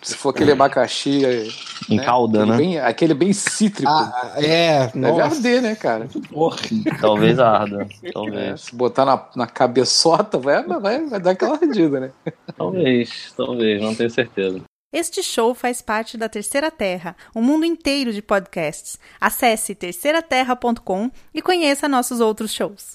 [0.02, 1.24] Se for aquele abacaxi.
[1.24, 1.46] é,
[1.88, 2.04] Em né?
[2.04, 2.56] calda, aquele né?
[2.56, 3.90] Bem, aquele bem cítrico.
[3.90, 6.08] Ah, é, deve nossa, arder, né, cara?
[6.30, 6.56] porra.
[7.00, 7.86] Talvez arda.
[8.02, 8.60] É, Talvez.
[8.62, 12.10] se botar na, na cabeçota, vai, vai, vai dar aquela ardida, né?
[12.56, 13.32] Talvez.
[13.36, 13.82] Talvez.
[13.82, 14.60] Não tenho certeza.
[14.92, 18.98] Este show faz parte da Terceira Terra, um mundo inteiro de podcasts.
[19.20, 22.88] Acesse terceiraterra.com e conheça nossos outros shows.